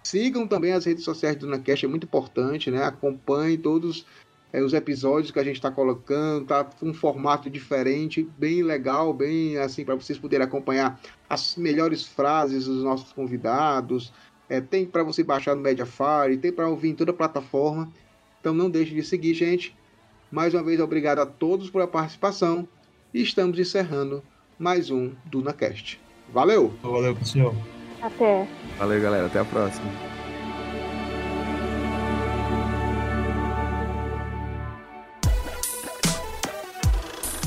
Sigam 0.02 0.46
também 0.46 0.72
as 0.72 0.84
redes 0.84 1.04
sociais 1.04 1.36
do 1.36 1.46
NaCast, 1.46 1.84
é 1.84 1.88
muito 1.88 2.04
importante, 2.04 2.70
né? 2.70 2.82
Acompanhem 2.84 3.58
todos 3.58 4.06
é, 4.52 4.62
os 4.62 4.72
episódios 4.72 5.30
que 5.30 5.38
a 5.38 5.44
gente 5.44 5.56
está 5.56 5.70
colocando, 5.70 6.46
tá 6.46 6.64
com 6.64 6.88
um 6.88 6.94
formato 6.94 7.50
diferente, 7.50 8.28
bem 8.38 8.62
legal, 8.62 9.12
bem 9.12 9.58
assim, 9.58 9.84
para 9.84 9.94
vocês 9.94 10.18
poderem 10.18 10.46
acompanhar 10.46 11.00
as 11.28 11.56
melhores 11.56 12.04
frases 12.04 12.66
dos 12.66 12.82
nossos 12.82 13.12
convidados. 13.12 14.12
É, 14.48 14.60
tem 14.60 14.86
para 14.86 15.02
você 15.02 15.22
baixar 15.22 15.54
no 15.54 15.60
Mediafire, 15.60 16.38
tem 16.40 16.50
para 16.50 16.68
ouvir 16.68 16.88
em 16.88 16.94
toda 16.94 17.10
a 17.10 17.14
plataforma. 17.14 17.92
Então 18.40 18.54
não 18.54 18.70
deixe 18.70 18.94
de 18.94 19.02
seguir, 19.02 19.34
gente. 19.34 19.76
Mais 20.30 20.54
uma 20.54 20.62
vez, 20.62 20.80
obrigado 20.80 21.18
a 21.18 21.26
todos 21.26 21.70
pela 21.70 21.86
participação. 21.86 22.66
E 23.12 23.22
estamos 23.22 23.58
encerrando 23.58 24.22
mais 24.58 24.90
um 24.90 25.12
DunaCast. 25.26 26.00
Valeu! 26.32 26.72
Valeu, 26.82 27.14
pessoal. 27.16 27.54
Até. 28.00 28.46
Valeu, 28.78 29.00
galera. 29.00 29.26
Até 29.26 29.40
a 29.40 29.44
próxima. 29.44 30.17